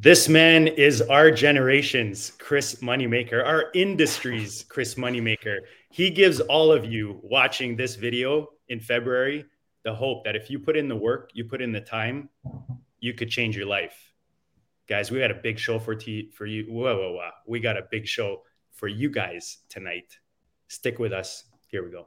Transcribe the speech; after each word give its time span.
This 0.00 0.28
man 0.28 0.68
is 0.68 1.02
our 1.02 1.28
generation's 1.28 2.30
Chris 2.38 2.76
Moneymaker, 2.76 3.44
our 3.44 3.64
industry's 3.74 4.62
Chris 4.68 4.94
Moneymaker. 4.94 5.58
He 5.90 6.08
gives 6.08 6.38
all 6.38 6.70
of 6.70 6.84
you 6.84 7.18
watching 7.24 7.74
this 7.74 7.96
video 7.96 8.50
in 8.68 8.78
February 8.78 9.44
the 9.82 9.92
hope 9.92 10.22
that 10.22 10.36
if 10.36 10.50
you 10.50 10.60
put 10.60 10.76
in 10.76 10.86
the 10.86 10.94
work, 10.94 11.30
you 11.34 11.46
put 11.46 11.60
in 11.60 11.72
the 11.72 11.80
time, 11.80 12.28
you 13.00 13.12
could 13.12 13.28
change 13.28 13.56
your 13.56 13.66
life. 13.66 14.12
Guys, 14.88 15.10
we 15.10 15.18
got 15.18 15.32
a 15.32 15.40
big 15.42 15.58
show 15.58 15.80
for 15.80 15.96
t- 15.96 16.30
for 16.30 16.46
you. 16.46 16.66
Whoa, 16.72 16.96
whoa, 16.96 17.12
whoa. 17.14 17.30
We 17.48 17.58
got 17.58 17.76
a 17.76 17.82
big 17.90 18.06
show 18.06 18.44
for 18.70 18.86
you 18.86 19.10
guys 19.10 19.58
tonight. 19.68 20.16
Stick 20.68 21.00
with 21.00 21.12
us. 21.12 21.42
Here 21.66 21.84
we 21.84 21.90
go. 21.90 22.06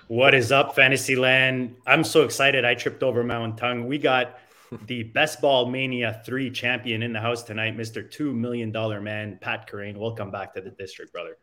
What 0.07 0.35
is 0.35 0.51
up, 0.51 0.75
Fantasyland? 0.75 1.75
I'm 1.87 2.03
so 2.03 2.23
excited. 2.23 2.65
I 2.65 2.75
tripped 2.75 3.03
over 3.03 3.23
my 3.23 3.35
own 3.35 3.55
tongue. 3.55 3.87
We 3.87 3.97
got 3.97 4.37
the 4.87 5.03
Best 5.03 5.41
Ball 5.41 5.67
Mania 5.67 6.21
3 6.25 6.51
champion 6.51 7.03
in 7.03 7.13
the 7.13 7.19
house 7.19 7.43
tonight, 7.43 7.77
Mr. 7.77 8.07
$2 8.07 8.33
million 8.33 8.71
man, 9.03 9.37
Pat 9.41 9.69
Kerrane. 9.69 9.97
Welcome 9.97 10.31
back 10.31 10.53
to 10.55 10.61
the 10.61 10.71
district, 10.71 11.13
brother. 11.13 11.37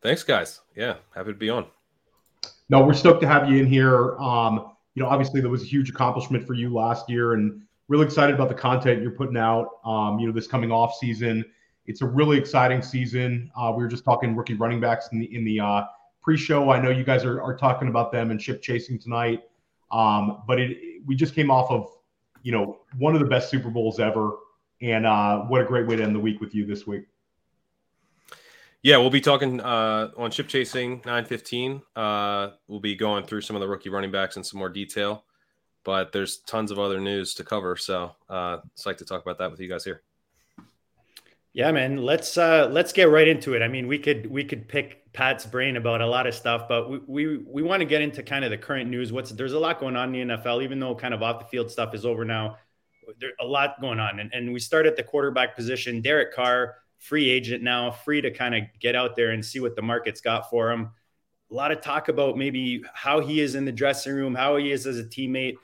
Thanks, 0.00 0.22
guys. 0.22 0.60
Yeah, 0.76 0.96
happy 1.14 1.32
to 1.32 1.38
be 1.38 1.50
on. 1.50 1.66
No, 2.68 2.84
we're 2.84 2.94
stoked 2.94 3.20
to 3.22 3.28
have 3.28 3.48
you 3.50 3.58
in 3.58 3.66
here. 3.66 4.16
Um, 4.18 4.72
you 4.94 5.02
know, 5.02 5.08
obviously 5.08 5.40
there 5.40 5.50
was 5.50 5.62
a 5.62 5.66
huge 5.66 5.90
accomplishment 5.90 6.46
for 6.46 6.54
you 6.54 6.72
last 6.72 7.08
year, 7.08 7.34
and 7.34 7.62
really 7.88 8.04
excited 8.04 8.34
about 8.34 8.48
the 8.48 8.54
content 8.54 9.02
you're 9.02 9.10
putting 9.10 9.36
out. 9.36 9.80
Um, 9.84 10.18
you 10.18 10.26
know, 10.26 10.32
this 10.32 10.46
coming 10.46 10.70
off 10.70 10.96
season, 10.96 11.44
it's 11.86 12.02
a 12.02 12.06
really 12.06 12.38
exciting 12.38 12.82
season. 12.82 13.50
Uh, 13.56 13.72
we 13.76 13.82
were 13.82 13.88
just 13.88 14.04
talking 14.04 14.36
rookie 14.36 14.54
running 14.54 14.80
backs 14.80 15.08
in 15.12 15.18
the 15.18 15.34
in 15.34 15.44
the 15.44 15.58
uh, 15.58 15.84
pre-show. 16.22 16.70
I 16.70 16.80
know 16.80 16.90
you 16.90 17.04
guys 17.04 17.24
are, 17.24 17.42
are 17.42 17.56
talking 17.56 17.88
about 17.88 18.12
them 18.12 18.30
and 18.30 18.40
ship 18.40 18.62
chasing 18.62 18.98
tonight, 18.98 19.42
um, 19.90 20.42
but 20.46 20.60
it 20.60 21.02
we 21.06 21.16
just 21.16 21.34
came 21.34 21.50
off 21.50 21.70
of 21.70 21.90
you 22.42 22.52
know 22.52 22.80
one 22.98 23.14
of 23.14 23.20
the 23.20 23.26
best 23.26 23.50
Super 23.50 23.70
Bowls 23.70 23.98
ever, 23.98 24.36
and 24.82 25.06
uh, 25.06 25.40
what 25.40 25.62
a 25.62 25.64
great 25.64 25.86
way 25.86 25.96
to 25.96 26.02
end 26.02 26.14
the 26.14 26.20
week 26.20 26.40
with 26.40 26.54
you 26.54 26.66
this 26.66 26.86
week. 26.86 27.04
Yeah, 28.82 28.98
we'll 28.98 29.10
be 29.10 29.20
talking 29.20 29.60
uh, 29.60 30.10
on 30.16 30.30
ship 30.30 30.46
chasing 30.46 31.02
915. 31.04 31.82
Uh, 31.96 32.50
we'll 32.68 32.78
be 32.78 32.94
going 32.94 33.24
through 33.24 33.40
some 33.40 33.56
of 33.56 33.60
the 33.60 33.66
rookie 33.66 33.90
running 33.90 34.12
backs 34.12 34.36
in 34.36 34.44
some 34.44 34.58
more 34.58 34.68
detail, 34.68 35.24
but 35.84 36.12
there's 36.12 36.38
tons 36.38 36.70
of 36.70 36.78
other 36.78 37.00
news 37.00 37.34
to 37.34 37.44
cover. 37.44 37.76
So 37.76 38.14
uh, 38.28 38.58
it's 38.72 38.86
like 38.86 38.98
to 38.98 39.04
talk 39.04 39.22
about 39.22 39.38
that 39.38 39.50
with 39.50 39.60
you 39.60 39.68
guys 39.68 39.84
here. 39.84 40.02
Yeah, 41.58 41.72
man. 41.72 41.96
Let's 41.96 42.38
uh 42.38 42.68
let's 42.70 42.92
get 42.92 43.08
right 43.08 43.26
into 43.26 43.54
it. 43.54 43.62
I 43.62 43.68
mean, 43.68 43.88
we 43.88 43.98
could 43.98 44.30
we 44.30 44.44
could 44.44 44.68
pick 44.68 45.12
Pat's 45.12 45.44
brain 45.44 45.76
about 45.76 46.00
a 46.00 46.06
lot 46.06 46.26
of 46.26 46.34
stuff, 46.34 46.68
but 46.68 46.88
we 46.88 47.00
we, 47.06 47.36
we 47.38 47.62
want 47.62 47.80
to 47.80 47.86
get 47.86 48.02
into 48.02 48.22
kind 48.22 48.44
of 48.44 48.52
the 48.52 48.58
current 48.58 48.88
news. 48.88 49.12
What's 49.12 49.30
there's 49.32 49.54
a 49.54 49.58
lot 49.58 49.80
going 49.80 49.96
on 49.96 50.14
in 50.14 50.28
the 50.28 50.36
NFL, 50.36 50.62
even 50.62 50.78
though 50.78 50.94
kind 50.94 51.14
of 51.14 51.22
off 51.22 51.40
the 51.40 51.46
field 51.46 51.70
stuff 51.70 51.94
is 51.94 52.04
over 52.06 52.24
now. 52.24 52.58
There's 53.18 53.34
a 53.40 53.44
lot 53.44 53.80
going 53.80 53.98
on, 53.98 54.20
and 54.20 54.32
and 54.32 54.52
we 54.52 54.60
start 54.60 54.86
at 54.86 54.96
the 54.96 55.02
quarterback 55.02 55.56
position. 55.56 56.02
Derek 56.02 56.32
Carr, 56.32 56.76
free 56.98 57.28
agent 57.28 57.62
now, 57.64 57.90
free 57.90 58.20
to 58.20 58.30
kind 58.30 58.54
of 58.54 58.62
get 58.78 58.94
out 58.94 59.16
there 59.16 59.30
and 59.30 59.44
see 59.44 59.58
what 59.58 59.74
the 59.74 59.82
market's 59.82 60.20
got 60.20 60.50
for 60.50 60.70
him. 60.70 60.90
A 61.50 61.54
lot 61.54 61.72
of 61.72 61.80
talk 61.80 62.08
about 62.08 62.36
maybe 62.36 62.84
how 62.92 63.20
he 63.20 63.40
is 63.40 63.54
in 63.54 63.64
the 63.64 63.72
dressing 63.72 64.14
room, 64.14 64.34
how 64.34 64.56
he 64.56 64.70
is 64.70 64.86
as 64.86 64.98
a 64.98 65.04
teammate. 65.04 65.56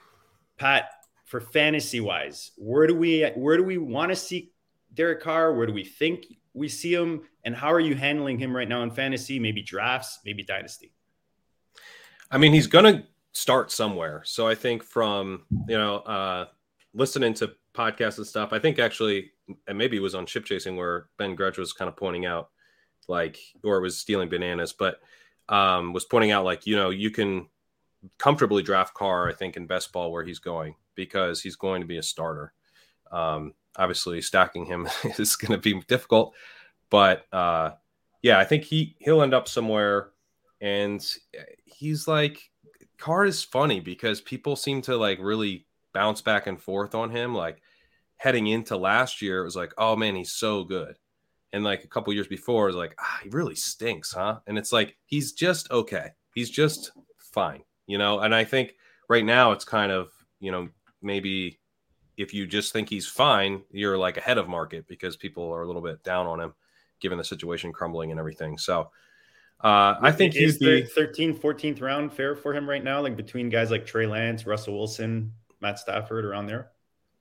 Pat, 0.58 0.88
for 1.24 1.40
fantasy 1.40 2.00
wise, 2.00 2.52
where 2.56 2.86
do 2.86 2.94
we 2.94 3.24
where 3.34 3.56
do 3.56 3.64
we 3.64 3.78
want 3.78 4.10
to 4.10 4.16
see 4.16 4.52
Derek 4.92 5.22
Carr? 5.22 5.54
Where 5.54 5.66
do 5.66 5.72
we 5.72 5.84
think 5.84 6.26
we 6.52 6.68
see 6.68 6.94
him? 6.94 7.22
And 7.44 7.54
how 7.54 7.72
are 7.72 7.80
you 7.80 7.94
handling 7.94 8.38
him 8.38 8.54
right 8.54 8.68
now 8.68 8.82
in 8.82 8.90
fantasy? 8.90 9.38
Maybe 9.38 9.62
drafts, 9.62 10.20
maybe 10.24 10.42
dynasty. 10.42 10.92
I 12.30 12.38
mean, 12.38 12.52
he's 12.52 12.66
to 12.66 13.04
start 13.32 13.70
somewhere. 13.70 14.22
So 14.24 14.46
I 14.48 14.54
think 14.54 14.82
from, 14.82 15.42
you 15.68 15.76
know, 15.76 15.96
uh, 15.98 16.46
listening 16.94 17.34
to 17.34 17.52
podcasts 17.74 18.18
and 18.18 18.26
stuff, 18.26 18.52
I 18.52 18.58
think 18.58 18.78
actually, 18.78 19.32
and 19.66 19.76
maybe 19.76 19.96
it 19.96 20.00
was 20.00 20.14
on 20.14 20.26
Ship 20.26 20.44
Chasing 20.44 20.76
where 20.76 21.08
Ben 21.18 21.34
Gretch 21.34 21.58
was 21.58 21.72
kind 21.72 21.88
of 21.88 21.96
pointing 21.96 22.26
out, 22.26 22.50
like, 23.08 23.38
or 23.62 23.80
was 23.80 23.98
stealing 23.98 24.28
bananas, 24.28 24.72
but 24.72 25.00
um, 25.48 25.92
was 25.92 26.04
pointing 26.04 26.30
out, 26.30 26.44
like, 26.44 26.66
you 26.66 26.76
know, 26.76 26.90
you 26.90 27.10
can 27.10 27.48
comfortably 28.18 28.62
draft 28.62 28.94
Carr, 28.94 29.28
I 29.28 29.32
think, 29.32 29.56
in 29.56 29.66
best 29.66 29.92
ball 29.92 30.12
where 30.12 30.24
he's 30.24 30.38
going 30.38 30.74
because 30.94 31.40
he's 31.40 31.56
going 31.56 31.80
to 31.80 31.86
be 31.86 31.98
a 31.98 32.02
starter. 32.02 32.52
Um, 33.10 33.54
obviously, 33.76 34.20
stacking 34.20 34.66
him 34.66 34.88
is 35.18 35.36
going 35.36 35.52
to 35.52 35.58
be 35.58 35.80
difficult, 35.86 36.34
but 36.90 37.26
uh, 37.32 37.72
yeah, 38.22 38.38
I 38.38 38.44
think 38.44 38.64
he 38.64 38.96
he'll 38.98 39.22
end 39.22 39.34
up 39.34 39.48
somewhere, 39.48 40.10
and 40.60 41.04
he's 41.64 42.08
like 42.08 42.50
Carr 42.98 43.26
is 43.26 43.42
funny 43.42 43.80
because 43.80 44.20
people 44.20 44.56
seem 44.56 44.80
to 44.82 44.96
like 44.96 45.18
really 45.20 45.66
bounce 45.92 46.22
back 46.22 46.46
and 46.46 46.60
forth 46.60 46.94
on 46.94 47.10
him. 47.10 47.34
Like 47.34 47.60
heading 48.16 48.46
into 48.46 48.76
last 48.76 49.20
year, 49.20 49.42
it 49.42 49.44
was 49.44 49.56
like, 49.56 49.74
oh 49.76 49.96
man, 49.96 50.14
he's 50.14 50.32
so 50.32 50.64
good. 50.64 50.96
And 51.52 51.62
like 51.62 51.84
a 51.84 51.88
couple 51.88 52.12
years 52.12 52.26
before, 52.26 52.64
it 52.64 52.68
was 52.68 52.76
like, 52.76 52.94
ah, 52.98 53.20
he 53.22 53.28
really 53.28 53.54
stinks, 53.54 54.12
huh? 54.12 54.40
And 54.46 54.56
it's 54.56 54.72
like 54.72 54.96
he's 55.04 55.32
just 55.32 55.70
okay. 55.70 56.12
He's 56.34 56.50
just 56.50 56.92
fine, 57.18 57.62
you 57.86 57.98
know. 57.98 58.20
And 58.20 58.34
I 58.34 58.44
think 58.44 58.74
right 59.08 59.24
now 59.24 59.52
it's 59.52 59.64
kind 59.64 59.92
of, 59.92 60.10
you 60.40 60.50
know, 60.50 60.68
maybe 61.02 61.58
if 62.16 62.32
you 62.32 62.46
just 62.46 62.72
think 62.72 62.88
he's 62.88 63.06
fine, 63.06 63.62
you're 63.70 63.98
like 63.98 64.16
ahead 64.16 64.38
of 64.38 64.48
market 64.48 64.86
because 64.86 65.16
people 65.16 65.50
are 65.52 65.62
a 65.62 65.66
little 65.66 65.82
bit 65.82 66.02
down 66.04 66.26
on 66.26 66.40
him 66.40 66.54
given 67.00 67.18
the 67.18 67.24
situation 67.24 67.72
crumbling 67.72 68.10
and 68.10 68.20
everything. 68.20 68.56
So 68.56 68.90
uh, 69.62 69.96
I 70.00 70.12
think 70.12 70.36
is 70.36 70.58
he'd 70.58 70.64
be 70.64 70.82
13th, 70.82 71.40
14th 71.40 71.80
round 71.80 72.12
fair 72.12 72.36
for 72.36 72.54
him 72.54 72.68
right 72.68 72.82
now, 72.82 73.00
like 73.00 73.16
between 73.16 73.48
guys 73.48 73.70
like 73.70 73.86
Trey 73.86 74.06
Lance, 74.06 74.46
Russell 74.46 74.74
Wilson, 74.74 75.32
Matt 75.60 75.78
Stafford 75.78 76.24
around 76.24 76.46
there. 76.46 76.70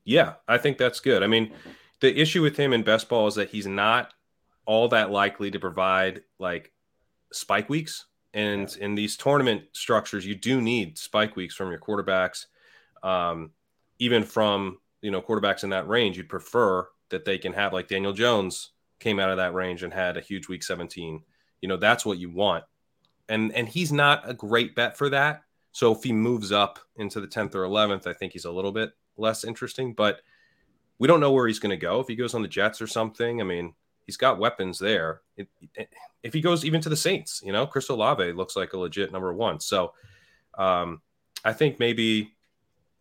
Yeah, 0.04 0.33
I 0.48 0.57
think 0.57 0.77
that's 0.77 1.00
good. 1.00 1.24
I 1.24 1.27
mean, 1.27 1.54
the 2.01 2.19
issue 2.19 2.42
with 2.42 2.57
him 2.57 2.74
in 2.74 2.83
best 2.83 3.07
ball 3.07 3.27
is 3.27 3.36
that 3.36 3.50
he's 3.50 3.68
not 3.68 4.13
all 4.65 4.89
that 4.89 5.12
likely 5.12 5.51
to 5.51 5.60
provide 5.60 6.24
like 6.39 6.71
spike 7.31 7.69
weeks. 7.69 8.06
And 8.33 8.75
in 8.77 8.95
these 8.95 9.15
tournament 9.15 9.63
structures, 9.74 10.25
you 10.25 10.35
do 10.35 10.62
need 10.62 10.97
spike 10.97 11.35
weeks 11.35 11.56
from 11.56 11.69
your 11.69 11.80
quarterbacks. 11.80 12.47
Um, 13.03 13.51
even 14.00 14.24
from 14.24 14.80
you 15.01 15.12
know 15.12 15.21
quarterbacks 15.21 15.63
in 15.63 15.69
that 15.69 15.88
range, 15.88 16.18
you'd 16.18 16.30
prefer 16.30 16.88
that 17.09 17.25
they 17.25 17.38
can 17.38 17.53
have 17.53 17.74
like 17.74 17.88
Daniel 17.88 18.13
Jones 18.13 18.71
came 19.00 19.19
out 19.19 19.30
of 19.30 19.38
that 19.38 19.53
range 19.53 19.83
and 19.83 19.94
had 19.94 20.18
a 20.18 20.21
huge 20.21 20.47
week 20.47 20.63
17. 20.63 21.21
You 21.62 21.69
know, 21.69 21.77
that's 21.77 22.06
what 22.06 22.18
you 22.18 22.30
want. 22.31 22.63
And 23.30 23.51
and 23.53 23.68
he's 23.68 23.91
not 23.91 24.27
a 24.27 24.33
great 24.33 24.75
bet 24.75 24.97
for 24.97 25.09
that. 25.09 25.44
So 25.71 25.91
if 25.91 26.03
he 26.03 26.13
moves 26.13 26.51
up 26.51 26.79
into 26.95 27.19
the 27.19 27.27
10th 27.27 27.56
or 27.56 27.63
11th, 27.63 28.06
I 28.07 28.13
think 28.13 28.33
he's 28.33 28.45
a 28.45 28.51
little 28.51 28.71
bit 28.71 28.91
less 29.18 29.44
interesting, 29.44 29.94
but 29.94 30.21
we 31.00 31.07
don't 31.07 31.19
know 31.19 31.31
where 31.31 31.47
he's 31.47 31.59
going 31.59 31.71
to 31.71 31.77
go. 31.77 32.00
If 32.00 32.07
he 32.07 32.15
goes 32.15 32.36
on 32.36 32.44
the 32.44 32.47
Jets 32.47 32.81
or 32.81 32.88
something, 32.88 33.41
I 33.41 33.44
mean, 33.44 33.74
he's 34.05 34.17
got 34.17 34.39
weapons 34.39 34.79
there. 34.79 35.21
It, 35.38 35.47
it, 35.75 35.89
if 36.23 36.33
he 36.33 36.41
goes 36.41 36.63
even 36.65 36.81
to 36.81 36.89
the 36.89 36.95
Saints, 36.95 37.41
you 37.44 37.51
know, 37.51 37.65
Chris 37.67 37.89
Olave 37.89 38.31
looks 38.33 38.55
like 38.55 38.73
a 38.73 38.77
legit 38.77 39.11
number 39.11 39.33
one. 39.33 39.59
So 39.59 39.94
um, 40.57 41.01
I 41.44 41.53
think 41.53 41.79
maybe, 41.79 42.33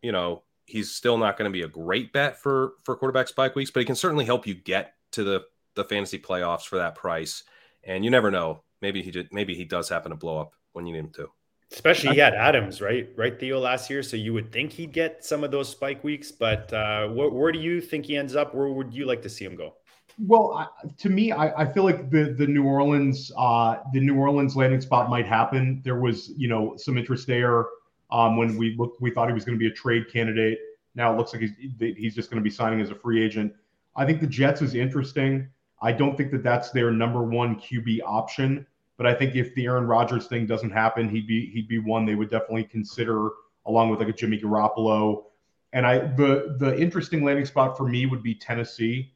you 0.02 0.12
know, 0.12 0.43
he's 0.64 0.90
still 0.90 1.19
not 1.19 1.37
going 1.37 1.50
to 1.50 1.52
be 1.52 1.62
a 1.62 1.69
great 1.69 2.12
bet 2.12 2.38
for 2.38 2.75
for 2.82 2.96
quarterback 2.96 3.28
spike 3.28 3.54
weeks, 3.54 3.70
but 3.70 3.81
he 3.81 3.87
can 3.87 3.96
certainly 3.96 4.25
help 4.25 4.46
you 4.46 4.54
get 4.54 4.94
to 5.12 5.25
the 5.25 5.44
the 5.75 5.84
fantasy 5.84 6.19
playoffs 6.19 6.64
for 6.64 6.76
that 6.76 6.94
price. 6.94 7.44
And 7.84 8.04
you 8.04 8.10
never 8.10 8.31
know. 8.31 8.62
Maybe 8.81 9.02
he 9.02 9.10
did. 9.10 9.28
Maybe 9.32 9.54
he 9.54 9.64
does 9.64 9.88
happen 9.88 10.10
to 10.10 10.16
blow 10.16 10.38
up 10.38 10.54
when 10.72 10.87
you 10.87 10.93
need 10.93 11.00
him 11.00 11.10
to. 11.10 11.28
Especially 11.70 12.12
he 12.12 12.19
had 12.19 12.34
Adams, 12.34 12.82
right? 12.82 13.08
Right, 13.16 13.40
Theo, 13.40 13.58
last 13.58 13.88
year. 13.88 14.02
So 14.02 14.16
you 14.16 14.34
would 14.34 14.52
think 14.52 14.72
he'd 14.72 14.93
get 14.93 15.25
some 15.25 15.43
of 15.43 15.50
those 15.50 15.70
spike 15.70 16.04
weeks. 16.04 16.31
But 16.31 16.70
uh, 16.72 17.08
wh- 17.08 17.32
where 17.32 17.50
do 17.50 17.58
you 17.58 17.81
think 17.81 18.04
he 18.04 18.16
ends 18.16 18.37
up? 18.37 18.54
Where 18.54 18.69
would 18.69 18.93
you 18.93 19.06
like 19.06 19.22
to 19.22 19.31
see 19.31 19.44
him 19.44 19.56
go? 19.56 19.76
Well, 20.25 20.53
I, 20.53 20.89
to 20.99 21.09
me, 21.09 21.33
I, 21.33 21.63
I, 21.63 21.73
feel 21.73 21.83
like 21.83 22.09
the 22.11 22.35
the 22.39 22.47
New 22.47 22.65
Orleans 22.65 23.33
uh, 23.37 23.79
the 23.93 24.01
New 24.01 24.17
Orleans 24.17 24.55
landing 24.55 24.81
spot 24.81 25.11
might 25.11 25.27
happen. 25.27 25.83
There 25.85 25.99
was 25.99 26.33
you 26.37 26.49
know 26.49 26.75
some 26.77 26.97
interest 26.97 27.27
there 27.27 27.67
um, 28.13 28.37
when 28.37 28.57
we 28.57 28.77
looked. 28.77 29.01
We 29.01 29.11
thought 29.11 29.29
he 29.29 29.35
was 29.35 29.45
going 29.45 29.59
to 29.59 29.61
be 29.61 29.67
a 29.67 29.75
trade 29.75 30.05
candidate. 30.13 30.61
Now 30.95 31.13
it 31.13 31.17
looks 31.17 31.33
like 31.33 31.43
he's 31.43 31.97
he's 31.97 32.15
just 32.15 32.31
going 32.31 32.41
to 32.41 32.45
be 32.45 32.51
signing 32.51 32.81
as 32.81 32.91
a 32.91 32.95
free 32.95 33.25
agent. 33.25 33.53
I 33.97 34.07
think 34.07 34.21
the 34.21 34.27
Jets 34.27 34.63
is 34.63 34.75
interesting. 34.75 35.49
I 35.81 35.91
don't 35.91 36.17
think 36.17 36.31
that 36.31 36.45
that's 36.45 36.71
their 36.71 36.93
number 36.93 37.23
one 37.25 37.57
QB 37.57 38.01
option. 38.07 38.67
But 38.97 39.07
I 39.07 39.15
think 39.15 39.35
if 39.35 39.53
the 39.57 39.67
Aaron 39.67 39.87
Rodgers 39.87 40.29
thing 40.29 40.47
doesn't 40.47 40.71
happen, 40.71 41.09
he'd 41.09 41.27
be 41.27 41.47
he'd 41.47 41.67
be 41.67 41.81
one 41.81 42.07
they 42.07 42.15
would 42.15 42.31
definitely 42.31 42.65
consider 42.65 43.31
along 43.67 43.91
with 43.91 43.99
like 43.99 44.09
a 44.09 44.13
Jimmy 44.13 44.39
Garoppolo. 44.39 45.25
And 45.73 45.85
I 45.85 45.99
the 45.99 46.57
the 46.61 46.79
interesting 46.79 47.25
landing 47.25 47.47
spot 47.47 47.77
for 47.77 47.89
me 47.89 48.07
would 48.07 48.23
be 48.23 48.37
Tennessee. 48.37 49.12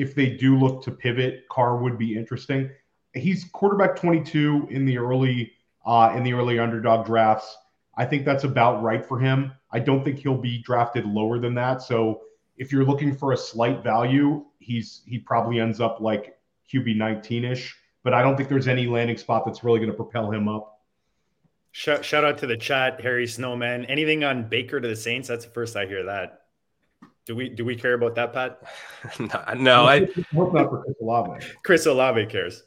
If 0.00 0.14
they 0.14 0.30
do 0.30 0.58
look 0.58 0.82
to 0.84 0.90
pivot, 0.90 1.48
Carr 1.48 1.76
would 1.76 1.98
be 1.98 2.16
interesting. 2.16 2.70
He's 3.14 3.44
quarterback 3.44 3.96
22 3.96 4.68
in 4.70 4.84
the 4.86 4.98
early 4.98 5.52
uh, 5.84 6.12
in 6.16 6.22
the 6.22 6.32
early 6.32 6.58
underdog 6.58 7.06
drafts. 7.06 7.56
I 7.96 8.04
think 8.04 8.24
that's 8.24 8.44
about 8.44 8.82
right 8.82 9.04
for 9.04 9.18
him. 9.18 9.52
I 9.72 9.80
don't 9.80 10.04
think 10.04 10.18
he'll 10.18 10.36
be 10.36 10.62
drafted 10.62 11.06
lower 11.06 11.38
than 11.38 11.54
that. 11.54 11.82
So 11.82 12.22
if 12.56 12.72
you're 12.72 12.84
looking 12.84 13.16
for 13.16 13.32
a 13.32 13.36
slight 13.36 13.82
value, 13.82 14.44
he's 14.58 15.02
he 15.06 15.18
probably 15.18 15.60
ends 15.60 15.80
up 15.80 16.00
like 16.00 16.38
QB 16.72 16.96
19 16.96 17.44
ish 17.44 17.76
but 18.02 18.14
I 18.14 18.22
don't 18.22 18.36
think 18.36 18.48
there's 18.48 18.68
any 18.68 18.86
landing 18.86 19.16
spot 19.16 19.44
that's 19.44 19.62
really 19.62 19.78
going 19.78 19.90
to 19.90 19.96
propel 19.96 20.30
him 20.30 20.48
up. 20.48 20.80
Shout, 21.72 22.04
shout 22.04 22.24
out 22.24 22.38
to 22.38 22.46
the 22.46 22.56
chat, 22.56 23.00
Harry 23.00 23.26
Snowman. 23.26 23.84
Anything 23.84 24.24
on 24.24 24.48
Baker 24.48 24.80
to 24.80 24.88
the 24.88 24.96
Saints? 24.96 25.28
That's 25.28 25.44
the 25.44 25.50
first 25.50 25.76
I 25.76 25.86
hear 25.86 26.04
that. 26.04 26.39
Do 27.30 27.36
we 27.36 27.48
do 27.48 27.64
we 27.64 27.76
care 27.76 27.94
about 27.94 28.16
that, 28.16 28.32
Pat? 28.32 28.60
no, 29.20 29.54
no, 29.56 29.84
I 29.84 30.08
hope 30.34 30.52
not 30.52 30.68
for 30.68 30.82
Chris 30.82 30.96
Olave. 31.00 31.46
Chris 31.62 31.86
Olave 31.86 32.26
cares. 32.26 32.64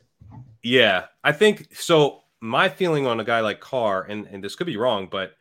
Yeah, 0.63 1.07
I 1.21 1.33
think 1.33 1.75
so. 1.75 2.21
My 2.39 2.69
feeling 2.69 3.06
on 3.06 3.19
a 3.19 3.25
guy 3.25 3.42
like 3.42 3.60
Carr, 3.60 4.04
and 4.04 4.25
and 4.27 4.42
this 4.42 4.56
could 4.56 4.68
be 4.68 4.77
wrong, 4.77 5.10
but 5.12 5.33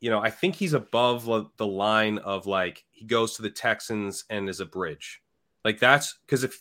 you 0.00 0.10
know, 0.10 0.18
I 0.18 0.30
think 0.30 0.56
he's 0.56 0.72
above 0.72 1.24
the 1.56 1.66
line 1.68 2.18
of 2.18 2.48
like 2.48 2.84
he 2.90 3.06
goes 3.06 3.36
to 3.36 3.42
the 3.42 3.50
Texans 3.50 4.24
and 4.28 4.48
is 4.48 4.58
a 4.58 4.66
bridge. 4.66 5.22
Like 5.64 5.78
that's 5.78 6.18
because 6.26 6.42
if 6.42 6.60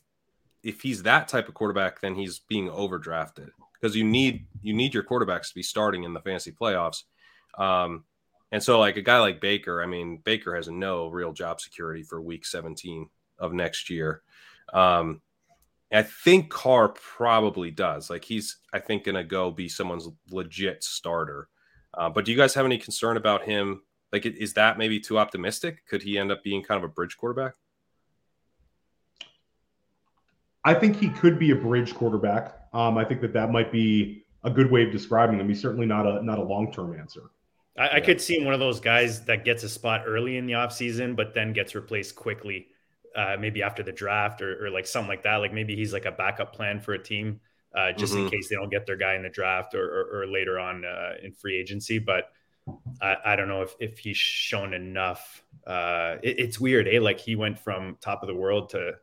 if 0.61 0.81
he's 0.81 1.01
that 1.01 1.27
type 1.27 1.47
of 1.47 1.55
quarterback, 1.55 1.99
then 2.01 2.13
he's 2.13 2.41
being 2.47 2.69
overdrafted 2.69 3.49
because 3.81 3.95
you 3.95 4.03
need 4.03 4.45
you 4.61 4.75
need 4.75 4.93
your 4.93 5.01
quarterbacks 5.01 5.47
to 5.47 5.55
be 5.55 5.63
starting 5.63 6.03
in 6.03 6.13
the 6.13 6.21
fantasy 6.21 6.51
playoffs. 6.51 7.05
Um, 7.57 8.03
and 8.51 8.63
so, 8.63 8.79
like 8.79 8.97
a 8.97 9.01
guy 9.01 9.19
like 9.19 9.41
Baker, 9.41 9.83
I 9.83 9.85
mean, 9.85 10.21
Baker 10.23 10.55
has 10.55 10.69
no 10.69 11.07
real 11.07 11.33
job 11.33 11.59
security 11.59 12.03
for 12.03 12.21
Week 12.21 12.45
17 12.45 13.09
of 13.39 13.53
next 13.53 13.89
year. 13.89 14.21
Um, 14.73 15.21
I 15.91 16.03
think 16.03 16.49
Carr 16.49 16.89
probably 16.89 17.71
does. 17.71 18.09
Like 18.09 18.23
he's, 18.23 18.57
I 18.73 18.79
think, 18.79 19.03
going 19.03 19.15
to 19.15 19.23
go 19.23 19.51
be 19.51 19.69
someone's 19.69 20.07
legit 20.29 20.83
starter. 20.83 21.49
Uh, 21.93 22.09
but 22.09 22.25
do 22.25 22.31
you 22.31 22.37
guys 22.37 22.53
have 22.53 22.65
any 22.65 22.77
concern 22.77 23.17
about 23.17 23.43
him? 23.43 23.81
Like, 24.11 24.25
is 24.25 24.53
that 24.53 24.77
maybe 24.77 24.99
too 24.99 25.19
optimistic? 25.19 25.85
Could 25.87 26.03
he 26.03 26.17
end 26.17 26.31
up 26.31 26.43
being 26.43 26.63
kind 26.63 26.77
of 26.77 26.89
a 26.89 26.93
bridge 26.93 27.17
quarterback? 27.17 27.55
I 30.63 30.73
think 30.73 30.97
he 30.97 31.09
could 31.09 31.39
be 31.39 31.51
a 31.51 31.55
bridge 31.55 31.93
quarterback. 31.93 32.55
Um, 32.73 32.97
I 32.97 33.05
think 33.05 33.21
that 33.21 33.33
that 33.33 33.51
might 33.51 33.71
be 33.71 34.25
a 34.43 34.49
good 34.49 34.69
way 34.69 34.83
of 34.83 34.91
describing 34.91 35.39
him. 35.39 35.47
He's 35.47 35.61
certainly 35.61 35.85
not 35.85 36.05
a 36.05 36.21
not 36.23 36.39
a 36.39 36.43
long 36.43 36.71
term 36.71 36.97
answer. 36.97 37.31
I, 37.77 37.97
I, 37.97 38.01
could 38.01 38.19
see 38.19 38.37
him 38.37 38.45
one 38.45 38.53
of 38.53 38.59
those 38.59 38.79
guys 38.79 39.23
that 39.25 39.45
gets 39.45 39.63
a 39.63 39.69
spot 39.69 40.03
early 40.05 40.37
in 40.37 40.45
the 40.45 40.53
offseason, 40.53 41.15
but 41.15 41.33
then 41.33 41.53
gets 41.53 41.75
replaced 41.75 42.15
quickly, 42.15 42.67
uh, 43.15 43.37
maybe 43.39 43.61
after 43.61 43.83
the 43.83 43.91
draft 43.91 44.41
or, 44.41 44.65
or, 44.65 44.69
like 44.69 44.87
something 44.87 45.09
like 45.09 45.23
that. 45.23 45.37
Like 45.37 45.53
maybe 45.53 45.75
he's 45.75 45.93
like 45.93 46.05
a 46.05 46.11
backup 46.11 46.53
plan 46.53 46.79
for 46.79 46.93
a 46.93 47.03
team, 47.03 47.39
uh, 47.75 47.91
just 47.91 48.13
mm-hmm. 48.13 48.25
in 48.25 48.31
case 48.31 48.49
they 48.49 48.55
don't 48.55 48.69
get 48.69 48.85
their 48.85 48.97
guy 48.97 49.15
in 49.15 49.23
the 49.23 49.29
draft 49.29 49.75
or, 49.75 49.85
or, 49.85 50.21
or 50.21 50.27
later 50.27 50.59
on 50.59 50.85
uh, 50.85 51.13
in 51.21 51.31
free 51.31 51.59
agency. 51.59 51.99
But 51.99 52.31
I, 53.01 53.15
I, 53.25 53.35
don't 53.35 53.47
know 53.47 53.61
if, 53.61 53.75
if 53.79 53.99
he's 53.99 54.17
shown 54.17 54.73
enough. 54.73 55.43
Uh, 55.65 56.15
it, 56.23 56.39
it's 56.39 56.59
weird, 56.59 56.87
eh? 56.87 56.99
Like 56.99 57.19
he 57.19 57.35
went 57.35 57.59
from 57.59 57.97
top 58.01 58.23
of 58.23 58.27
the 58.27 58.35
world 58.35 58.69
to 58.69 58.93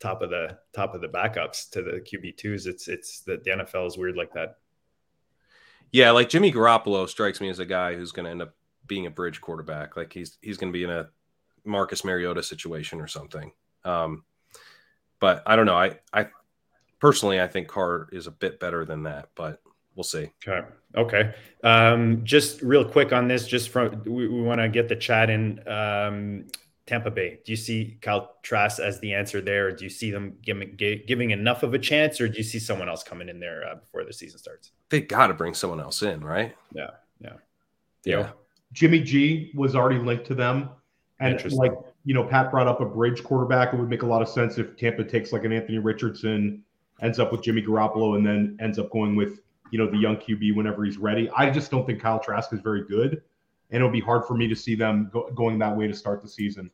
top 0.00 0.20
of 0.20 0.30
the 0.30 0.58
top 0.74 0.94
of 0.94 1.00
the 1.00 1.08
backups 1.08 1.70
to 1.70 1.82
the 1.82 1.92
QB 2.00 2.36
twos. 2.36 2.66
It's 2.66 2.88
it's 2.88 3.20
the, 3.20 3.40
the 3.44 3.50
NFL 3.50 3.86
is 3.86 3.96
weird 3.96 4.16
like 4.16 4.32
that. 4.34 4.56
Yeah, 5.92 6.10
like 6.10 6.30
Jimmy 6.30 6.50
Garoppolo 6.50 7.08
strikes 7.08 7.40
me 7.40 7.50
as 7.50 7.58
a 7.58 7.66
guy 7.66 7.94
who's 7.94 8.12
going 8.12 8.24
to 8.24 8.30
end 8.30 8.42
up 8.42 8.54
being 8.86 9.06
a 9.06 9.10
bridge 9.10 9.40
quarterback. 9.40 9.96
Like 9.96 10.12
he's 10.12 10.38
he's 10.40 10.56
going 10.56 10.72
to 10.72 10.76
be 10.76 10.84
in 10.84 10.90
a 10.90 11.08
Marcus 11.64 12.04
Mariota 12.04 12.42
situation 12.42 13.00
or 13.00 13.06
something. 13.06 13.52
Um, 13.84 14.24
but 15.20 15.42
I 15.46 15.54
don't 15.54 15.66
know. 15.66 15.76
I 15.76 15.98
I 16.12 16.28
personally 16.98 17.40
I 17.40 17.46
think 17.46 17.68
Carr 17.68 18.08
is 18.10 18.26
a 18.26 18.30
bit 18.30 18.58
better 18.58 18.84
than 18.84 19.04
that, 19.04 19.28
but 19.34 19.60
we'll 19.94 20.04
see. 20.04 20.30
Okay. 20.46 20.66
Okay. 20.96 21.34
Um, 21.62 22.24
just 22.24 22.62
real 22.62 22.84
quick 22.84 23.12
on 23.12 23.28
this, 23.28 23.46
just 23.46 23.68
from 23.70 24.02
we, 24.04 24.28
we 24.28 24.42
want 24.42 24.60
to 24.60 24.68
get 24.68 24.88
the 24.88 24.96
chat 24.96 25.30
in. 25.30 25.66
Um, 25.68 26.46
Tampa 26.86 27.10
Bay? 27.10 27.38
Do 27.44 27.52
you 27.52 27.56
see 27.56 27.98
Kyle 28.00 28.36
Trask 28.42 28.80
as 28.80 29.00
the 29.00 29.14
answer 29.14 29.40
there? 29.40 29.68
Or 29.68 29.72
do 29.72 29.84
you 29.84 29.90
see 29.90 30.10
them 30.10 30.36
giving, 30.42 30.76
giving 30.76 31.30
enough 31.30 31.62
of 31.62 31.74
a 31.74 31.78
chance, 31.78 32.20
or 32.20 32.28
do 32.28 32.36
you 32.38 32.42
see 32.42 32.58
someone 32.58 32.88
else 32.88 33.02
coming 33.02 33.28
in 33.28 33.38
there 33.38 33.64
uh, 33.66 33.74
before 33.76 34.04
the 34.04 34.12
season 34.12 34.38
starts? 34.38 34.72
They 34.88 35.00
got 35.00 35.28
to 35.28 35.34
bring 35.34 35.54
someone 35.54 35.80
else 35.80 36.02
in, 36.02 36.24
right? 36.24 36.54
Yeah, 36.74 36.90
yeah, 37.20 37.34
yeah. 38.04 38.30
Jimmy 38.72 39.00
G 39.00 39.52
was 39.54 39.76
already 39.76 39.98
linked 39.98 40.26
to 40.26 40.34
them, 40.34 40.70
and 41.20 41.52
like 41.52 41.72
you 42.04 42.14
know, 42.14 42.24
Pat 42.24 42.50
brought 42.50 42.66
up 42.66 42.80
a 42.80 42.84
bridge 42.84 43.22
quarterback. 43.22 43.72
It 43.72 43.78
would 43.78 43.88
make 43.88 44.02
a 44.02 44.06
lot 44.06 44.22
of 44.22 44.28
sense 44.28 44.58
if 44.58 44.76
Tampa 44.76 45.04
takes 45.04 45.32
like 45.32 45.44
an 45.44 45.52
Anthony 45.52 45.78
Richardson, 45.78 46.64
ends 47.00 47.18
up 47.18 47.30
with 47.30 47.42
Jimmy 47.42 47.62
Garoppolo, 47.62 48.16
and 48.16 48.26
then 48.26 48.56
ends 48.60 48.78
up 48.78 48.90
going 48.90 49.14
with 49.14 49.40
you 49.70 49.78
know 49.78 49.90
the 49.90 49.98
young 49.98 50.16
QB 50.16 50.56
whenever 50.56 50.84
he's 50.84 50.98
ready. 50.98 51.30
I 51.36 51.50
just 51.50 51.70
don't 51.70 51.86
think 51.86 52.00
Kyle 52.00 52.18
Trask 52.18 52.52
is 52.52 52.60
very 52.60 52.84
good, 52.86 53.22
and 53.70 53.76
it'll 53.76 53.90
be 53.90 54.00
hard 54.00 54.24
for 54.24 54.34
me 54.34 54.48
to 54.48 54.56
see 54.56 54.74
them 54.74 55.10
go, 55.12 55.30
going 55.34 55.58
that 55.60 55.76
way 55.76 55.86
to 55.86 55.94
start 55.94 56.22
the 56.22 56.28
season. 56.28 56.70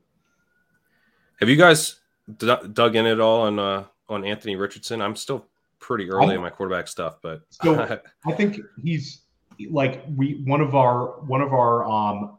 Have 1.40 1.48
you 1.48 1.56
guys 1.56 2.00
d- 2.36 2.56
dug 2.72 2.96
in 2.96 3.06
at 3.06 3.20
all 3.20 3.42
on 3.42 3.58
uh, 3.58 3.84
on 4.08 4.24
Anthony 4.24 4.56
Richardson? 4.56 5.00
I'm 5.00 5.14
still 5.14 5.46
pretty 5.78 6.10
early 6.10 6.32
I, 6.32 6.34
in 6.34 6.40
my 6.40 6.50
quarterback 6.50 6.88
stuff, 6.88 7.18
but 7.22 7.42
so 7.50 8.00
I 8.26 8.32
think 8.32 8.60
he's 8.82 9.22
like 9.70 10.04
we 10.16 10.42
one 10.44 10.60
of 10.60 10.74
our 10.74 11.20
one 11.20 11.40
of 11.40 11.52
our 11.52 11.84
um 11.84 12.38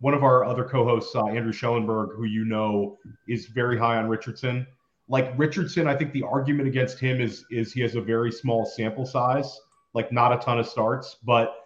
one 0.00 0.12
of 0.12 0.22
our 0.22 0.44
other 0.44 0.64
co-hosts, 0.64 1.14
uh, 1.16 1.26
Andrew 1.26 1.52
Schellenberg, 1.52 2.10
who 2.14 2.24
you 2.24 2.44
know 2.44 2.98
is 3.28 3.46
very 3.46 3.78
high 3.78 3.96
on 3.96 4.08
Richardson. 4.08 4.66
Like 5.08 5.32
Richardson, 5.38 5.86
I 5.86 5.96
think 5.96 6.12
the 6.12 6.22
argument 6.22 6.68
against 6.68 6.98
him 6.98 7.20
is 7.22 7.46
is 7.50 7.72
he 7.72 7.80
has 7.80 7.94
a 7.94 8.00
very 8.00 8.30
small 8.30 8.66
sample 8.66 9.06
size, 9.06 9.58
like 9.94 10.12
not 10.12 10.32
a 10.32 10.36
ton 10.36 10.58
of 10.58 10.66
starts, 10.66 11.16
but 11.24 11.56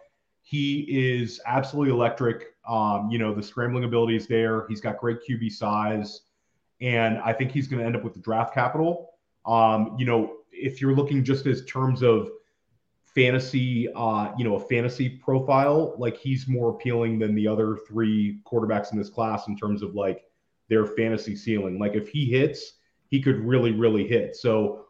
he 0.43 0.87
is 0.89 1.41
absolutely 1.45 1.93
electric. 1.93 2.55
Um, 2.69 3.11
you 3.11 3.19
know, 3.19 3.35
the 3.35 3.43
scrambling 3.43 3.85
ability 3.85 4.15
is 4.15 4.29
there. 4.29 4.67
He's 4.69 4.81
got 4.81 4.99
great 4.99 5.19
QB 5.29 5.51
size 5.51 6.21
and 6.81 7.19
I 7.19 7.33
think 7.33 7.53
he's 7.53 7.67
going 7.69 7.81
to 7.81 7.87
end 7.87 7.97
up 7.97 8.05
with 8.05 8.15
the 8.15 8.21
draft 8.21 8.55
capital. 8.55 9.11
Um, 9.47 9.97
you 9.99 10.07
know, 10.07 10.37
if 10.53 10.81
you're 10.81 10.95
looking 10.95 11.25
just 11.25 11.47
as 11.47 11.65
terms 11.65 12.03
of 12.03 12.31
fantasy, 13.05 13.89
uh, 13.95 14.33
you 14.37 14.45
know, 14.45 14.57
a 14.57 14.61
fantasy 14.61 15.09
profile, 15.09 15.95
like 15.99 16.17
he's 16.17 16.47
more 16.47 16.71
appealing 16.71 17.19
than 17.19 17.35
the 17.35 17.47
other 17.47 17.77
three 17.89 18.41
quarterbacks 18.45 18.93
in 18.93 18.99
this 18.99 19.09
class 19.09 19.49
in 19.49 19.57
terms 19.57 19.83
of 19.83 19.95
like 19.95 20.25
their 20.69 20.87
fantasy 20.87 21.35
ceiling. 21.35 21.79
Like 21.79 21.95
if 21.95 22.09
he 22.09 22.27
hits, 22.27 22.75
he 23.09 23.21
could 23.21 23.41
really, 23.41 23.73
really 23.73 24.07
hit. 24.07 24.37
So 24.37 24.87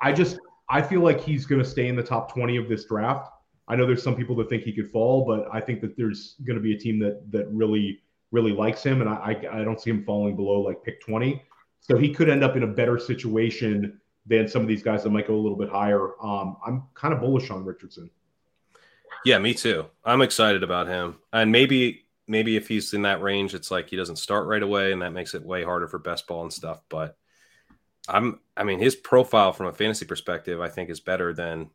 I 0.00 0.12
just 0.12 0.38
I 0.68 0.80
feel 0.82 1.00
like 1.00 1.20
he's 1.20 1.46
going 1.46 1.62
to 1.62 1.68
stay 1.68 1.88
in 1.88 1.96
the 1.96 2.02
top 2.02 2.32
20 2.32 2.56
of 2.56 2.68
this 2.68 2.86
draft. 2.86 3.28
I 3.68 3.76
know 3.76 3.86
there's 3.86 4.02
some 4.02 4.16
people 4.16 4.34
that 4.36 4.48
think 4.48 4.64
he 4.64 4.72
could 4.72 4.90
fall, 4.90 5.24
but 5.24 5.46
I 5.52 5.60
think 5.60 5.80
that 5.82 5.96
there's 5.96 6.36
going 6.44 6.56
to 6.56 6.62
be 6.62 6.74
a 6.74 6.78
team 6.78 6.98
that 7.00 7.30
that 7.30 7.46
really 7.50 8.00
really 8.32 8.52
likes 8.52 8.82
him, 8.82 9.00
and 9.00 9.08
I, 9.08 9.14
I, 9.14 9.60
I 9.60 9.64
don't 9.64 9.80
see 9.80 9.90
him 9.90 10.04
falling 10.04 10.34
below 10.34 10.60
like 10.60 10.82
pick 10.82 11.00
20. 11.00 11.42
So 11.80 11.96
he 11.96 12.12
could 12.12 12.28
end 12.28 12.42
up 12.42 12.56
in 12.56 12.62
a 12.62 12.66
better 12.66 12.98
situation 12.98 14.00
than 14.26 14.48
some 14.48 14.62
of 14.62 14.68
these 14.68 14.82
guys 14.82 15.02
that 15.02 15.10
might 15.10 15.26
go 15.26 15.34
a 15.34 15.40
little 15.40 15.58
bit 15.58 15.68
higher. 15.68 16.10
Um, 16.22 16.56
I'm 16.66 16.84
kind 16.94 17.12
of 17.12 17.20
bullish 17.20 17.50
on 17.50 17.64
Richardson. 17.64 18.10
Yeah, 19.24 19.38
me 19.38 19.54
too. 19.54 19.86
I'm 20.04 20.22
excited 20.22 20.62
about 20.62 20.88
him, 20.88 21.18
and 21.32 21.52
maybe 21.52 22.06
maybe 22.26 22.56
if 22.56 22.68
he's 22.68 22.94
in 22.94 23.02
that 23.02 23.20
range, 23.20 23.54
it's 23.54 23.70
like 23.70 23.88
he 23.88 23.96
doesn't 23.96 24.16
start 24.16 24.46
right 24.46 24.62
away, 24.62 24.92
and 24.92 25.02
that 25.02 25.12
makes 25.12 25.34
it 25.34 25.44
way 25.44 25.62
harder 25.62 25.86
for 25.86 25.98
best 25.98 26.26
ball 26.26 26.42
and 26.42 26.52
stuff. 26.52 26.80
But 26.88 27.16
I'm, 28.08 28.40
I 28.56 28.64
mean, 28.64 28.78
his 28.78 28.96
profile 28.96 29.52
from 29.52 29.66
a 29.66 29.72
fantasy 29.72 30.06
perspective, 30.06 30.60
I 30.60 30.68
think, 30.68 30.90
is 30.90 31.00
better 31.00 31.32
than. 31.32 31.70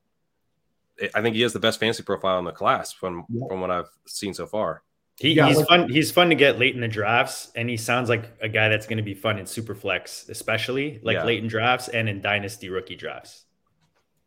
I 1.13 1.21
think 1.21 1.35
he 1.35 1.43
has 1.43 1.53
the 1.53 1.59
best 1.59 1.79
fantasy 1.79 2.01
profile 2.01 2.39
in 2.39 2.45
the 2.45 2.51
class 2.51 2.91
from 2.91 3.25
yeah. 3.29 3.45
from 3.47 3.61
what 3.61 3.71
I've 3.71 3.89
seen 4.07 4.33
so 4.33 4.47
far. 4.47 4.81
He, 5.19 5.33
yeah, 5.33 5.47
he's 5.47 5.57
like, 5.57 5.67
fun. 5.67 5.89
He's 5.89 6.11
fun 6.11 6.29
to 6.29 6.35
get 6.35 6.59
late 6.59 6.75
in 6.75 6.81
the 6.81 6.87
drafts, 6.87 7.51
and 7.55 7.67
he 7.69 7.75
sounds 7.75 8.07
like 8.07 8.31
a 8.39 8.47
guy 8.47 8.69
that's 8.69 8.85
going 8.85 8.97
to 8.97 9.03
be 9.03 9.15
fun 9.15 9.39
in 9.39 9.45
Superflex, 9.45 10.29
especially 10.29 10.99
like 11.01 11.15
yeah. 11.15 11.25
late 11.25 11.41
in 11.41 11.49
drafts 11.49 11.87
and 11.87 12.07
in 12.07 12.21
Dynasty 12.21 12.69
rookie 12.69 12.95
drafts. 12.95 13.45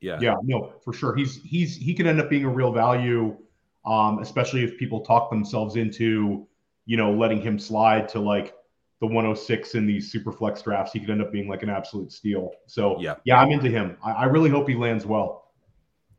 Yeah, 0.00 0.18
yeah, 0.20 0.34
no, 0.42 0.72
for 0.82 0.92
sure. 0.92 1.14
He's 1.14 1.40
he's 1.42 1.76
he 1.76 1.94
could 1.94 2.06
end 2.06 2.20
up 2.20 2.28
being 2.28 2.44
a 2.44 2.48
real 2.48 2.72
value, 2.72 3.36
um, 3.84 4.18
especially 4.18 4.64
if 4.64 4.78
people 4.78 5.02
talk 5.02 5.30
themselves 5.30 5.76
into, 5.76 6.48
you 6.86 6.96
know, 6.96 7.12
letting 7.12 7.40
him 7.40 7.56
slide 7.56 8.08
to 8.08 8.18
like 8.18 8.54
the 9.00 9.06
106 9.06 9.76
in 9.76 9.86
these 9.86 10.12
Superflex 10.12 10.64
drafts. 10.64 10.92
He 10.92 10.98
could 10.98 11.10
end 11.10 11.22
up 11.22 11.30
being 11.30 11.48
like 11.48 11.62
an 11.62 11.70
absolute 11.70 12.10
steal. 12.10 12.50
So 12.66 13.00
yeah, 13.00 13.14
yeah, 13.24 13.38
I'm 13.40 13.52
into 13.52 13.70
him. 13.70 13.96
I, 14.04 14.12
I 14.12 14.24
really 14.24 14.50
hope 14.50 14.68
he 14.68 14.74
lands 14.74 15.06
well. 15.06 15.49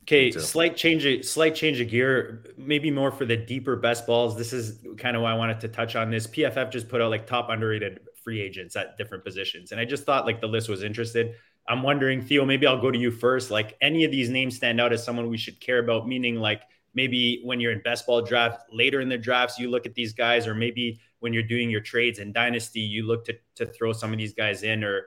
Okay, 0.03 0.31
slight 0.31 0.75
change 0.75 1.05
of 1.05 1.23
slight 1.23 1.53
change 1.53 1.79
of 1.79 1.87
gear, 1.87 2.43
maybe 2.57 2.89
more 2.89 3.11
for 3.11 3.25
the 3.25 3.37
deeper 3.37 3.75
best 3.75 4.07
balls. 4.07 4.35
This 4.35 4.51
is 4.51 4.79
kind 4.97 5.15
of 5.15 5.21
why 5.21 5.31
I 5.31 5.35
wanted 5.35 5.59
to 5.59 5.67
touch 5.67 5.95
on 5.95 6.09
this. 6.09 6.25
PFF 6.25 6.71
just 6.71 6.89
put 6.89 7.01
out 7.01 7.11
like 7.11 7.27
top 7.27 7.49
underrated 7.49 7.99
free 8.23 8.41
agents 8.41 8.75
at 8.75 8.97
different 8.97 9.23
positions, 9.23 9.71
and 9.71 9.79
I 9.79 9.85
just 9.85 10.03
thought 10.03 10.25
like 10.25 10.41
the 10.41 10.47
list 10.47 10.69
was 10.69 10.81
interested. 10.81 11.35
I'm 11.67 11.83
wondering, 11.83 12.19
Theo, 12.21 12.45
maybe 12.45 12.65
I'll 12.65 12.81
go 12.81 12.89
to 12.89 12.97
you 12.97 13.11
first. 13.11 13.51
Like 13.51 13.77
any 13.79 14.03
of 14.03 14.11
these 14.11 14.29
names 14.29 14.55
stand 14.55 14.81
out 14.81 14.91
as 14.91 15.03
someone 15.03 15.29
we 15.29 15.37
should 15.37 15.61
care 15.61 15.77
about, 15.77 16.07
meaning 16.07 16.37
like 16.37 16.63
maybe 16.95 17.39
when 17.43 17.59
you're 17.59 17.71
in 17.71 17.81
best 17.83 18.07
ball 18.07 18.23
draft 18.23 18.63
later 18.71 19.01
in 19.01 19.09
the 19.09 19.19
drafts, 19.19 19.59
you 19.59 19.69
look 19.69 19.85
at 19.85 19.93
these 19.93 20.13
guys, 20.13 20.47
or 20.47 20.55
maybe 20.55 20.99
when 21.19 21.31
you're 21.31 21.43
doing 21.43 21.69
your 21.69 21.81
trades 21.81 22.17
in 22.17 22.33
dynasty, 22.33 22.79
you 22.79 23.05
look 23.05 23.23
to 23.25 23.37
to 23.55 23.67
throw 23.67 23.93
some 23.93 24.11
of 24.11 24.17
these 24.17 24.33
guys 24.33 24.63
in. 24.63 24.83
Or 24.83 25.05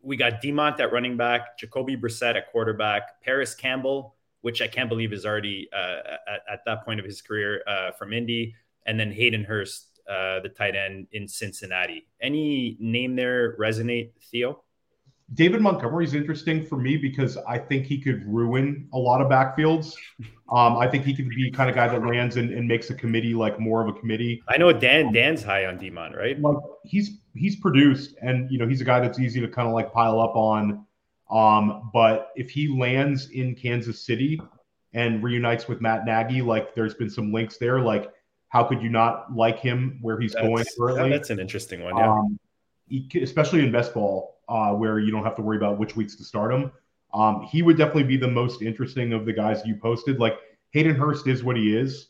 we 0.00 0.16
got 0.16 0.40
Demont 0.40 0.78
at 0.78 0.92
running 0.92 1.16
back, 1.16 1.58
Jacoby 1.58 1.96
Brissett 1.96 2.36
at 2.36 2.52
quarterback, 2.52 3.20
Parris 3.22 3.56
Campbell 3.56 4.14
which 4.42 4.62
I 4.62 4.66
can't 4.66 4.88
believe 4.88 5.12
is 5.12 5.26
already 5.26 5.68
uh, 5.72 6.16
at, 6.32 6.42
at, 6.52 6.64
that 6.66 6.84
point 6.84 7.00
of 7.00 7.06
his 7.06 7.20
career 7.20 7.62
uh, 7.66 7.92
from 7.92 8.12
Indy, 8.12 8.54
and 8.86 8.98
then 8.98 9.12
Hayden 9.12 9.44
Hurst, 9.44 10.00
uh, 10.08 10.40
the 10.40 10.48
tight 10.48 10.74
end 10.76 11.06
in 11.12 11.28
Cincinnati. 11.28 12.06
Any 12.20 12.76
name 12.80 13.16
there 13.16 13.56
resonate, 13.58 14.10
Theo? 14.30 14.62
David 15.34 15.60
Montgomery 15.60 16.04
is 16.04 16.14
interesting 16.14 16.64
for 16.64 16.76
me 16.76 16.96
because 16.96 17.36
I 17.36 17.58
think 17.58 17.86
he 17.86 18.00
could 18.00 18.24
ruin 18.26 18.88
a 18.92 18.98
lot 18.98 19.20
of 19.20 19.28
backfields. 19.28 19.94
Um, 20.52 20.76
I 20.78 20.88
think 20.88 21.04
he 21.04 21.14
could 21.14 21.28
be 21.28 21.48
kind 21.52 21.70
of 21.70 21.76
guy 21.76 21.86
that 21.86 22.04
lands 22.04 22.36
and, 22.36 22.50
and, 22.50 22.66
makes 22.66 22.90
a 22.90 22.94
committee 22.94 23.34
like 23.34 23.60
more 23.60 23.80
of 23.80 23.94
a 23.94 23.96
committee. 23.96 24.42
I 24.48 24.56
know 24.56 24.72
Dan 24.72 25.12
Dan's 25.12 25.44
high 25.44 25.66
on 25.66 25.78
Demont, 25.78 26.16
right? 26.16 26.40
Like 26.40 26.56
he's 26.84 27.20
he's 27.36 27.54
produced, 27.54 28.16
and 28.20 28.50
you 28.50 28.58
know 28.58 28.66
he's 28.66 28.80
a 28.80 28.84
guy 28.84 28.98
that's 28.98 29.20
easy 29.20 29.40
to 29.40 29.46
kind 29.46 29.68
of 29.68 29.74
like 29.74 29.92
pile 29.92 30.18
up 30.18 30.34
on. 30.34 30.84
Um, 31.30 31.90
but 31.92 32.30
if 32.36 32.50
he 32.50 32.68
lands 32.68 33.30
in 33.30 33.54
Kansas 33.54 34.04
City 34.04 34.40
and 34.92 35.22
reunites 35.22 35.68
with 35.68 35.80
Matt 35.80 36.04
Nagy, 36.04 36.42
like 36.42 36.74
there's 36.74 36.94
been 36.94 37.10
some 37.10 37.32
links 37.32 37.56
there, 37.56 37.80
like 37.80 38.12
how 38.48 38.64
could 38.64 38.82
you 38.82 38.88
not 38.88 39.34
like 39.34 39.58
him 39.58 39.98
where 40.02 40.18
he's 40.18 40.32
that's, 40.32 40.46
going 40.46 40.64
currently? 40.76 41.10
That's 41.10 41.30
an 41.30 41.38
interesting 41.38 41.82
one, 41.82 41.96
yeah. 41.96 42.12
Um, 42.12 42.38
especially 43.22 43.60
in 43.60 43.70
best 43.70 43.94
ball, 43.94 44.38
uh, 44.48 44.72
where 44.72 44.98
you 44.98 45.12
don't 45.12 45.22
have 45.22 45.36
to 45.36 45.42
worry 45.42 45.56
about 45.56 45.78
which 45.78 45.94
weeks 45.94 46.16
to 46.16 46.24
start 46.24 46.52
him. 46.52 46.72
Um, 47.14 47.42
he 47.42 47.62
would 47.62 47.76
definitely 47.76 48.04
be 48.04 48.16
the 48.16 48.28
most 48.28 48.62
interesting 48.62 49.12
of 49.12 49.24
the 49.24 49.32
guys 49.32 49.62
you 49.64 49.76
posted. 49.76 50.18
Like 50.18 50.38
Hayden 50.72 50.96
Hurst 50.96 51.28
is 51.28 51.44
what 51.44 51.56
he 51.56 51.76
is. 51.76 52.08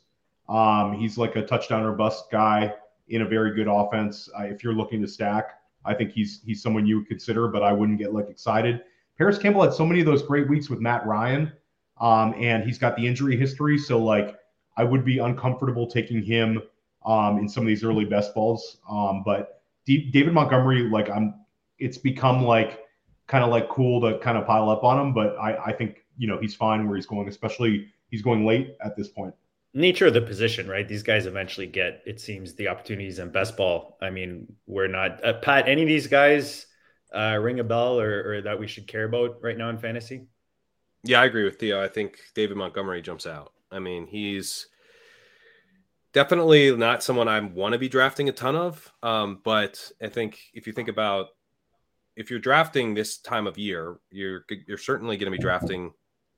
Um, 0.48 0.94
he's 0.98 1.16
like 1.18 1.36
a 1.36 1.42
touchdown 1.42 1.84
or 1.84 1.92
bust 1.92 2.30
guy 2.30 2.74
in 3.08 3.22
a 3.22 3.26
very 3.26 3.54
good 3.54 3.68
offense. 3.68 4.28
Uh, 4.38 4.44
if 4.44 4.64
you're 4.64 4.72
looking 4.72 5.00
to 5.02 5.08
stack, 5.08 5.52
I 5.84 5.94
think 5.94 6.12
he's 6.12 6.40
he's 6.44 6.62
someone 6.62 6.86
you 6.86 6.98
would 6.98 7.06
consider, 7.06 7.48
but 7.48 7.62
I 7.62 7.72
wouldn't 7.72 7.98
get 7.98 8.14
like 8.14 8.28
excited. 8.28 8.82
Parris 9.20 9.36
Campbell 9.36 9.60
had 9.60 9.74
so 9.74 9.84
many 9.84 10.00
of 10.00 10.06
those 10.06 10.22
great 10.22 10.48
weeks 10.48 10.70
with 10.70 10.80
Matt 10.80 11.04
Ryan, 11.06 11.52
um, 12.00 12.32
and 12.38 12.64
he's 12.64 12.78
got 12.78 12.96
the 12.96 13.06
injury 13.06 13.36
history. 13.36 13.76
So 13.76 14.02
like, 14.02 14.34
I 14.78 14.84
would 14.84 15.04
be 15.04 15.18
uncomfortable 15.18 15.86
taking 15.86 16.22
him 16.22 16.62
um, 17.04 17.36
in 17.36 17.46
some 17.46 17.64
of 17.64 17.66
these 17.66 17.84
early 17.84 18.06
best 18.06 18.34
balls. 18.34 18.78
Um, 18.88 19.22
but 19.22 19.60
D- 19.84 20.10
David 20.10 20.32
Montgomery, 20.32 20.84
like 20.84 21.10
I'm, 21.10 21.34
it's 21.78 21.98
become 21.98 22.46
like 22.46 22.86
kind 23.26 23.44
of 23.44 23.50
like 23.50 23.68
cool 23.68 24.00
to 24.00 24.18
kind 24.20 24.38
of 24.38 24.46
pile 24.46 24.70
up 24.70 24.84
on 24.84 24.98
him. 24.98 25.12
But 25.12 25.36
I, 25.36 25.66
I 25.66 25.72
think 25.74 25.98
you 26.16 26.26
know 26.26 26.38
he's 26.38 26.54
fine 26.54 26.88
where 26.88 26.96
he's 26.96 27.04
going, 27.04 27.28
especially 27.28 27.88
he's 28.10 28.22
going 28.22 28.46
late 28.46 28.74
at 28.82 28.96
this 28.96 29.08
point 29.08 29.34
nature 29.74 30.06
of 30.06 30.14
the 30.14 30.22
position, 30.22 30.66
right? 30.66 30.88
These 30.88 31.04
guys 31.04 31.26
eventually 31.26 31.66
get, 31.66 32.02
it 32.04 32.20
seems, 32.20 32.54
the 32.54 32.66
opportunities 32.66 33.20
in 33.20 33.30
best 33.30 33.56
ball. 33.56 33.98
I 34.02 34.10
mean, 34.10 34.52
we're 34.66 34.88
not 34.88 35.24
uh, 35.24 35.34
Pat. 35.34 35.68
Any 35.68 35.82
of 35.82 35.88
these 35.88 36.08
guys 36.08 36.66
uh, 37.14 37.38
ring 37.40 37.60
a 37.60 37.64
bell 37.64 38.00
or, 38.00 38.32
or 38.32 38.42
that 38.42 38.58
we 38.58 38.66
should 38.66 38.86
care 38.86 39.04
about 39.04 39.42
right 39.42 39.56
now 39.56 39.68
in 39.68 39.78
fantasy? 39.78 40.26
Yeah, 41.04 41.20
I 41.20 41.24
agree 41.24 41.44
with 41.44 41.58
Theo. 41.58 41.82
I 41.82 41.88
think 41.88 42.18
David 42.34 42.56
Montgomery 42.56 43.02
jumps 43.02 43.26
out. 43.26 43.52
I 43.72 43.78
mean, 43.78 44.06
he's 44.06 44.66
definitely 46.12 46.76
not 46.76 47.02
someone 47.02 47.28
I 47.28 47.40
want 47.40 47.72
to 47.72 47.78
be 47.78 47.88
drafting 47.88 48.28
a 48.28 48.32
ton 48.32 48.56
of. 48.56 48.92
Um, 49.02 49.40
but 49.44 49.90
I 50.02 50.08
think 50.08 50.38
if 50.52 50.66
you 50.66 50.72
think 50.72 50.88
about 50.88 51.28
if 52.16 52.30
you're 52.30 52.38
drafting 52.38 52.94
this 52.94 53.18
time 53.18 53.46
of 53.46 53.56
year, 53.56 53.98
you're 54.10 54.44
you're 54.66 54.78
certainly 54.78 55.16
going 55.16 55.32
to 55.32 55.36
be 55.36 55.42
drafting 55.42 55.92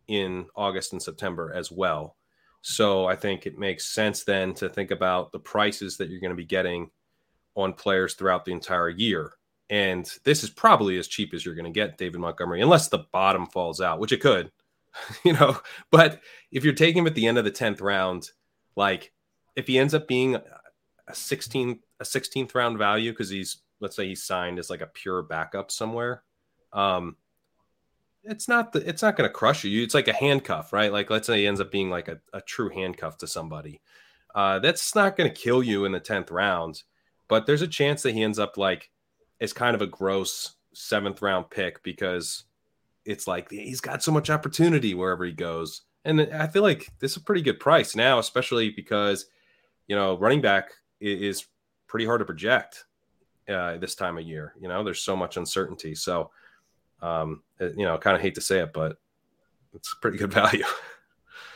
in 0.09 0.47
August 0.55 0.93
and 0.93 1.03
September 1.03 1.53
as 1.55 1.71
well. 1.73 2.17
So 2.61 3.07
I 3.07 3.17
think 3.17 3.47
it 3.47 3.59
makes 3.59 3.93
sense 3.93 4.23
then 4.23 4.55
to 4.55 4.69
think 4.69 4.93
about 4.93 5.33
the 5.33 5.41
prices 5.41 5.97
that 5.97 6.09
you're 6.09 6.21
going 6.21 6.31
to 6.31 6.37
be 6.37 6.45
getting 6.45 6.91
on 7.57 7.73
players 7.73 8.15
throughout 8.15 8.45
the 8.45 8.53
entire 8.53 8.89
year. 8.89 9.33
And 9.73 10.07
this 10.25 10.45
is 10.45 10.51
probably 10.51 10.99
as 10.99 11.09
cheap 11.09 11.33
as 11.33 11.47
you're 11.47 11.55
going 11.55 11.65
to 11.65 11.71
get 11.71 11.97
David 11.97 12.21
Montgomery, 12.21 12.61
unless 12.61 12.89
the 12.89 13.07
bottom 13.11 13.47
falls 13.47 13.81
out, 13.81 14.01
which 14.01 14.13
it 14.13 14.21
could, 14.21 14.53
you 15.25 15.33
know. 15.33 15.57
But 15.91 16.21
if 16.51 16.63
you're 16.63 16.75
taking 16.75 16.99
him 16.99 17.07
at 17.07 17.15
the 17.15 17.27
end 17.27 17.39
of 17.39 17.45
the 17.45 17.51
10th 17.51 17.81
round, 17.81 18.33
like 18.77 19.13
if 19.57 19.67
he 19.67 19.79
ends 19.79 19.95
up 19.95 20.07
being 20.07 20.35
a 20.35 21.13
16th, 21.13 21.79
a 22.01 22.05
16th 22.05 22.55
round 22.55 22.77
value, 22.77 23.13
because 23.13 23.31
he's, 23.31 23.63
let's 23.81 23.97
say 23.97 24.07
he's 24.07 24.23
signed 24.23 24.59
as 24.59 24.69
like 24.69 24.83
a 24.83 24.87
pure 24.87 25.23
backup 25.23 25.71
somewhere, 25.71 26.23
um, 26.75 27.17
it's 28.25 28.49
not 28.49 28.75
the, 28.75 28.87
it's 28.87 29.01
not 29.01 29.17
going 29.17 29.29
to 29.29 29.33
crush 29.33 29.65
you. 29.65 29.83
It's 29.83 29.95
like 29.95 30.07
a 30.07 30.13
handcuff, 30.13 30.75
right? 30.75 30.93
Like 30.93 31.09
let's 31.09 31.27
say 31.27 31.39
he 31.39 31.47
ends 31.47 31.63
up 31.63 31.73
being 31.73 31.89
like 31.89 32.09
a, 32.09 32.21
a 32.35 32.43
true 32.43 32.69
handcuff 32.69 33.17
to 33.19 33.27
somebody. 33.27 33.81
Uh, 34.35 34.59
that's 34.59 34.95
not 34.95 35.17
going 35.17 35.33
to 35.33 35.43
kill 35.43 35.63
you 35.63 35.87
in 35.87 35.93
the 35.93 36.01
10th 36.01 36.31
round, 36.31 36.83
but 37.27 37.47
there's 37.47 37.63
a 37.63 37.67
chance 37.67 38.03
that 38.03 38.13
he 38.13 38.23
ends 38.23 38.39
up 38.39 38.59
like 38.59 38.91
is 39.43 39.53
kind 39.53 39.75
of 39.75 39.83
a 39.83 39.87
gross 39.89 40.55
seventh 40.73 41.21
round 41.21 41.51
pick 41.51 41.83
because 41.83 42.45
it's 43.05 43.27
like 43.27 43.51
he's 43.51 43.81
got 43.81 44.01
so 44.01 44.13
much 44.13 44.31
opportunity 44.31 44.95
wherever 44.95 45.25
he 45.25 45.33
goes. 45.33 45.83
And 46.05 46.21
I 46.33 46.47
feel 46.47 46.63
like 46.63 46.89
this 47.01 47.13
is 47.13 47.17
a 47.17 47.21
pretty 47.23 47.43
good 47.43 47.59
price 47.59 47.97
now, 47.97 48.21
especially 48.21 48.71
because, 48.71 49.27
you 49.89 49.97
know, 49.97 50.17
running 50.17 50.41
back 50.41 50.71
is 51.01 51.45
pretty 51.89 52.07
hard 52.07 52.21
to 52.21 52.25
project 52.25 52.85
uh, 53.49 53.79
this 53.79 53.97
time 53.97 54.17
of 54.17 54.25
year. 54.25 54.55
You 54.61 54.69
know, 54.69 54.85
there's 54.85 55.01
so 55.01 55.17
much 55.17 55.37
uncertainty. 55.37 55.97
So, 55.97 56.31
um, 57.01 57.43
uh, 57.61 57.71
you 57.71 57.85
know, 57.85 57.99
kind 57.99 58.15
of 58.15 58.23
hate 58.23 58.37
to 58.37 58.41
say 58.41 58.61
it, 58.61 58.73
but 58.73 58.97
it's 59.75 59.93
pretty 60.01 60.19
good 60.19 60.33
value. 60.33 60.65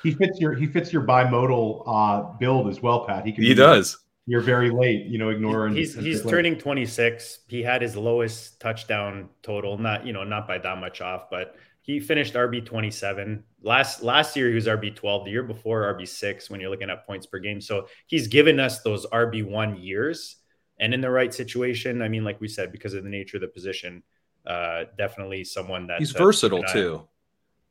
He 0.02 0.12
fits 0.12 0.40
your 0.40 0.55
he 0.55 0.66
fits 0.66 0.93
your 0.93 1.02
bimodal 1.02 1.85
uh, 1.87 2.37
build 2.38 2.69
as 2.69 2.83
well, 2.83 3.07
Pat. 3.07 3.25
He 3.25 3.31
can 3.31 3.45
he 3.45 3.55
does 3.55 3.99
you're 4.26 4.40
very 4.40 4.71
late, 4.71 5.06
you 5.06 5.18
know, 5.18 5.28
ignoring. 5.28 5.75
He's 5.75 5.95
he's 5.95 6.23
turning 6.23 6.59
26. 6.59 7.40
He 7.47 7.62
had 7.62 7.80
his 7.80 7.97
lowest 7.97 8.61
touchdown 8.61 9.28
total, 9.42 9.78
not 9.78 10.04
you 10.04 10.12
know, 10.12 10.25
not 10.25 10.49
by 10.49 10.59
that 10.59 10.78
much 10.78 11.00
off, 11.00 11.30
but 11.30 11.56
he 11.80 12.00
finished 12.00 12.35
RB 12.35 12.66
27. 12.66 13.45
Last 13.62 14.02
last 14.02 14.37
year 14.37 14.49
he 14.49 14.54
was 14.56 14.66
RB 14.66 14.95
12. 14.95 15.25
The 15.25 15.30
year 15.30 15.45
before 15.45 15.83
RB 15.95 16.09
6 16.09 16.50
when 16.50 16.61
you're 16.61 16.71
looking 16.71 16.90
at 16.90 17.06
points 17.06 17.26
per 17.26 17.38
game. 17.38 17.61
So 17.61 17.87
he's 18.06 18.26
given 18.26 18.59
us 18.59 18.83
those 18.83 19.06
RB 19.06 19.49
1 19.49 19.76
years 19.76 20.37
and 20.78 20.92
in 20.92 21.00
the 21.00 21.11
right 21.11 21.33
situation, 21.33 22.02
I 22.02 22.09
mean 22.09 22.25
like 22.25 22.40
we 22.40 22.49
said 22.49 22.73
because 22.73 22.95
of 22.95 23.04
the 23.04 23.11
nature 23.11 23.37
of 23.37 23.42
the 23.42 23.49
position, 23.49 24.02
uh 24.45 24.85
definitely 24.99 25.45
someone 25.45 25.87
that 25.87 26.00
He's 26.00 26.11
versatile 26.11 26.64
too. 26.64 27.06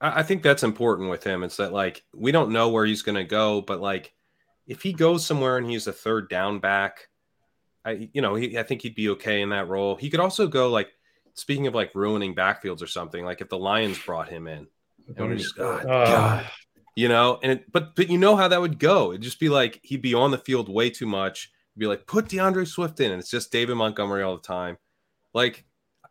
I 0.01 0.23
think 0.23 0.43
that's 0.43 0.63
important 0.63 1.09
with 1.09 1.23
him. 1.23 1.43
It's 1.43 1.57
that 1.57 1.73
like 1.73 2.03
we 2.13 2.31
don't 2.31 2.51
know 2.51 2.69
where 2.69 2.85
he's 2.85 3.01
going 3.01 3.15
to 3.15 3.23
go, 3.23 3.61
but 3.61 3.79
like 3.79 4.13
if 4.67 4.81
he 4.81 4.93
goes 4.93 5.25
somewhere 5.25 5.57
and 5.57 5.69
he's 5.69 5.87
a 5.87 5.93
third 5.93 6.29
down 6.29 6.59
back, 6.59 7.07
I 7.83 8.09
you 8.13 8.21
know 8.21 8.35
he, 8.35 8.57
I 8.57 8.63
think 8.63 8.81
he'd 8.81 8.95
be 8.95 9.09
okay 9.09 9.41
in 9.41 9.49
that 9.49 9.67
role. 9.67 9.95
He 9.95 10.09
could 10.09 10.19
also 10.19 10.47
go 10.47 10.69
like 10.69 10.89
speaking 11.35 11.67
of 11.67 11.75
like 11.75 11.93
ruining 11.93 12.35
backfields 12.35 12.81
or 12.81 12.87
something 12.87 13.23
like 13.23 13.41
if 13.41 13.49
the 13.49 13.57
Lions 13.57 13.99
brought 13.99 14.29
him 14.29 14.47
in 14.47 14.67
and 15.15 15.37
just 15.37 15.59
oh, 15.59 15.81
God, 15.83 16.49
you 16.95 17.07
know, 17.07 17.39
and 17.43 17.53
it, 17.53 17.71
but 17.71 17.95
but 17.95 18.09
you 18.09 18.17
know 18.17 18.35
how 18.35 18.47
that 18.47 18.61
would 18.61 18.79
go. 18.79 19.11
It'd 19.11 19.21
just 19.21 19.39
be 19.39 19.49
like 19.49 19.79
he'd 19.83 20.01
be 20.01 20.13
on 20.13 20.31
the 20.31 20.37
field 20.37 20.67
way 20.67 20.89
too 20.89 21.05
much. 21.05 21.51
He'd 21.73 21.81
be 21.81 21.87
like 21.87 22.07
put 22.07 22.29
D'Andre 22.29 22.65
Swift 22.65 22.99
in, 22.99 23.11
and 23.11 23.19
it's 23.19 23.29
just 23.29 23.51
David 23.51 23.75
Montgomery 23.75 24.23
all 24.23 24.35
the 24.35 24.41
time. 24.41 24.77
Like 25.33 25.65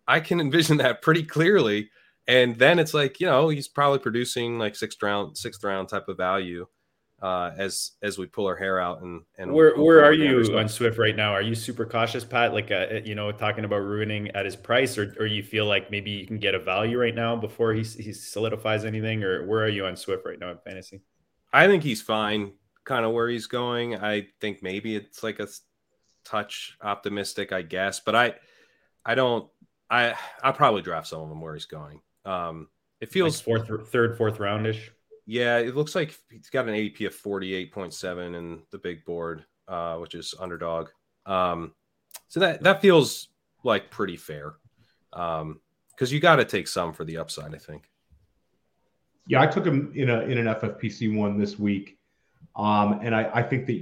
I 0.07 0.21
can 0.21 0.41
envision 0.41 0.79
that 0.79 1.03
pretty 1.03 1.25
clearly. 1.25 1.91
And 2.27 2.57
then 2.57 2.79
it's 2.79 2.95
like 2.95 3.21
you 3.21 3.27
know 3.27 3.49
he's 3.49 3.69
probably 3.69 3.99
producing 3.99 4.59
like 4.59 4.77
sixth 4.77 5.03
round, 5.03 5.37
sixth 5.37 5.63
round 5.65 5.89
type 5.89 6.09
of 6.09 6.17
value 6.17 6.67
uh, 7.25 7.54
as 7.57 7.93
as 8.02 8.19
we 8.19 8.26
pull 8.26 8.47
our 8.47 8.54
hair 8.54 8.78
out 8.78 9.00
and 9.00 9.23
and 9.38 9.50
where 9.50 9.75
where 9.76 10.04
are 10.04 10.12
you 10.12 10.59
on 10.59 10.69
Swift 10.69 10.99
right 10.99 11.16
now? 11.16 11.33
Are 11.33 11.40
you 11.40 11.54
super 11.54 11.87
cautious, 11.87 12.23
Pat? 12.23 12.52
Like 12.52 12.71
uh, 12.71 13.00
you 13.02 13.14
know, 13.14 13.33
talking 13.33 13.64
about 13.64 13.78
ruining 13.78 14.31
at 14.33 14.45
his 14.45 14.57
price, 14.57 14.99
or 14.99 15.14
or 15.19 15.25
you 15.25 15.43
feel 15.43 15.64
like 15.64 15.90
maybe 15.90 16.11
you 16.11 16.26
can 16.26 16.38
get 16.38 16.54
a 16.54 16.59
value 16.59 17.00
right 17.00 17.14
now 17.14 17.35
before 17.35 17.73
he 17.73 17.83
he 17.83 18.12
solidifies 18.12 18.85
anything, 18.85 19.25
or 19.25 19.47
where 19.47 19.64
are 19.64 19.69
you 19.71 19.87
on 19.87 19.97
Swift 19.97 20.26
right 20.26 20.38
now 20.38 20.50
in 20.50 20.59
fantasy? 20.59 21.00
I 21.50 21.66
think 21.66 21.83
he's 21.83 22.02
fine 22.02 22.52
kind 22.85 23.07
of 23.07 23.12
where 23.12 23.31
he's 23.31 23.47
going. 23.47 23.97
I 23.97 24.28
think 24.38 24.62
maybe 24.62 24.95
it's 24.95 25.23
like 25.23 25.40
a 25.40 25.49
touch 26.26 26.76
optimistic, 26.83 27.52
I 27.52 27.62
guess, 27.62 28.00
but 28.00 28.14
I 28.14 28.35
I 29.02 29.14
don't 29.14 29.49
I 29.88 30.14
I 30.43 30.52
probably 30.52 30.83
draft 30.83 31.07
some 31.07 31.23
of 31.23 31.31
them 31.31 31.40
where 31.40 31.54
he's 31.54 31.64
going. 31.64 32.00
Um, 32.26 32.69
it 33.00 33.11
feels 33.11 33.38
like 33.38 33.66
fourth, 33.66 33.90
third, 33.90 34.19
fourth 34.19 34.38
roundish. 34.38 34.90
Yeah, 35.26 35.59
it 35.59 35.75
looks 35.75 35.95
like 35.95 36.19
he's 36.31 36.50
got 36.50 36.69
an 36.69 36.75
ADP 36.75 37.07
of 37.07 37.14
forty 37.14 37.54
eight 37.54 37.73
point 37.73 37.95
seven 37.95 38.35
in 38.35 38.62
the 38.71 38.78
big 38.78 39.04
board, 39.04 39.45
uh, 39.69 39.97
which 39.97 40.14
is 40.14 40.35
underdog. 40.38 40.88
Um, 41.26 41.73
so 42.28 42.40
that 42.40 42.62
that 42.62 42.83
feels 42.83 43.28
like 43.62 43.90
pretty 43.90 44.16
fair, 44.16 44.54
because 45.11 45.40
um, 45.43 45.61
you 46.00 46.21
got 46.21 46.37
to 46.37 46.45
take 46.45 46.69
some 46.69 46.93
for 46.93 47.04
the 47.04 47.16
upside, 47.16 47.54
I 47.54 47.59
think. 47.59 47.90
Yeah, 49.26 49.40
I 49.40 49.47
took 49.47 49.64
him 49.64 49.93
in 49.95 50.11
a 50.11 50.21
in 50.21 50.37
an 50.37 50.47
FFPC 50.47 51.16
one 51.16 51.38
this 51.38 51.59
week, 51.59 51.99
um, 52.57 53.00
and 53.02 53.14
I, 53.14 53.31
I 53.35 53.43
think 53.43 53.66
that 53.66 53.75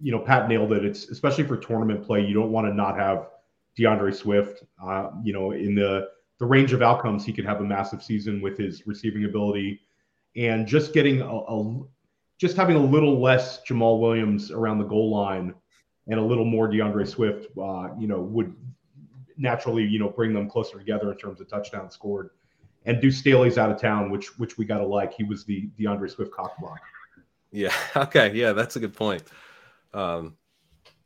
you 0.00 0.12
know 0.12 0.20
Pat 0.20 0.48
nailed 0.48 0.72
it. 0.72 0.84
It's 0.84 1.08
especially 1.08 1.44
for 1.44 1.56
tournament 1.56 2.04
play. 2.04 2.24
You 2.24 2.34
don't 2.34 2.52
want 2.52 2.68
to 2.68 2.74
not 2.74 2.96
have 2.96 3.30
D'Andre 3.76 4.12
Swift. 4.12 4.62
Uh, 4.82 5.10
you 5.24 5.32
know, 5.32 5.50
in 5.50 5.74
the 5.74 6.08
the 6.38 6.46
range 6.46 6.72
of 6.72 6.82
outcomes, 6.82 7.24
he 7.24 7.32
could 7.32 7.44
have 7.44 7.60
a 7.60 7.64
massive 7.64 8.02
season 8.02 8.40
with 8.40 8.56
his 8.56 8.86
receiving 8.86 9.24
ability, 9.24 9.80
and 10.36 10.66
just 10.66 10.92
getting 10.92 11.20
a, 11.20 11.26
a 11.26 11.82
just 12.38 12.56
having 12.56 12.76
a 12.76 12.84
little 12.84 13.20
less 13.20 13.62
Jamaal 13.64 14.00
Williams 14.00 14.50
around 14.50 14.78
the 14.78 14.84
goal 14.84 15.10
line 15.10 15.54
and 16.08 16.20
a 16.20 16.22
little 16.22 16.44
more 16.44 16.68
D'Andre 16.68 17.04
Swift, 17.04 17.46
uh, 17.58 17.88
you 17.98 18.06
know, 18.06 18.20
would 18.20 18.54
naturally, 19.36 19.84
you 19.84 19.98
know, 19.98 20.08
bring 20.08 20.32
them 20.32 20.48
closer 20.48 20.78
together 20.78 21.12
in 21.12 21.18
terms 21.18 21.40
of 21.40 21.48
touchdowns 21.48 21.94
scored. 21.94 22.30
And 22.86 23.00
Deuce 23.00 23.18
Staley's 23.18 23.56
out 23.56 23.70
of 23.70 23.80
town, 23.80 24.10
which 24.10 24.38
which 24.38 24.58
we 24.58 24.64
gotta 24.64 24.86
like. 24.86 25.14
He 25.14 25.24
was 25.24 25.44
the 25.44 25.70
D'Andre 25.78 26.08
Swift 26.08 26.32
cock 26.32 26.58
block. 26.60 26.80
Yeah. 27.50 27.72
Okay. 27.96 28.32
Yeah, 28.34 28.52
that's 28.52 28.76
a 28.76 28.80
good 28.80 28.94
point. 28.94 29.22
Um, 29.94 30.36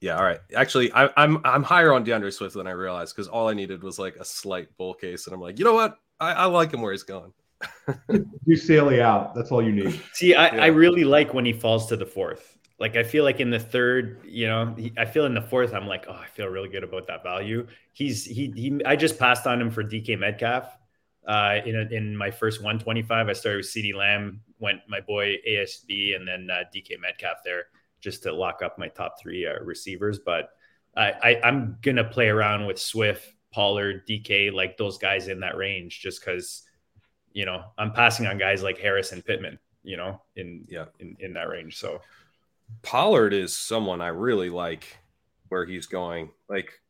yeah. 0.00 0.16
All 0.16 0.24
right. 0.24 0.40
Actually, 0.56 0.92
I, 0.92 1.10
I'm 1.16 1.40
I'm 1.44 1.62
higher 1.62 1.92
on 1.92 2.02
D'Andre 2.02 2.30
Swift 2.30 2.54
than 2.54 2.66
I 2.66 2.72
realized 2.72 3.14
because 3.14 3.28
all 3.28 3.48
I 3.48 3.54
needed 3.54 3.82
was 3.82 3.98
like 3.98 4.16
a 4.16 4.24
slight 4.24 4.76
bull 4.76 4.94
case, 4.94 5.26
and 5.26 5.34
I'm 5.34 5.40
like, 5.40 5.58
you 5.58 5.64
know 5.64 5.74
what? 5.74 5.98
I, 6.18 6.32
I 6.32 6.44
like 6.46 6.72
him 6.72 6.82
where 6.82 6.92
he's 6.92 7.04
going. 7.04 7.32
You 8.46 8.56
Staley 8.56 9.00
out. 9.00 9.34
That's 9.34 9.50
all 9.50 9.62
you 9.62 9.72
need. 9.72 10.00
See, 10.12 10.34
I, 10.34 10.54
yeah. 10.54 10.64
I 10.64 10.66
really 10.66 11.04
like 11.04 11.34
when 11.34 11.44
he 11.44 11.52
falls 11.52 11.86
to 11.86 11.96
the 11.96 12.06
fourth. 12.06 12.56
Like 12.78 12.96
I 12.96 13.02
feel 13.02 13.24
like 13.24 13.40
in 13.40 13.50
the 13.50 13.58
third, 13.58 14.20
you 14.24 14.46
know, 14.46 14.74
he, 14.76 14.92
I 14.96 15.04
feel 15.04 15.26
in 15.26 15.34
the 15.34 15.42
fourth, 15.42 15.74
I'm 15.74 15.86
like, 15.86 16.06
oh, 16.08 16.12
I 16.12 16.26
feel 16.26 16.46
really 16.46 16.68
good 16.68 16.84
about 16.84 17.08
that 17.08 17.24
value. 17.24 17.66
He's 17.92 18.24
he 18.24 18.52
he. 18.54 18.80
I 18.84 18.94
just 18.94 19.18
passed 19.18 19.46
on 19.46 19.60
him 19.60 19.70
for 19.70 19.82
DK 19.82 20.18
Metcalf. 20.18 20.76
Uh, 21.26 21.60
in 21.66 21.76
a, 21.76 21.94
in 21.94 22.16
my 22.16 22.30
first 22.30 22.60
125, 22.60 23.28
I 23.28 23.32
started 23.34 23.58
with 23.58 23.66
CeeDee 23.66 23.94
Lamb, 23.94 24.40
went 24.60 24.80
my 24.88 25.00
boy 25.00 25.36
ASB, 25.46 26.16
and 26.16 26.26
then 26.26 26.48
uh, 26.50 26.64
DK 26.74 26.98
Metcalf 27.00 27.38
there 27.44 27.64
just 28.00 28.22
to 28.22 28.32
lock 28.32 28.62
up 28.62 28.78
my 28.78 28.88
top 28.88 29.20
three 29.20 29.44
uh, 29.44 29.58
receivers. 29.62 30.20
But 30.20 30.50
I, 30.96 31.12
I 31.22 31.40
I'm 31.42 31.78
gonna 31.82 32.04
play 32.04 32.28
around 32.28 32.66
with 32.66 32.78
Swift, 32.78 33.34
Pollard, 33.50 34.06
DK, 34.08 34.52
like 34.52 34.76
those 34.76 34.98
guys 34.98 35.28
in 35.28 35.40
that 35.40 35.56
range, 35.56 36.00
just 36.00 36.24
because 36.24 36.62
you 37.38 37.44
know 37.44 37.62
I'm 37.78 37.92
passing 37.92 38.26
on 38.26 38.36
guys 38.36 38.64
like 38.64 38.78
Harris 38.78 39.12
and 39.12 39.24
Pittman, 39.24 39.60
you 39.84 39.96
know, 39.96 40.20
in 40.34 40.64
yeah 40.68 40.86
in, 40.98 41.16
in 41.20 41.34
that 41.34 41.48
range. 41.48 41.78
So 41.78 42.00
Pollard 42.82 43.32
is 43.32 43.56
someone 43.56 44.00
I 44.00 44.08
really 44.08 44.50
like 44.50 44.98
where 45.48 45.64
he's 45.64 45.86
going. 45.86 46.30
Like 46.48 46.80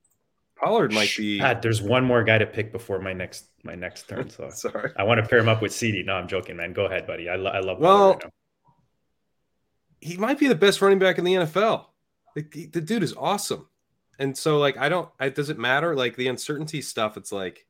Pollard 0.57 0.95
might 0.95 1.13
be. 1.19 1.39
Pat, 1.39 1.61
there's 1.61 1.83
one 1.83 2.03
more 2.03 2.25
guy 2.25 2.39
to 2.39 2.47
pick 2.47 2.73
before 2.73 2.99
my 2.99 3.13
next 3.13 3.45
my 3.63 3.75
next 3.75 4.09
turn. 4.09 4.31
So 4.31 4.49
sorry, 4.55 4.91
I 4.97 5.03
want 5.03 5.23
to 5.23 5.29
pair 5.29 5.39
him 5.39 5.51
up 5.51 5.61
with 5.61 5.73
CeeDee. 5.73 6.07
No, 6.07 6.15
I'm 6.15 6.29
joking, 6.29 6.57
man. 6.57 6.73
Go 6.73 6.87
ahead, 6.87 7.07
buddy. 7.07 7.29
I, 7.29 7.37
lo- 7.37 7.51
I 7.51 7.61
love. 7.61 7.79
Well, 7.79 8.15
right 8.15 8.25
he 10.01 10.17
might 10.17 10.39
be 10.39 10.49
the 10.49 10.55
best 10.55 10.81
running 10.81 11.01
back 11.01 11.19
in 11.19 11.25
the 11.25 11.35
NFL. 11.35 11.87
Like, 12.37 12.53
the, 12.53 12.67
the 12.67 12.81
dude 12.81 13.03
is 13.03 13.15
awesome, 13.19 13.69
and 14.19 14.35
so 14.35 14.57
like 14.59 14.79
I 14.79 14.89
don't. 14.89 15.11
It 15.21 15.35
doesn't 15.35 15.59
matter. 15.59 15.95
Like 15.95 16.17
the 16.17 16.29
uncertainty 16.29 16.81
stuff. 16.81 17.19
It's 17.19 17.33
like 17.33 17.67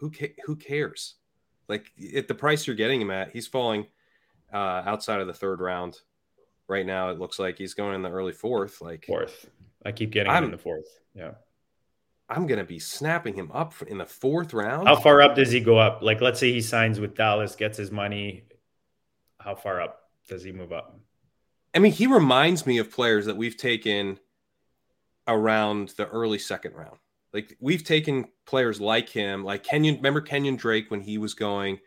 who 0.00 0.10
ca- 0.10 0.34
who 0.46 0.56
cares? 0.56 1.14
Like 1.72 1.90
at 2.14 2.28
the 2.28 2.34
price 2.34 2.66
you're 2.66 2.76
getting 2.76 3.00
him 3.00 3.10
at, 3.10 3.30
he's 3.30 3.46
falling 3.46 3.86
uh, 4.52 4.82
outside 4.84 5.20
of 5.20 5.26
the 5.26 5.34
third 5.34 5.60
round 5.60 6.00
right 6.68 6.86
now 6.86 7.10
it 7.10 7.18
looks 7.18 7.38
like 7.38 7.58
he's 7.58 7.74
going 7.74 7.94
in 7.94 8.02
the 8.02 8.10
early 8.10 8.32
fourth. 8.32 8.80
Like 8.80 9.04
fourth. 9.06 9.48
I 9.84 9.92
keep 9.92 10.10
getting 10.10 10.32
I'm, 10.32 10.38
him 10.38 10.50
in 10.50 10.50
the 10.52 10.58
fourth. 10.58 10.86
Yeah. 11.14 11.32
I'm 12.28 12.46
gonna 12.46 12.64
be 12.64 12.78
snapping 12.78 13.34
him 13.34 13.50
up 13.52 13.74
in 13.86 13.98
the 13.98 14.06
fourth 14.06 14.54
round. 14.54 14.88
How 14.88 14.96
far 14.96 15.20
up 15.20 15.36
does 15.36 15.50
he 15.50 15.60
go 15.60 15.76
up? 15.78 16.02
Like, 16.02 16.20
let's 16.20 16.40
say 16.40 16.50
he 16.50 16.62
signs 16.62 16.98
with 16.98 17.14
Dallas, 17.14 17.54
gets 17.54 17.76
his 17.76 17.90
money. 17.90 18.44
How 19.38 19.54
far 19.54 19.80
up 19.80 20.08
does 20.28 20.42
he 20.42 20.52
move 20.52 20.72
up? 20.72 20.98
I 21.74 21.78
mean, 21.78 21.92
he 21.92 22.06
reminds 22.06 22.66
me 22.66 22.78
of 22.78 22.90
players 22.90 23.26
that 23.26 23.36
we've 23.36 23.56
taken 23.56 24.18
around 25.26 25.90
the 25.90 26.08
early 26.08 26.38
second 26.38 26.74
round. 26.74 26.98
Like 27.32 27.56
we've 27.60 27.84
taken 27.84 28.26
players 28.46 28.80
like 28.80 29.08
him, 29.08 29.44
like 29.44 29.62
Kenyon. 29.64 29.96
Remember 29.96 30.20
Kenyon 30.20 30.56
Drake 30.56 30.90
when 30.90 31.00
he 31.00 31.18
was 31.18 31.34
going 31.34 31.78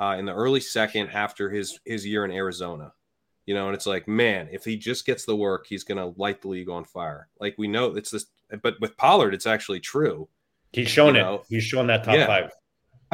uh, 0.00 0.16
in 0.18 0.24
the 0.24 0.34
early 0.34 0.60
second 0.60 1.10
after 1.10 1.50
his 1.50 1.78
his 1.84 2.06
year 2.06 2.24
in 2.24 2.30
Arizona 2.30 2.92
you 3.46 3.54
know, 3.54 3.66
and 3.66 3.74
it's 3.74 3.86
like, 3.86 4.06
man, 4.08 4.48
if 4.50 4.64
he 4.64 4.76
just 4.76 5.06
gets 5.06 5.24
the 5.24 5.36
work, 5.36 5.66
he's 5.68 5.84
going 5.84 5.98
to 5.98 6.20
light 6.20 6.42
the 6.42 6.48
league 6.48 6.68
on 6.68 6.84
fire. 6.84 7.28
Like 7.40 7.54
we 7.56 7.68
know 7.68 7.96
it's 7.96 8.10
this, 8.10 8.26
but 8.60 8.74
with 8.80 8.96
Pollard, 8.96 9.34
it's 9.34 9.46
actually 9.46 9.80
true. 9.80 10.28
He's 10.72 10.88
shown 10.88 11.14
you 11.14 11.20
it. 11.20 11.24
Know? 11.24 11.42
He's 11.48 11.62
shown 11.62 11.86
that 11.86 12.04
top 12.04 12.16
yeah. 12.16 12.26
five. 12.26 12.50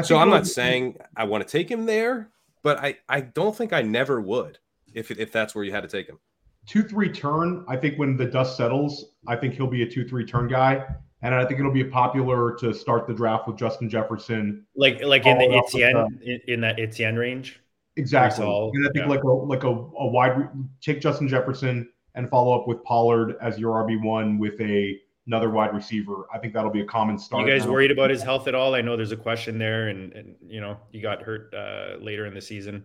So 0.04 0.16
I'm 0.16 0.30
not 0.30 0.46
saying 0.46 0.96
I 1.16 1.24
want 1.24 1.46
to 1.46 1.50
take 1.50 1.70
him 1.70 1.84
there, 1.84 2.30
but 2.62 2.78
I, 2.78 2.96
I 3.10 3.20
don't 3.20 3.54
think 3.54 3.74
I 3.74 3.82
never 3.82 4.22
would 4.22 4.58
if, 4.94 5.10
if 5.10 5.30
that's 5.30 5.54
where 5.54 5.64
you 5.64 5.70
had 5.70 5.82
to 5.82 5.88
take 5.88 6.08
him. 6.08 6.18
Two, 6.66 6.82
three 6.82 7.10
turn. 7.10 7.64
I 7.68 7.76
think 7.76 7.98
when 7.98 8.16
the 8.16 8.24
dust 8.24 8.56
settles, 8.56 9.12
I 9.26 9.36
think 9.36 9.52
he'll 9.52 9.66
be 9.66 9.82
a 9.82 9.88
two, 9.88 10.08
three 10.08 10.24
turn 10.24 10.48
guy. 10.48 10.86
And 11.22 11.34
I 11.34 11.44
think 11.44 11.60
it'll 11.60 11.72
be 11.72 11.84
popular 11.84 12.54
to 12.56 12.74
start 12.74 13.06
the 13.06 13.14
draft 13.14 13.46
with 13.46 13.56
Justin 13.56 13.88
Jefferson. 13.88 14.66
Like, 14.74 15.02
like 15.02 15.24
in 15.24 15.38
the 15.38 15.62
Etienne, 15.64 16.20
in, 16.22 16.40
in 16.48 16.60
that 16.62 16.80
Etienne 16.80 17.16
range. 17.16 17.60
Exactly. 17.96 18.44
and 18.46 18.86
I 18.86 18.90
think 18.92 19.04
yeah. 19.04 19.06
like 19.06 19.22
a 19.22 19.28
like 19.28 19.64
a, 19.64 19.68
a 19.68 20.06
wide 20.06 20.48
take 20.80 21.00
Justin 21.00 21.28
Jefferson 21.28 21.88
and 22.14 22.28
follow 22.28 22.58
up 22.58 22.66
with 22.66 22.82
Pollard 22.84 23.36
as 23.40 23.58
your 23.58 23.84
RB 23.84 24.02
one 24.02 24.38
with 24.38 24.60
a 24.60 24.98
another 25.26 25.50
wide 25.50 25.74
receiver. 25.74 26.26
I 26.32 26.38
think 26.38 26.54
that'll 26.54 26.70
be 26.70 26.80
a 26.80 26.86
common 26.86 27.18
start. 27.18 27.46
You 27.46 27.52
guys 27.52 27.66
worried 27.66 27.90
about 27.90 28.10
his 28.10 28.22
health 28.22 28.48
at 28.48 28.54
all? 28.54 28.74
I 28.74 28.80
know 28.80 28.96
there's 28.96 29.12
a 29.12 29.16
question 29.16 29.58
there, 29.58 29.88
and, 29.88 30.12
and 30.14 30.36
you 30.46 30.60
know 30.60 30.78
he 30.90 31.00
got 31.00 31.22
hurt 31.22 31.52
uh, 31.54 32.02
later 32.02 32.26
in 32.26 32.34
the 32.34 32.40
season. 32.40 32.84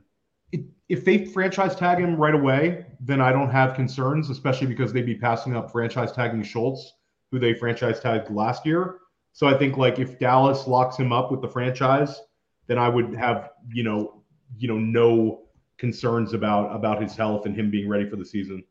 It, 0.51 0.61
if 0.87 1.03
they 1.03 1.25
franchise 1.25 1.75
tag 1.75 1.99
him 1.99 2.15
right 2.15 2.35
away, 2.35 2.85
then 3.01 3.19
I 3.19 3.31
don't 3.31 3.49
have 3.49 3.75
concerns, 3.75 4.29
especially 4.29 4.67
because 4.67 4.93
they'd 4.93 5.05
be 5.05 5.15
passing 5.15 5.55
up 5.55 5.71
franchise 5.71 6.11
tagging 6.11 6.43
Schultz, 6.43 6.93
who 7.31 7.39
they 7.39 7.53
franchise 7.53 7.99
tagged 7.99 8.29
last 8.29 8.65
year. 8.65 8.99
So 9.33 9.47
I 9.47 9.57
think 9.57 9.77
like 9.77 9.99
if 9.99 10.17
Dallas 10.19 10.67
locks 10.67 10.97
him 10.97 11.11
up 11.11 11.31
with 11.31 11.41
the 11.41 11.47
franchise, 11.47 12.21
then 12.67 12.77
I 12.77 12.89
would 12.89 13.13
have 13.15 13.51
you 13.71 13.83
know 13.83 14.23
you 14.57 14.67
know 14.67 14.77
no 14.77 15.43
concerns 15.77 16.33
about 16.33 16.75
about 16.75 17.01
his 17.01 17.15
health 17.15 17.45
and 17.45 17.55
him 17.55 17.69
being 17.69 17.87
ready 17.87 18.09
for 18.09 18.15
the 18.15 18.25
season. 18.25 18.63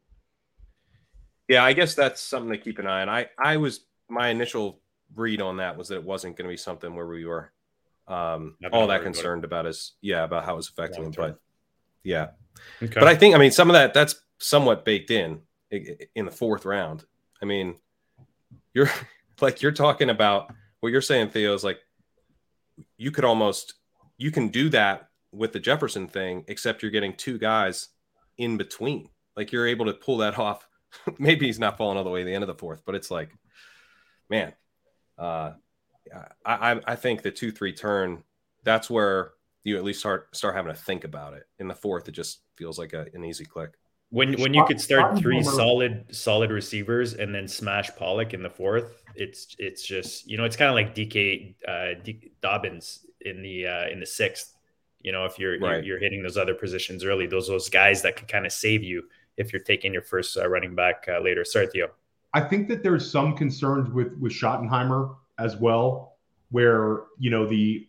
Yeah, 1.49 1.64
I 1.64 1.73
guess 1.73 1.95
that's 1.95 2.21
something 2.21 2.51
to 2.51 2.59
keep 2.59 2.79
an 2.79 2.87
eye 2.87 3.03
on. 3.03 3.09
I 3.09 3.27
I 3.38 3.57
was 3.59 3.81
my 4.09 4.29
initial 4.29 4.81
read 5.14 5.40
on 5.40 5.59
that 5.59 5.77
was 5.77 5.88
that 5.88 5.97
it 5.97 6.05
wasn't 6.05 6.37
going 6.37 6.49
to 6.49 6.53
be 6.53 6.57
something 6.57 6.95
where 6.95 7.07
we 7.07 7.25
were 7.25 7.53
um, 8.09 8.57
all 8.73 8.88
that 8.88 9.03
concerned 9.03 9.45
about 9.45 9.64
his 9.64 9.92
yeah 10.01 10.25
about 10.25 10.45
how 10.45 10.55
it 10.55 10.57
was 10.57 10.69
affecting 10.69 11.05
him, 11.05 11.12
but 11.16 11.38
yeah. 12.03 12.29
Okay. 12.83 12.95
But 12.95 13.09
I 13.09 13.14
think 13.14 13.35
I 13.35 13.38
mean 13.38 13.51
some 13.51 13.69
of 13.69 13.75
that 13.75 13.95
that's 13.95 14.16
somewhat 14.38 14.85
baked 14.85 15.11
in 15.11 15.42
in 15.71 16.25
the 16.25 16.31
fourth 16.31 16.64
round. 16.64 17.05
I 17.42 17.45
mean, 17.45 17.77
you're 18.77 18.91
like 19.41 19.62
you're 19.62 19.73
talking 19.73 20.11
about 20.11 20.53
what 20.81 20.93
you're 20.93 21.01
saying, 21.01 21.31
Theo, 21.31 21.55
is 21.55 21.65
like 21.65 21.81
you 22.99 23.11
could 23.11 23.25
almost 23.25 23.75
you 24.19 24.31
can 24.31 24.49
do 24.49 24.69
that 24.69 25.09
with 25.33 25.53
the 25.53 25.61
Jefferson 25.61 26.07
thing, 26.07 26.45
except 26.47 26.83
you're 26.83 26.93
getting 26.93 27.15
two 27.15 27.39
guys 27.39 27.89
in 28.39 28.57
between. 28.57 29.09
Like 29.37 29.51
you're 29.51 29.67
able 29.67 29.87
to 29.87 29.95
pull 29.95 30.19
that 30.19 30.39
off. 30.47 30.69
Maybe 31.19 31.47
he's 31.47 31.59
not 31.59 31.77
falling 31.77 31.99
all 31.99 32.05
the 32.05 32.11
way 32.11 32.21
to 32.21 32.27
the 32.27 32.35
end 32.35 32.45
of 32.45 32.49
the 32.49 32.55
fourth, 32.55 32.83
but 32.87 32.95
it's 32.95 33.11
like, 33.11 33.31
man, 34.31 34.53
uh, 35.19 35.53
I, 36.45 36.81
I 36.87 36.97
think 36.97 37.23
the 37.23 37.33
two 37.33 37.51
three 37.51 37.73
turn. 37.73 38.23
That's 38.62 38.91
where 38.91 39.33
you 39.65 39.77
at 39.77 39.85
least 39.85 40.01
start 40.01 40.35
start 40.37 40.55
having 40.55 40.73
to 40.73 40.79
think 40.79 41.05
about 41.05 41.35
it. 41.35 41.45
In 41.59 41.67
the 41.67 41.75
fourth, 41.75 42.09
it 42.09 42.12
just 42.12 42.41
feels 42.57 42.79
like 42.79 42.93
a, 42.93 43.07
an 43.15 43.25
easy 43.25 43.45
click. 43.45 43.73
When 44.11 44.40
when 44.40 44.55
you 44.55 44.64
could 44.64 44.81
start 44.81 45.19
three 45.19 45.42
solid 45.42 46.07
solid 46.14 46.51
receivers 46.51 47.14
and 47.14 47.35
then 47.35 47.49
smash 47.49 47.90
Pollard 47.97 48.35
in 48.35 48.42
the 48.42 48.51
fourth, 48.51 49.03
it's 49.14 49.57
it's 49.59 49.85
just 49.85 50.29
you 50.29 50.37
know 50.37 50.45
it's 50.45 50.57
kind 50.57 50.69
of 50.69 50.75
like 50.75 50.95
DK 50.95 51.55
uh, 51.66 52.01
D- 52.03 52.31
Dobbins 52.40 53.05
in 53.21 53.42
the 53.42 53.66
uh, 53.66 53.88
in 53.88 53.99
the 53.99 54.07
sixth 54.07 54.57
you 55.07 55.12
know, 55.12 55.25
if 55.25 55.38
you're, 55.38 55.59
right. 55.61 55.77
you're, 55.77 55.83
you're 55.85 55.99
hitting 56.01 56.21
those 56.25 56.37
other 56.37 56.53
positions 56.53 57.05
early, 57.05 57.29
those 57.29 57.47
those 57.47 57.69
guys 57.69 58.03
that 58.03 58.16
could 58.16 58.27
kind 58.27 58.45
of 58.45 58.53
save 58.53 58.83
you 58.83 59.05
if 59.37 59.53
you're 59.53 59.62
taking 59.62 59.92
your 59.92 60.03
first 60.03 60.37
uh, 60.37 60.49
running 60.49 60.75
back 60.75 61.07
uh, 61.09 61.21
later. 61.21 61.45
Sorry, 61.45 61.69
Theo. 61.69 61.90
I 62.35 62.40
think 62.40 62.66
that 62.69 62.83
there's 62.83 63.09
some 63.09 63.37
concerns 63.37 63.88
with 63.88 64.19
with 64.19 64.33
Schottenheimer 64.33 65.14
as 65.38 65.57
well, 65.57 66.16
where 66.51 67.05
you 67.21 67.31
know 67.31 67.47
the 67.47 67.88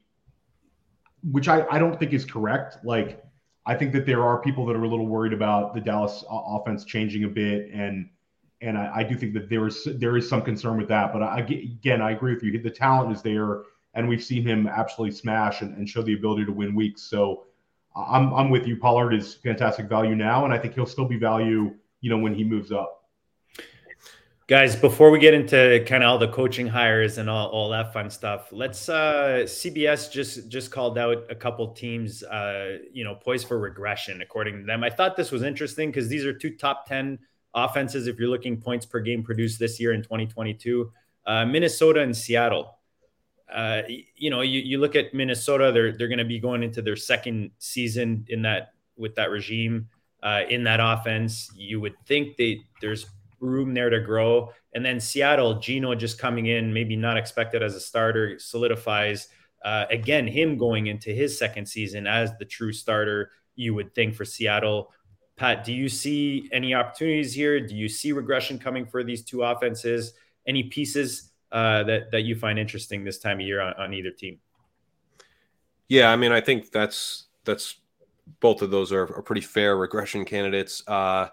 which 1.31 1.47
I, 1.47 1.65
I 1.71 1.79
don't 1.79 1.97
think 1.99 2.13
is 2.13 2.23
correct. 2.23 2.77
Like 2.85 3.23
I 3.67 3.75
think 3.75 3.91
that 3.93 4.05
there 4.05 4.23
are 4.23 4.41
people 4.41 4.65
that 4.65 4.77
are 4.77 4.83
a 4.83 4.87
little 4.87 5.07
worried 5.07 5.33
about 5.33 5.73
the 5.73 5.81
Dallas 5.81 6.23
offense 6.29 6.85
changing 6.85 7.25
a 7.25 7.27
bit, 7.27 7.69
and 7.71 8.09
and 8.61 8.77
I, 8.77 8.91
I 8.95 9.03
do 9.03 9.15
think 9.15 9.33
that 9.33 9.49
there 9.49 9.67
is 9.67 9.87
there 9.95 10.15
is 10.15 10.27
some 10.27 10.41
concern 10.41 10.77
with 10.77 10.87
that. 10.87 11.11
But 11.11 11.21
I, 11.21 11.39
again, 11.39 12.01
I 12.01 12.11
agree 12.11 12.33
with 12.33 12.43
you. 12.43 12.57
The 12.59 12.71
talent 12.71 13.13
is 13.13 13.21
there, 13.21 13.63
and 13.93 14.07
we've 14.07 14.23
seen 14.23 14.41
him 14.41 14.67
absolutely 14.67 15.15
smash 15.15 15.61
and, 15.61 15.75
and 15.77 15.87
show 15.87 16.01
the 16.01 16.13
ability 16.13 16.45
to 16.45 16.53
win 16.53 16.73
weeks. 16.73 17.01
So 17.03 17.43
I'm 17.93 18.33
I'm 18.33 18.49
with 18.49 18.65
you. 18.65 18.77
Pollard 18.77 19.13
is 19.13 19.35
fantastic 19.35 19.87
value 19.87 20.15
now, 20.15 20.45
and 20.45 20.53
I 20.53 20.57
think 20.57 20.73
he'll 20.73 20.85
still 20.85 21.05
be 21.05 21.17
value, 21.17 21.75
you 21.99 22.09
know, 22.09 22.17
when 22.17 22.33
he 22.33 22.45
moves 22.45 22.71
up. 22.71 22.96
Guys, 24.47 24.77
before 24.77 25.11
we 25.11 25.19
get 25.19 25.33
into 25.33 25.83
kind 25.85 26.03
of 26.03 26.09
all 26.09 26.17
the 26.17 26.29
coaching 26.29 26.67
hires 26.67 27.17
and 27.17 27.29
all, 27.29 27.49
all 27.49 27.67
that 27.67 27.91
fun 27.91 28.09
stuff, 28.09 28.47
let's 28.53 28.87
uh 28.87 29.43
CBS 29.43 30.09
just 30.09 30.47
just 30.47 30.71
called 30.71 30.97
out 30.97 31.25
a 31.29 31.35
couple 31.35 31.73
teams 31.73 32.23
uh 32.23 32.77
you 32.93 33.03
know 33.03 33.15
poised 33.15 33.45
for 33.45 33.59
regression 33.59 34.21
according 34.21 34.59
to 34.59 34.65
them. 34.65 34.85
I 34.85 34.89
thought 34.89 35.17
this 35.17 35.33
was 35.33 35.43
interesting 35.43 35.89
because 35.89 36.07
these 36.07 36.23
are 36.23 36.31
two 36.31 36.55
top 36.55 36.87
10 36.87 37.19
offenses 37.55 38.07
if 38.07 38.17
you're 38.17 38.29
looking 38.29 38.55
points 38.55 38.85
per 38.85 39.01
game 39.01 39.21
produced 39.21 39.59
this 39.59 39.81
year 39.81 39.91
in 39.91 40.01
2022. 40.01 40.93
Uh, 41.25 41.45
Minnesota 41.45 41.99
and 41.99 42.15
Seattle. 42.15 42.77
Uh, 43.53 43.81
you 44.15 44.29
know, 44.29 44.39
you, 44.39 44.61
you 44.61 44.77
look 44.77 44.95
at 44.95 45.13
Minnesota, 45.13 45.73
they're 45.73 45.91
they're 45.91 46.07
going 46.07 46.19
to 46.19 46.25
be 46.25 46.39
going 46.39 46.63
into 46.63 46.81
their 46.81 46.95
second 46.95 47.51
season 47.57 48.23
in 48.29 48.43
that 48.43 48.71
with 48.95 49.13
that 49.15 49.29
regime 49.29 49.89
uh, 50.23 50.43
in 50.49 50.63
that 50.63 50.79
offense. 50.81 51.51
You 51.53 51.81
would 51.81 51.95
think 52.05 52.37
they 52.37 52.61
there's 52.79 53.07
room 53.39 53.73
there 53.73 53.89
to 53.89 53.99
grow. 53.99 54.51
And 54.73 54.85
then 54.85 54.99
Seattle, 54.99 55.59
Geno 55.59 55.95
just 55.95 56.19
coming 56.19 56.47
in, 56.47 56.73
maybe 56.73 56.95
not 56.95 57.17
expected 57.17 57.63
as 57.63 57.75
a 57.75 57.79
starter, 57.79 58.39
solidifies 58.39 59.29
uh, 59.65 59.85
again 59.89 60.27
him 60.27 60.57
going 60.57 60.87
into 60.87 61.11
his 61.11 61.37
second 61.37 61.65
season 61.65 62.07
as 62.07 62.31
the 62.37 62.45
true 62.45 62.71
starter. 62.71 63.31
You 63.55 63.73
would 63.73 63.93
think 63.95 64.15
for 64.15 64.25
Seattle. 64.25 64.93
Pat, 65.35 65.63
do 65.63 65.73
you 65.73 65.89
see 65.89 66.49
any 66.51 66.73
opportunities 66.73 67.33
here? 67.33 67.59
Do 67.59 67.75
you 67.75 67.89
see 67.89 68.11
regression 68.11 68.57
coming 68.59 68.85
for 68.85 69.03
these 69.03 69.23
two 69.23 69.43
offenses? 69.43 70.13
Any 70.47 70.63
pieces 70.63 71.31
uh, 71.51 71.83
that 71.83 72.11
that 72.11 72.21
you 72.21 72.35
find 72.35 72.57
interesting 72.57 73.03
this 73.03 73.19
time 73.19 73.39
of 73.39 73.45
year 73.45 73.61
on, 73.61 73.73
on 73.73 73.93
either 73.93 74.11
team? 74.11 74.39
Yeah, 75.87 76.11
I 76.11 76.15
mean, 76.15 76.31
I 76.31 76.41
think 76.41 76.71
that's 76.71 77.27
that's 77.45 77.75
both 78.39 78.61
of 78.61 78.71
those 78.71 78.91
are, 78.91 79.03
are 79.15 79.21
pretty 79.21 79.41
fair 79.41 79.77
regression 79.77 80.25
candidates. 80.25 80.83
Uh, 80.87 81.29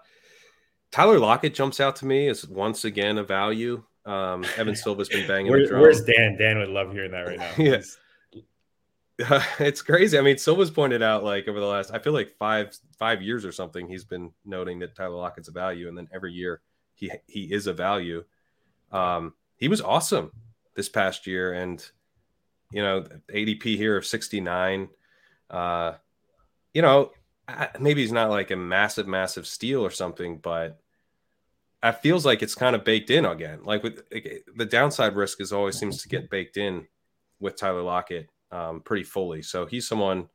Tyler 0.95 1.19
Lockett 1.19 1.53
jumps 1.53 1.81
out 1.81 1.97
to 1.97 2.05
me 2.05 2.29
as 2.29 2.47
once 2.47 2.85
again 2.85 3.17
a 3.17 3.23
value. 3.23 3.83
Um, 4.05 4.45
Evan 4.55 4.77
Silva's 4.77 5.09
been 5.09 5.27
banging 5.27 5.51
Where, 5.51 5.59
the 5.59 5.67
drum. 5.67 5.81
Where's 5.81 6.01
Dan? 6.05 6.37
Dan 6.37 6.57
would 6.57 6.69
love 6.69 6.93
hearing 6.93 7.11
that 7.11 7.27
right 7.27 7.37
now. 7.37 7.51
yes. 7.57 7.97
Uh, 9.29 9.41
it's 9.59 9.81
crazy. 9.81 10.17
I 10.17 10.21
mean, 10.21 10.37
Silva's 10.37 10.69
pointed 10.69 11.01
out 11.01 11.23
like 11.23 11.47
over 11.47 11.57
the 11.57 11.65
last, 11.65 11.89
I 11.89 11.99
feel 11.99 12.11
like 12.11 12.35
five 12.37 12.77
five 12.99 13.21
years 13.21 13.45
or 13.45 13.53
something, 13.53 13.87
he's 13.87 14.03
been 14.03 14.33
noting 14.43 14.79
that 14.79 14.93
Tyler 14.93 15.15
Lockett's 15.15 15.47
a 15.47 15.53
value, 15.53 15.87
and 15.87 15.97
then 15.97 16.09
every 16.13 16.33
year 16.33 16.59
he 16.95 17.09
he 17.25 17.43
is 17.43 17.67
a 17.67 17.71
value. 17.71 18.25
Um, 18.91 19.33
he 19.55 19.69
was 19.69 19.79
awesome 19.79 20.33
this 20.75 20.89
past 20.89 21.27
year, 21.27 21.53
and 21.53 21.81
you 22.73 22.81
know, 22.81 23.05
ADP 23.33 23.63
here 23.77 23.95
of 23.95 24.05
sixty 24.05 24.41
nine. 24.41 24.89
Uh, 25.49 25.93
you 26.73 26.81
know, 26.81 27.13
maybe 27.79 28.01
he's 28.01 28.11
not 28.11 28.31
like 28.31 28.51
a 28.51 28.57
massive, 28.57 29.07
massive 29.07 29.47
steal 29.47 29.79
or 29.79 29.91
something, 29.91 30.39
but 30.39 30.81
it 31.89 32.01
feels 32.01 32.25
like 32.25 32.41
it's 32.41 32.55
kind 32.55 32.75
of 32.75 32.83
baked 32.83 33.09
in 33.09 33.25
again. 33.25 33.59
Like 33.63 33.83
with 33.83 34.01
the 34.55 34.65
downside 34.65 35.15
risk 35.15 35.41
is 35.41 35.51
always 35.51 35.77
seems 35.77 36.01
to 36.01 36.09
get 36.09 36.29
baked 36.29 36.57
in 36.57 36.87
with 37.39 37.57
Tyler 37.57 37.81
Lockett 37.81 38.29
um, 38.51 38.81
pretty 38.81 39.03
fully. 39.03 39.41
So 39.41 39.65
he's 39.65 39.87
someone 39.87 40.29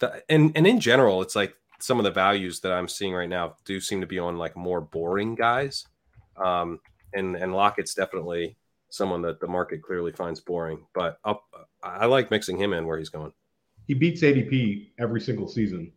that, 0.00 0.24
and 0.28 0.52
and 0.54 0.66
in 0.66 0.80
general, 0.80 1.22
it's 1.22 1.36
like 1.36 1.54
some 1.80 1.98
of 1.98 2.04
the 2.04 2.10
values 2.10 2.60
that 2.60 2.72
I'm 2.72 2.88
seeing 2.88 3.14
right 3.14 3.28
now 3.28 3.56
do 3.64 3.80
seem 3.80 4.00
to 4.00 4.06
be 4.06 4.18
on 4.18 4.38
like 4.38 4.56
more 4.56 4.80
boring 4.80 5.34
guys. 5.34 5.86
Um, 6.36 6.80
and 7.12 7.36
and 7.36 7.52
Lockett's 7.52 7.94
definitely 7.94 8.56
someone 8.90 9.22
that 9.22 9.40
the 9.40 9.46
market 9.46 9.82
clearly 9.82 10.12
finds 10.12 10.40
boring. 10.40 10.86
But 10.94 11.18
I'll, 11.24 11.42
I 11.82 12.06
like 12.06 12.30
mixing 12.30 12.58
him 12.58 12.72
in 12.72 12.86
where 12.86 12.98
he's 12.98 13.10
going. 13.10 13.32
He 13.86 13.94
beats 13.94 14.22
ADP 14.22 14.90
every 14.98 15.20
single 15.20 15.48
season. 15.48 15.92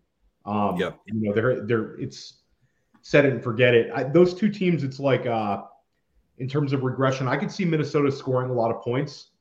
Um, 0.46 0.78
yep. 0.78 1.00
You 1.06 1.22
know, 1.22 1.34
they're 1.34 1.62
they're 1.66 1.96
it's 2.00 2.41
set 3.02 3.26
it 3.26 3.34
and 3.34 3.44
forget 3.44 3.74
it. 3.74 3.92
I, 3.94 4.04
those 4.04 4.34
two 4.34 4.50
teams, 4.50 4.84
it's 4.84 5.00
like 5.00 5.26
uh, 5.26 5.64
in 6.38 6.48
terms 6.48 6.74
of 6.74 6.84
regression, 6.84 7.28
I 7.28 7.38
could 7.38 7.52
see 7.52 7.66
Minnesota 7.66 8.12
scoring 8.12 8.50
a 8.50 8.54
lot 8.54 8.72
of 8.72 8.82
points. 8.82 9.32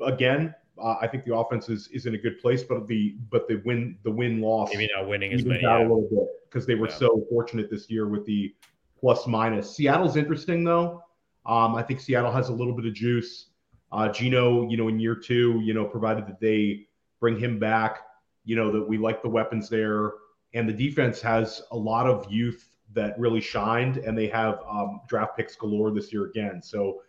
Again, 0.00 0.54
uh, 0.82 0.96
I 1.00 1.06
think 1.06 1.24
the 1.24 1.34
offense 1.34 1.68
is, 1.68 1.88
is 1.88 2.06
in 2.06 2.14
a 2.14 2.18
good 2.18 2.40
place, 2.40 2.62
but 2.62 2.86
the 2.86 3.16
but 3.30 3.46
the 3.46 3.56
win 3.64 3.98
the 4.04 4.10
win 4.10 4.40
loss 4.40 4.70
maybe 4.72 4.88
not 4.96 5.08
winning 5.08 5.32
as 5.32 5.44
many 5.44 5.62
yeah. 5.62 5.78
a 5.78 5.82
little 5.82 6.08
bit 6.10 6.26
because 6.48 6.66
they 6.66 6.74
were 6.74 6.88
yeah. 6.88 6.96
so 6.96 7.26
fortunate 7.28 7.70
this 7.70 7.90
year 7.90 8.08
with 8.08 8.24
the 8.24 8.54
plus 8.98 9.26
minus. 9.26 9.74
Seattle's 9.74 10.16
interesting 10.16 10.64
though. 10.64 11.02
Um, 11.44 11.74
I 11.74 11.82
think 11.82 12.00
Seattle 12.00 12.32
has 12.32 12.48
a 12.48 12.52
little 12.52 12.74
bit 12.74 12.86
of 12.86 12.94
juice. 12.94 13.46
Uh, 13.90 14.08
Geno, 14.08 14.68
you 14.70 14.76
know, 14.76 14.88
in 14.88 14.98
year 14.98 15.14
two, 15.14 15.60
you 15.62 15.74
know, 15.74 15.84
provided 15.84 16.26
that 16.26 16.40
they 16.40 16.86
bring 17.20 17.38
him 17.38 17.58
back, 17.58 17.98
you 18.44 18.56
know, 18.56 18.72
that 18.72 18.88
we 18.88 18.96
like 18.96 19.22
the 19.22 19.28
weapons 19.28 19.68
there, 19.68 20.12
and 20.54 20.68
the 20.68 20.72
defense 20.72 21.20
has 21.20 21.62
a 21.72 21.76
lot 21.76 22.06
of 22.06 22.30
youth 22.30 22.71
that 22.94 23.18
really 23.18 23.40
shined, 23.40 23.98
and 23.98 24.16
they 24.16 24.28
have 24.28 24.60
um, 24.68 25.00
draft 25.08 25.36
picks 25.36 25.56
galore 25.56 25.90
this 25.90 26.12
year 26.12 26.26
again. 26.26 26.62
So 26.62 27.02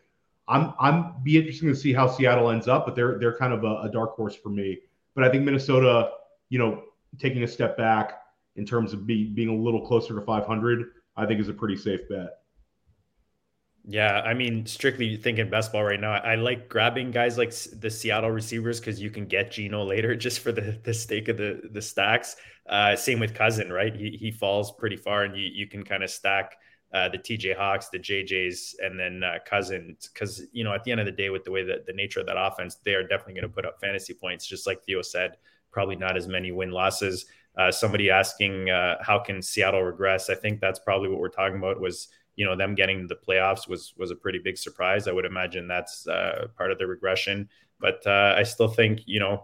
I'm 0.48 0.74
I'm 0.80 1.16
be 1.24 1.38
interesting 1.38 1.70
to 1.70 1.76
see 1.76 1.94
how 1.94 2.08
Seattle 2.08 2.50
ends 2.50 2.68
up, 2.68 2.86
but 2.86 2.96
they're 2.96 3.18
they're 3.20 3.38
kind 3.38 3.54
of 3.54 3.64
a, 3.64 3.82
a 3.84 3.90
dark 3.90 4.16
horse 4.16 4.36
for 4.36 4.50
me. 4.50 4.80
But 5.16 5.24
I 5.24 5.30
think 5.30 5.44
Minnesota, 5.44 6.12
you 6.50 6.60
know, 6.60 6.84
taking 7.20 7.44
a 7.44 7.48
step 7.48 7.78
back 7.78 8.20
in 8.56 8.66
terms 8.66 8.94
of 8.94 9.06
be, 9.08 9.26
being 9.26 9.50
a 9.50 9.56
little 9.56 9.86
closer 9.86 10.14
to 10.16 10.22
500, 10.22 10.86
I 11.16 11.26
think 11.26 11.40
is 11.40 11.50
a 11.50 11.54
pretty 11.54 11.76
safe 11.76 12.08
bet. 12.10 12.43
Yeah, 13.86 14.22
I 14.22 14.34
mean, 14.34 14.66
strictly 14.66 15.18
thinking 15.18 15.50
best 15.50 15.74
ball 15.74 15.84
right 15.84 16.00
now, 16.00 16.14
I 16.14 16.36
like 16.36 16.70
grabbing 16.70 17.12
guys 17.12 17.38
like 17.38 17.54
the 17.82 17.90
Seattle 17.90 18.32
receivers 18.32 18.80
because 18.80 19.02
you 19.02 19.10
can 19.10 19.26
get 19.26 19.52
Geno 19.52 19.84
later 19.84 20.16
just 20.26 20.40
for 20.40 20.52
the 20.54 20.80
the 20.84 20.94
stake 20.94 21.28
of 21.28 21.38
the 21.38 21.62
the 21.72 21.82
stacks. 21.82 22.38
Uh, 22.68 22.96
same 22.96 23.20
with 23.20 23.34
Cousin, 23.34 23.72
right? 23.74 23.94
He 23.94 24.12
he 24.12 24.32
falls 24.32 24.72
pretty 24.72 24.96
far, 24.96 25.24
and 25.24 25.36
you 25.36 25.50
you 25.54 25.68
can 25.68 25.84
kind 25.84 26.02
of 26.02 26.10
stack 26.10 26.56
uh, 26.94 27.10
the 27.10 27.18
TJ 27.18 27.58
Hawks, 27.58 27.90
the 27.90 28.00
JJs, 28.00 28.76
and 28.82 28.98
then 28.98 29.22
uh, 29.22 29.40
Cousin 29.46 29.98
because 30.14 30.44
you 30.54 30.64
know 30.64 30.74
at 30.74 30.86
the 30.86 30.92
end 30.92 31.02
of 31.02 31.06
the 31.06 31.12
day, 31.12 31.30
with 31.30 31.44
the 31.44 31.52
way 31.52 31.64
that 31.66 31.86
the 31.86 31.94
nature 31.94 32.22
of 32.22 32.26
that 32.28 32.38
offense, 32.40 32.76
they 32.86 32.94
are 32.94 33.04
definitely 33.04 33.34
going 33.34 33.50
to 33.50 33.50
put 33.54 33.66
up 33.66 33.82
fantasy 33.82 34.14
points, 34.14 34.46
just 34.48 34.66
like 34.66 34.82
Theo 34.86 35.02
said. 35.02 35.36
Probably 35.72 35.98
not 35.98 36.16
as 36.16 36.28
many 36.28 36.54
win 36.54 36.72
losses. 36.72 37.26
Uh, 37.58 37.72
somebody 37.72 38.10
asking 38.10 38.70
uh, 38.70 38.96
how 39.02 39.20
can 39.20 39.42
Seattle 39.42 39.84
regress? 39.84 40.30
I 40.30 40.36
think 40.36 40.62
that's 40.62 40.80
probably 40.80 41.10
what 41.10 41.20
we're 41.20 41.28
talking 41.30 41.58
about. 41.58 41.82
Was 41.82 42.08
you 42.36 42.46
know 42.46 42.56
them 42.56 42.76
getting 42.76 43.08
the 43.08 43.16
playoffs 43.16 43.68
was 43.68 43.94
was 43.98 44.12
a 44.12 44.16
pretty 44.16 44.40
big 44.40 44.58
surprise. 44.58 45.08
I 45.08 45.12
would 45.12 45.26
imagine 45.26 45.68
that's 45.68 46.08
uh, 46.08 46.48
part 46.58 46.72
of 46.72 46.78
the 46.78 46.88
regression, 46.88 47.50
but 47.80 48.06
uh, 48.06 48.36
I 48.38 48.44
still 48.44 48.68
think 48.68 49.02
you 49.06 49.20
know 49.20 49.44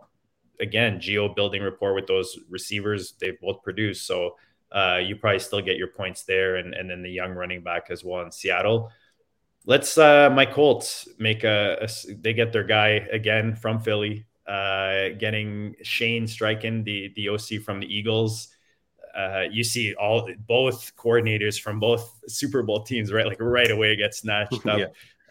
again 0.59 0.99
Gio 0.99 1.33
building 1.35 1.63
rapport 1.63 1.93
with 1.93 2.07
those 2.07 2.37
receivers 2.49 3.13
they 3.19 3.31
both 3.41 3.61
produce, 3.63 4.01
so 4.01 4.35
uh, 4.71 4.99
you 5.03 5.15
probably 5.15 5.39
still 5.39 5.61
get 5.61 5.77
your 5.77 5.89
points 5.89 6.23
there, 6.23 6.55
and 6.55 6.73
and 6.73 6.89
then 6.89 7.03
the 7.03 7.11
young 7.11 7.31
running 7.31 7.61
back 7.61 7.87
as 7.89 8.03
well 8.03 8.21
in 8.21 8.31
Seattle. 8.31 8.91
Let's 9.65 9.97
uh, 9.97 10.29
my 10.31 10.45
Colts 10.45 11.07
make 11.19 11.43
a, 11.43 11.77
a 11.81 12.13
they 12.15 12.33
get 12.33 12.51
their 12.51 12.63
guy 12.63 13.07
again 13.11 13.55
from 13.55 13.79
Philly, 13.79 14.25
uh, 14.47 15.09
getting 15.19 15.75
Shane 15.83 16.25
Steichen, 16.25 16.83
the 16.83 17.13
the 17.15 17.29
OC 17.29 17.61
from 17.63 17.79
the 17.79 17.87
Eagles 17.87 18.49
uh, 19.19 19.43
you 19.51 19.63
see 19.65 19.93
all 19.95 20.29
both 20.47 20.95
coordinators 20.95 21.59
from 21.59 21.77
both 21.79 22.21
Super 22.27 22.63
Bowl 22.63 22.83
teams, 22.83 23.11
right? 23.11 23.25
Like 23.25 23.41
right 23.41 23.69
away 23.69 23.95
get 23.97 24.15
snatched 24.15 24.53
up. 24.65 24.79
yeah. 24.79 24.85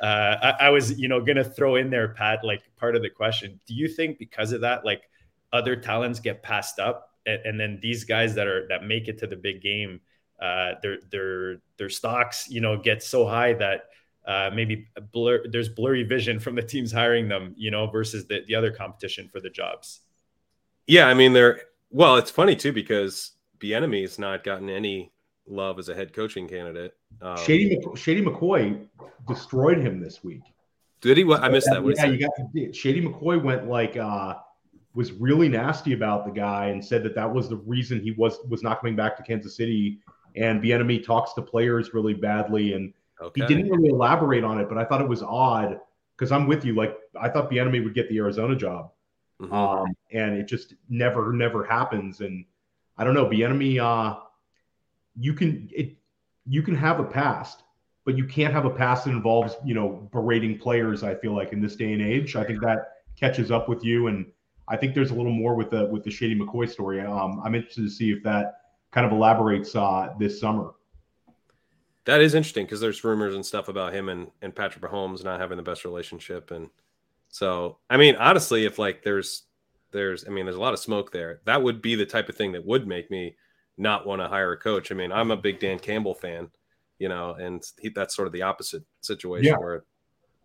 uh, 0.07 0.55
I, 0.61 0.67
I, 0.67 0.69
was, 0.69 0.99
you 0.99 1.09
know, 1.09 1.23
gonna 1.23 1.45
throw 1.45 1.77
in 1.77 1.89
there, 1.89 2.09
Pat, 2.09 2.45
like 2.45 2.63
part 2.77 2.97
of 2.97 3.03
the 3.03 3.09
question. 3.09 3.59
Do 3.67 3.75
you 3.75 3.89
think 3.89 4.19
because 4.19 4.53
of 4.53 4.61
that, 4.61 4.85
like 4.85 5.09
other 5.55 5.75
talents 5.75 6.21
get 6.21 6.43
passed 6.43 6.79
up, 6.79 7.15
and, 7.25 7.41
and 7.47 7.61
then 7.61 7.79
these 7.81 8.05
guys 8.05 8.35
that 8.35 8.47
are 8.47 8.69
that 8.69 8.85
make 8.85 9.09
it 9.09 9.17
to 9.19 9.27
the 9.27 9.37
big 9.37 9.63
game, 9.63 10.01
uh, 10.39 10.73
their 10.83 10.99
their 11.11 11.57
their 11.79 11.89
stocks, 11.89 12.47
you 12.51 12.61
know, 12.61 12.77
get 12.77 13.03
so 13.03 13.27
high 13.27 13.55
that 13.55 13.85
uh, 14.27 14.51
maybe 14.55 14.87
blur, 15.13 15.47
there's 15.49 15.71
blurry 15.71 16.03
vision 16.03 16.39
from 16.39 16.55
the 16.55 16.63
teams 16.63 16.93
hiring 16.93 17.27
them, 17.27 17.55
you 17.57 17.71
know, 17.71 17.87
versus 17.87 18.27
the, 18.27 18.45
the 18.47 18.55
other 18.55 18.71
competition 18.71 19.31
for 19.33 19.41
the 19.41 19.49
jobs. 19.49 20.01
Yeah, 20.87 21.09
I 21.09 21.15
mean, 21.15 21.33
they're 21.33 21.63
well. 21.89 22.17
It's 22.17 22.31
funny 22.31 22.55
too 22.55 22.73
because 22.73 23.33
Bieniemy 23.61 24.03
has 24.03 24.19
not 24.19 24.45
gotten 24.45 24.69
any 24.69 25.13
love 25.47 25.79
as 25.79 25.89
a 25.89 25.95
head 25.95 26.13
coaching 26.13 26.49
candidate. 26.49 26.95
Um, 27.23 27.37
Shady, 27.39 27.77
McC- 27.77 27.97
Shady 27.97 28.23
McCoy 28.23 28.87
destroyed 29.27 29.79
him 29.79 30.01
this 30.01 30.23
week. 30.23 30.43
Did 31.01 31.17
he? 31.17 31.33
I 31.33 31.49
missed 31.49 31.69
that. 31.71 31.83
What 31.83 31.97
yeah, 31.97 32.07
you 32.07 32.19
got 32.19 32.75
Shady 32.75 33.01
McCoy 33.01 33.43
went 33.43 33.69
like 33.69 33.97
uh, 33.97 34.35
was 34.95 35.13
really 35.13 35.49
nasty 35.49 35.93
about 35.93 36.25
the 36.25 36.33
guy 36.33 36.67
and 36.67 36.85
said 36.85 37.05
that 37.05 37.15
that 37.15 37.33
was 37.33 37.49
the 37.49 37.57
reason 37.57 38.01
he 38.01 38.13
was 38.13 38.39
was 38.49 38.63
not 38.63 38.81
coming 38.81 38.97
back 38.97 39.17
to 39.17 39.23
Kansas 39.23 39.57
City. 39.57 40.01
And 40.37 40.63
Bieniemy 40.63 41.05
talks 41.05 41.33
to 41.35 41.43
players 41.43 41.95
really 41.95 42.15
badly, 42.15 42.75
and 42.75 42.93
okay. 43.21 43.41
he 43.41 43.47
didn't 43.47 43.71
really 43.71 43.91
elaborate 43.91 44.45
on 44.45 44.61
it. 44.61 44.69
But 44.69 44.79
I 44.79 44.85
thought 44.85 45.01
it 45.01 45.09
was 45.09 45.23
odd 45.23 45.81
because 46.17 46.33
I'm 46.33 46.47
with 46.47 46.65
you. 46.65 46.75
Like 46.75 46.97
I 47.19 47.29
thought 47.29 47.51
Bieniemy 47.51 47.83
would 47.85 47.95
get 47.95 48.09
the 48.09 48.19
Arizona 48.19 48.57
job, 48.57 48.91
mm-hmm. 49.41 49.53
um, 49.53 49.87
and 50.13 50.37
it 50.37 50.49
just 50.49 50.75
never 50.89 51.33
never 51.33 51.65
happens. 51.65 52.21
And 52.21 52.45
I 52.99 53.05
don't 53.05 53.15
know. 53.15 53.27
Bieniemy, 53.27 53.79
uh, 53.79 54.19
you 55.19 55.33
can 55.33 55.69
it 55.73 55.97
you 56.47 56.63
can 56.63 56.75
have 56.75 56.99
a 56.99 57.05
past, 57.05 57.63
but 58.05 58.17
you 58.17 58.25
can't 58.25 58.53
have 58.53 58.65
a 58.65 58.71
past 58.71 59.05
that 59.05 59.11
involves 59.11 59.55
you 59.65 59.75
know 59.75 60.09
berating 60.13 60.59
players. 60.59 61.03
I 61.03 61.15
feel 61.15 61.35
like 61.35 61.53
in 61.53 61.61
this 61.61 61.77
day 61.77 61.93
and 61.93 62.03
age, 62.03 62.37
I 62.37 62.45
think 62.45 62.61
that 62.63 62.95
catches 63.19 63.51
up 63.51 63.69
with 63.69 63.85
you, 63.85 64.09
and 64.09 64.27
I 64.69 64.77
think 64.77 64.95
there's 64.95 65.11
a 65.11 65.15
little 65.15 65.33
more 65.33 65.55
with 65.55 65.71
the 65.71 65.87
with 65.87 66.05
the 66.05 66.11
Shady 66.11 66.39
McCoy 66.39 66.69
story. 66.69 67.01
Um, 67.01 67.41
I'm 67.45 67.55
interested 67.55 67.83
to 67.83 67.91
see 67.91 68.11
if 68.11 68.23
that 68.25 68.61
kind 68.91 69.07
of 69.07 69.13
elaborates 69.13 69.75
uh, 69.77 70.15
this 70.19 70.41
summer. 70.41 70.73
That 72.05 72.23
is 72.23 72.35
interesting 72.35 72.65
because 72.65 72.81
there's 72.81 73.05
rumors 73.05 73.35
and 73.35 73.45
stuff 73.45 73.69
about 73.69 73.93
him 73.93 74.09
and, 74.09 74.31
and 74.41 74.57
Patrick 74.57 74.83
Mahomes 74.83 75.23
not 75.23 75.41
having 75.41 75.59
the 75.59 75.63
best 75.63 75.85
relationship, 75.85 76.51
and 76.51 76.71
so 77.29 77.79
I 77.91 77.97
mean, 77.97 78.17
honestly, 78.17 78.65
if 78.65 78.79
like 78.79 79.03
there's 79.03 79.43
there's 79.93 80.27
I 80.27 80.31
mean, 80.31 80.45
there's 80.45 80.57
a 80.57 80.61
lot 80.61 80.73
of 80.75 80.79
smoke 80.79 81.13
there. 81.13 81.41
That 81.45 81.63
would 81.63 81.83
be 81.83 81.95
the 81.95 82.07
type 82.07 82.29
of 82.29 82.37
thing 82.37 82.53
that 82.53 82.65
would 82.65 82.87
make 82.87 83.11
me 83.11 83.37
not 83.77 84.07
want 84.07 84.21
to 84.21 84.29
hire 84.29 84.53
a 84.53 84.57
coach. 84.57 84.91
I 84.91 84.95
mean, 84.95 85.13
I'm 85.13 85.31
a 85.31 85.37
big 85.37 85.61
Dan 85.61 85.79
Campbell 85.79 86.15
fan, 86.15 86.51
you 86.99 87.09
know, 87.09 87.35
and 87.35 87.63
he, 87.79 87.89
that's 87.89 88.15
sort 88.15 88.27
of 88.27 88.33
the 88.33 88.43
opposite 88.43 88.83
situation 89.01 89.53
yeah. 89.53 89.59
where 89.59 89.85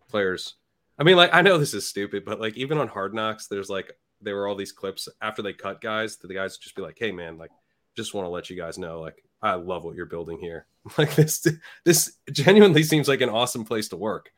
players. 0.08 0.54
I 0.98 1.02
mean, 1.02 1.16
like 1.16 1.34
I 1.34 1.42
know 1.42 1.58
this 1.58 1.74
is 1.74 1.86
stupid, 1.86 2.24
but 2.24 2.40
like 2.40 2.56
even 2.56 2.78
on 2.78 2.88
Hard 2.88 3.14
Knocks, 3.14 3.48
there's 3.48 3.68
like 3.68 3.92
there 4.20 4.36
were 4.36 4.46
all 4.46 4.54
these 4.54 4.72
clips 4.72 5.08
after 5.20 5.42
they 5.42 5.52
cut 5.52 5.80
guys. 5.80 6.16
The 6.16 6.32
guys 6.32 6.56
just 6.56 6.76
be 6.76 6.82
like, 6.82 6.96
"Hey, 6.98 7.12
man, 7.12 7.36
like 7.36 7.50
just 7.96 8.14
want 8.14 8.26
to 8.26 8.30
let 8.30 8.48
you 8.48 8.56
guys 8.56 8.78
know, 8.78 9.00
like 9.00 9.24
I 9.42 9.54
love 9.54 9.84
what 9.84 9.96
you're 9.96 10.06
building 10.06 10.38
here. 10.38 10.66
Like 10.98 11.14
this, 11.14 11.46
this 11.84 12.12
genuinely 12.30 12.82
seems 12.82 13.08
like 13.08 13.22
an 13.22 13.30
awesome 13.30 13.64
place 13.64 13.88
to 13.88 13.96
work." 13.96 14.30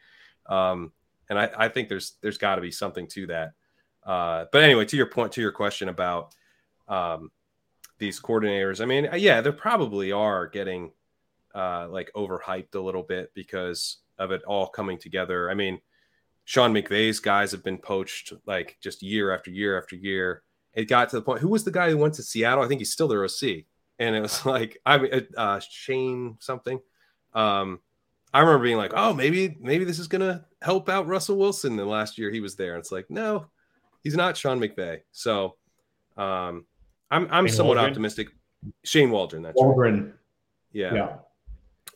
Um, 0.48 0.92
and 1.28 1.38
I, 1.38 1.50
I 1.58 1.68
think 1.68 1.88
there's 1.88 2.12
there's 2.20 2.38
got 2.38 2.54
to 2.54 2.60
be 2.60 2.70
something 2.70 3.08
to 3.08 3.26
that. 3.26 3.52
Uh, 4.06 4.44
but 4.52 4.62
anyway, 4.62 4.84
to 4.86 4.96
your 4.96 5.06
point, 5.06 5.32
to 5.32 5.40
your 5.40 5.52
question 5.52 5.88
about 5.88 6.34
um, 6.88 7.30
these 7.98 8.20
coordinators, 8.20 8.80
I 8.80 8.84
mean, 8.84 9.08
yeah, 9.16 9.40
they 9.40 9.50
probably 9.50 10.12
are 10.12 10.46
getting 10.46 10.92
uh, 11.54 11.88
like 11.90 12.10
overhyped 12.14 12.74
a 12.76 12.80
little 12.80 13.02
bit 13.02 13.32
because 13.34 13.98
of 14.18 14.30
it 14.30 14.42
all 14.44 14.68
coming 14.68 14.98
together. 14.98 15.50
I 15.50 15.54
mean, 15.54 15.80
Sean 16.44 16.72
McVay's 16.72 17.18
guys 17.18 17.50
have 17.50 17.64
been 17.64 17.78
poached 17.78 18.32
like 18.46 18.76
just 18.80 19.02
year 19.02 19.34
after 19.34 19.50
year 19.50 19.76
after 19.76 19.96
year. 19.96 20.42
It 20.74 20.84
got 20.84 21.08
to 21.10 21.16
the 21.16 21.22
point. 21.22 21.40
Who 21.40 21.48
was 21.48 21.64
the 21.64 21.72
guy 21.72 21.90
who 21.90 21.98
went 21.98 22.14
to 22.14 22.22
Seattle? 22.22 22.62
I 22.62 22.68
think 22.68 22.80
he's 22.80 22.92
still 22.92 23.08
their 23.08 23.24
OC, 23.24 23.64
and 23.98 24.14
it 24.14 24.20
was 24.20 24.46
like 24.46 24.78
I 24.86 24.98
mean, 24.98 25.26
uh, 25.36 25.60
Shane 25.60 26.36
something. 26.38 26.80
Um, 27.34 27.80
I 28.32 28.40
remember 28.40 28.62
being 28.62 28.76
like, 28.76 28.92
oh, 28.94 29.12
maybe 29.12 29.56
maybe 29.60 29.84
this 29.84 29.98
is 29.98 30.06
gonna 30.06 30.44
help 30.62 30.88
out 30.88 31.08
Russell 31.08 31.36
Wilson. 31.36 31.74
The 31.74 31.84
last 31.84 32.18
year 32.18 32.30
he 32.30 32.40
was 32.40 32.54
there, 32.54 32.74
and 32.74 32.80
it's 32.80 32.92
like, 32.92 33.10
no, 33.10 33.46
he's 34.06 34.14
not 34.14 34.36
Sean 34.36 34.60
McVay. 34.60 35.00
So, 35.10 35.56
um, 36.16 36.64
I'm 37.10 37.26
I'm 37.30 37.46
Shane 37.46 37.56
somewhat 37.56 37.76
Waldron. 37.76 37.90
optimistic. 37.90 38.28
Shane 38.84 39.10
Waldron, 39.10 39.42
that's 39.42 39.56
Waldron. 39.56 40.04
Right. 40.04 40.12
Yeah. 40.72 40.94
yeah. 40.94 41.16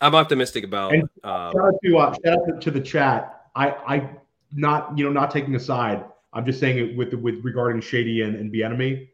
I'm 0.00 0.14
optimistic 0.16 0.64
about. 0.64 0.92
And 0.92 1.02
um, 1.22 1.52
shout 1.52 1.56
out 1.56 1.74
to 1.84 1.98
uh, 1.98 2.14
shout 2.24 2.38
out 2.48 2.60
to 2.60 2.70
the 2.70 2.80
chat. 2.80 3.42
I 3.54 3.70
I 3.70 4.10
not 4.52 4.98
you 4.98 5.04
know 5.04 5.12
not 5.12 5.30
taking 5.30 5.54
a 5.54 5.60
side. 5.60 6.04
I'm 6.32 6.44
just 6.44 6.58
saying 6.58 6.78
it 6.78 6.96
with 6.96 7.14
with 7.14 7.44
regarding 7.44 7.80
Shady 7.80 8.22
and 8.22 8.34
and 8.34 8.52
Bieniemy. 8.52 9.08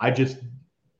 I 0.00 0.10
just 0.10 0.38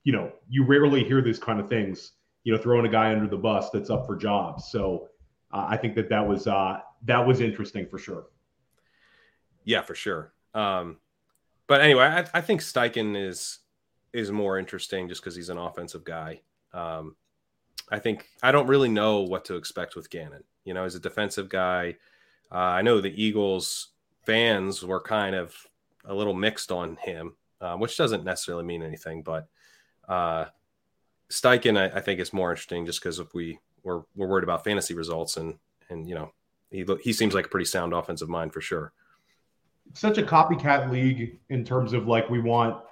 you 0.05 0.13
know 0.13 0.33
you 0.49 0.65
rarely 0.65 1.05
hear 1.05 1.21
these 1.21 1.39
kind 1.39 1.61
of 1.61 1.69
things. 1.69 2.13
You 2.45 2.55
know, 2.55 2.59
throwing 2.59 2.87
a 2.87 2.91
guy 2.91 3.13
under 3.13 3.27
the 3.27 3.39
bus 3.39 3.71
that's 3.71 3.91
up 3.91 4.07
for 4.07 4.17
jobs. 4.17 4.71
So 4.71 5.09
uh, 5.53 5.67
I 5.69 5.77
think 5.77 5.95
that 5.97 6.09
that 6.09 6.27
was 6.27 6.47
uh, 6.47 6.79
that 7.05 7.27
was 7.27 7.41
interesting 7.41 7.87
for 7.87 7.99
sure. 7.99 8.27
Yeah, 9.65 9.83
for 9.83 9.95
sure. 9.95 10.33
Um, 10.55 10.99
but 11.67 11.81
anyway, 11.81 12.05
I, 12.05 12.27
I 12.35 12.41
think 12.41 12.61
Steichen 12.61 13.17
is 13.17 13.61
is 14.13 14.31
more 14.31 14.59
interesting 14.59 15.09
just 15.09 15.23
because 15.23 15.35
he's 15.35 15.49
an 15.49 15.59
offensive 15.59 16.05
guy. 16.05 16.41
Um, 16.73 17.17
I 17.91 17.99
think 17.99 18.27
I 18.43 18.53
don't 18.53 18.69
really 18.69 18.89
know 18.89 19.21
what 19.23 19.45
to 19.47 19.57
expect 19.57 19.97
with 19.97 20.11
Gannon. 20.11 20.45
You 20.65 20.75
know, 20.75 20.85
he's 20.85 20.95
a 20.95 21.01
defensive 21.01 21.49
guy. 21.49 21.97
Uh, 22.51 22.57
I 22.57 22.83
know 22.83 23.01
the 23.01 23.23
Eagles 23.23 23.89
fans 24.25 24.83
were 24.83 25.01
kind 25.01 25.35
of 25.35 25.55
a 26.05 26.15
little 26.15 26.35
mixed 26.35 26.71
on 26.71 26.97
him, 26.97 27.35
uh, 27.61 27.77
which 27.77 27.97
doesn't 27.97 28.25
necessarily 28.25 28.65
mean 28.65 28.83
anything. 28.83 29.23
But 29.23 29.49
uh, 30.09 30.47
Steichen, 31.31 31.79
I, 31.79 31.97
I 31.97 32.01
think, 32.01 32.21
is 32.21 32.33
more 32.33 32.51
interesting 32.51 32.87
just 32.87 33.01
because 33.01 33.19
if 33.19 33.35
we 33.35 33.59
we're, 33.83 34.03
we're 34.15 34.29
worried 34.29 34.45
about 34.45 34.65
fantasy 34.65 34.95
results 34.95 35.37
and 35.37 35.59
and 35.91 36.09
you 36.09 36.15
know 36.15 36.33
he 36.71 36.87
he 37.03 37.13
seems 37.13 37.35
like 37.35 37.47
a 37.47 37.51
pretty 37.51 37.67
sound 37.67 37.93
offensive 37.93 38.29
mind 38.29 38.53
for 38.53 38.61
sure. 38.61 38.93
Such 39.93 40.19
a 40.19 40.23
copycat 40.23 40.91
league 40.91 41.39
in 41.51 41.65
terms 41.65 41.93
of 41.93 42.07
like 42.07 42.29
we 42.29 42.41
want, 42.41 42.83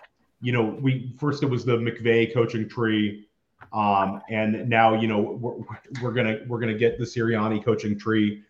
you 0.40 0.52
know, 0.52 0.62
we 0.62 1.14
first 1.18 1.42
it 1.42 1.46
was 1.46 1.64
the 1.64 1.76
McVay 1.76 2.32
coaching 2.32 2.68
tree. 2.68 3.26
Um, 3.72 4.20
and 4.28 4.68
now 4.68 5.00
you 5.00 5.08
know 5.08 5.20
we're, 5.20 6.02
we're 6.02 6.12
gonna 6.12 6.40
we're 6.46 6.60
gonna 6.60 6.74
get 6.74 6.98
the 6.98 7.04
Sirianni 7.04 7.64
coaching 7.64 7.98
tree 7.98 8.42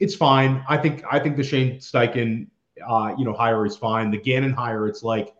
it's 0.00 0.14
fine. 0.14 0.64
I 0.66 0.78
think 0.78 1.04
I 1.10 1.18
think 1.20 1.36
the 1.36 1.44
Shane 1.44 1.78
Steichen 1.78 2.48
uh, 2.86 3.14
you 3.16 3.24
know 3.24 3.34
hire 3.34 3.64
is 3.66 3.76
fine. 3.76 4.10
The 4.10 4.18
Gannon 4.18 4.52
hire, 4.52 4.88
it's 4.88 5.02
like 5.02 5.34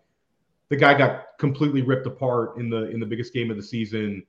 the 0.69 0.77
guy 0.77 0.97
got 0.97 1.39
completely 1.39 1.83
ripped 1.83 2.07
apart 2.07 2.59
in 2.59 2.69
the 2.69 2.91
in 2.91 3.01
the 3.01 3.07
biggest 3.07 3.33
game 3.33 3.51
of 3.51 3.57
the 3.57 3.63
season, 3.63 4.23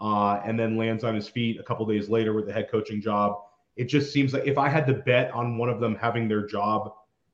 uh, 0.00 0.40
and 0.44 0.58
then 0.58 0.78
lands 0.78 1.02
on 1.04 1.14
his 1.14 1.28
feet 1.28 1.58
a 1.58 1.62
couple 1.64 1.84
days 1.84 2.08
later 2.08 2.32
with 2.32 2.46
the 2.46 2.52
head 2.52 2.70
coaching 2.70 3.02
job. 3.02 3.42
It 3.76 3.84
just 3.84 4.12
seems 4.12 4.32
like 4.32 4.46
if 4.46 4.56
I 4.56 4.68
had 4.68 4.86
to 4.86 4.94
bet 4.94 5.32
on 5.32 5.58
one 5.58 5.68
of 5.68 5.80
them 5.80 5.96
having 5.96 6.28
their 6.28 6.46
job 6.46 6.92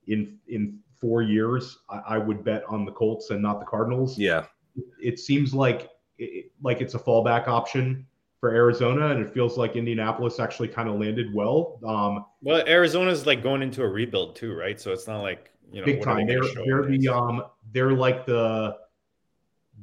in 0.09 0.39
in 0.49 0.79
four 1.01 1.23
years, 1.23 1.79
I, 1.89 2.03
I 2.09 2.19
would 2.19 2.45
bet 2.45 2.65
on 2.69 2.85
the 2.85 2.93
Colts 2.93 3.31
and 3.31 3.41
not 3.41 3.61
the 3.61 3.67
Cardinals. 3.67 4.19
Yeah, 4.19 4.45
it, 4.77 4.85
it 5.01 5.19
seems 5.19 5.55
like 5.55 5.91
it, 6.19 6.51
like 6.63 6.81
it's 6.81 6.95
a 6.95 6.99
fallback 6.99 7.49
option 7.49 8.07
for 8.41 8.51
Arizona, 8.55 9.09
and 9.09 9.21
it 9.21 9.33
feels 9.33 9.57
like 9.57 9.77
Indianapolis 9.77 10.39
actually 10.39 10.69
kind 10.69 10.89
of 10.89 10.99
landed 11.01 11.33
well. 11.35 11.81
Um, 11.87 12.25
well, 12.43 12.63
Arizona's 12.67 13.27
like 13.27 13.43
going 13.43 13.63
into 13.63 13.83
a 13.83 13.89
rebuild 13.89 14.37
too, 14.37 14.55
right? 14.55 14.81
So 14.81 14.93
it's 14.93 15.07
not 15.07 15.23
like 15.23 15.51
you 15.71 15.81
know 15.81 15.87
big 15.87 16.03
time. 16.03 16.27
They 16.27 16.35
are 16.35 16.43
they're, 16.43 16.83
they're 16.83 16.87
the 16.87 17.09
um 17.09 17.45
they're 17.73 17.93
like 17.93 18.27
the 18.27 18.77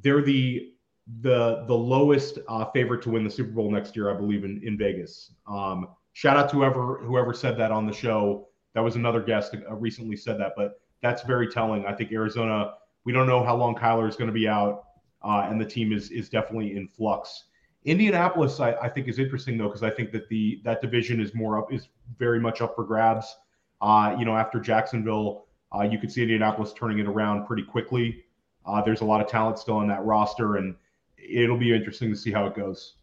they're 0.01 0.21
the 0.21 0.73
the 1.21 1.65
the 1.67 1.75
lowest 1.75 2.39
uh, 2.47 2.65
favorite 2.65 3.01
to 3.03 3.09
win 3.11 3.23
the 3.23 3.29
Super 3.29 3.51
Bowl 3.51 3.71
next 3.71 3.95
year, 3.95 4.09
I 4.09 4.15
believe, 4.15 4.43
in 4.43 4.61
in 4.63 4.77
Vegas. 4.77 5.31
Um, 5.47 5.89
shout 6.13 6.37
out 6.37 6.49
to 6.49 6.57
whoever 6.57 6.99
whoever 7.03 7.33
said 7.33 7.57
that 7.57 7.71
on 7.71 7.85
the 7.85 7.93
show. 7.93 8.47
That 8.75 8.81
was 8.81 8.95
another 8.95 9.21
guest 9.21 9.55
uh, 9.55 9.73
recently 9.73 10.15
said 10.15 10.39
that, 10.39 10.53
but 10.55 10.79
that's 11.01 11.23
very 11.23 11.47
telling. 11.47 11.85
I 11.85 11.93
think 11.93 12.11
Arizona. 12.11 12.75
We 13.05 13.13
don't 13.13 13.27
know 13.27 13.43
how 13.43 13.55
long 13.55 13.75
Kyler 13.75 14.09
is 14.09 14.15
going 14.15 14.27
to 14.27 14.33
be 14.33 14.47
out, 14.47 14.85
uh, 15.23 15.47
and 15.49 15.59
the 15.59 15.65
team 15.65 15.93
is 15.93 16.11
is 16.11 16.29
definitely 16.29 16.75
in 16.75 16.87
flux. 16.87 17.45
Indianapolis, 17.85 18.59
I, 18.59 18.73
I 18.73 18.89
think, 18.89 19.07
is 19.07 19.19
interesting 19.19 19.57
though 19.57 19.67
because 19.67 19.83
I 19.83 19.91
think 19.91 20.11
that 20.11 20.27
the 20.27 20.59
that 20.63 20.81
division 20.81 21.21
is 21.21 21.33
more 21.33 21.57
up 21.57 21.71
is 21.71 21.87
very 22.19 22.39
much 22.39 22.61
up 22.61 22.75
for 22.75 22.83
grabs. 22.83 23.35
Uh, 23.81 24.15
you 24.17 24.25
know, 24.25 24.35
after 24.35 24.59
Jacksonville, 24.59 25.45
uh, 25.73 25.83
you 25.83 25.99
could 25.99 26.11
see 26.11 26.23
Indianapolis 26.23 26.73
turning 26.73 26.99
it 26.99 27.07
around 27.07 27.45
pretty 27.45 27.63
quickly. 27.63 28.23
Uh, 28.65 28.81
there's 28.81 29.01
a 29.01 29.05
lot 29.05 29.21
of 29.21 29.27
talent 29.27 29.59
still 29.59 29.75
on 29.75 29.87
that 29.87 30.03
roster, 30.03 30.57
and 30.57 30.75
it'll 31.17 31.57
be 31.57 31.73
interesting 31.73 32.09
to 32.09 32.15
see 32.17 32.31
how 32.31 32.45
it 32.47 32.55
goes. 32.55 32.95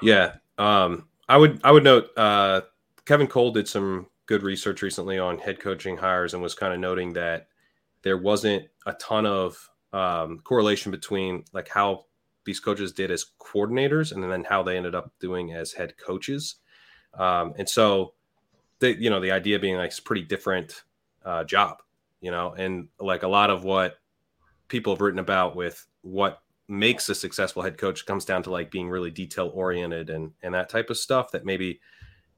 Yeah, 0.00 0.34
um, 0.58 1.08
I 1.28 1.36
would 1.36 1.60
I 1.64 1.72
would 1.72 1.84
note 1.84 2.10
uh, 2.16 2.60
Kevin 3.06 3.28
Cole 3.28 3.52
did 3.52 3.68
some 3.68 4.08
good 4.26 4.42
research 4.42 4.82
recently 4.82 5.18
on 5.18 5.38
head 5.38 5.60
coaching 5.60 5.96
hires 5.96 6.34
and 6.34 6.42
was 6.42 6.54
kind 6.54 6.74
of 6.74 6.80
noting 6.80 7.12
that 7.14 7.48
there 8.02 8.18
wasn't 8.18 8.66
a 8.84 8.92
ton 8.94 9.24
of 9.24 9.70
um, 9.92 10.40
correlation 10.40 10.90
between 10.90 11.44
like 11.52 11.68
how 11.68 12.04
these 12.44 12.60
coaches 12.60 12.92
did 12.92 13.10
as 13.10 13.24
coordinators 13.40 14.12
and 14.12 14.22
then 14.22 14.44
how 14.44 14.62
they 14.62 14.76
ended 14.76 14.94
up 14.94 15.12
doing 15.20 15.52
as 15.52 15.72
head 15.72 15.96
coaches. 15.96 16.56
Um, 17.14 17.54
and 17.56 17.68
so, 17.68 18.14
the, 18.80 19.00
you 19.00 19.08
know, 19.08 19.20
the 19.20 19.32
idea 19.32 19.58
being 19.58 19.76
like 19.76 19.90
it's 19.90 20.00
pretty 20.00 20.22
different 20.22 20.82
uh, 21.24 21.44
job, 21.44 21.78
you 22.20 22.30
know, 22.30 22.54
and 22.58 22.88
like 23.00 23.22
a 23.22 23.28
lot 23.28 23.50
of 23.50 23.64
what 23.64 23.98
people 24.68 24.92
have 24.92 25.00
written 25.00 25.20
about 25.20 25.56
with 25.56 25.86
what 26.02 26.40
makes 26.68 27.08
a 27.08 27.14
successful 27.14 27.62
head 27.62 27.78
coach 27.78 28.04
comes 28.06 28.24
down 28.24 28.42
to 28.42 28.50
like 28.50 28.70
being 28.70 28.88
really 28.88 29.10
detail 29.10 29.50
oriented 29.54 30.10
and 30.10 30.32
and 30.42 30.52
that 30.52 30.68
type 30.68 30.90
of 30.90 30.96
stuff 30.96 31.30
that 31.30 31.44
maybe 31.44 31.80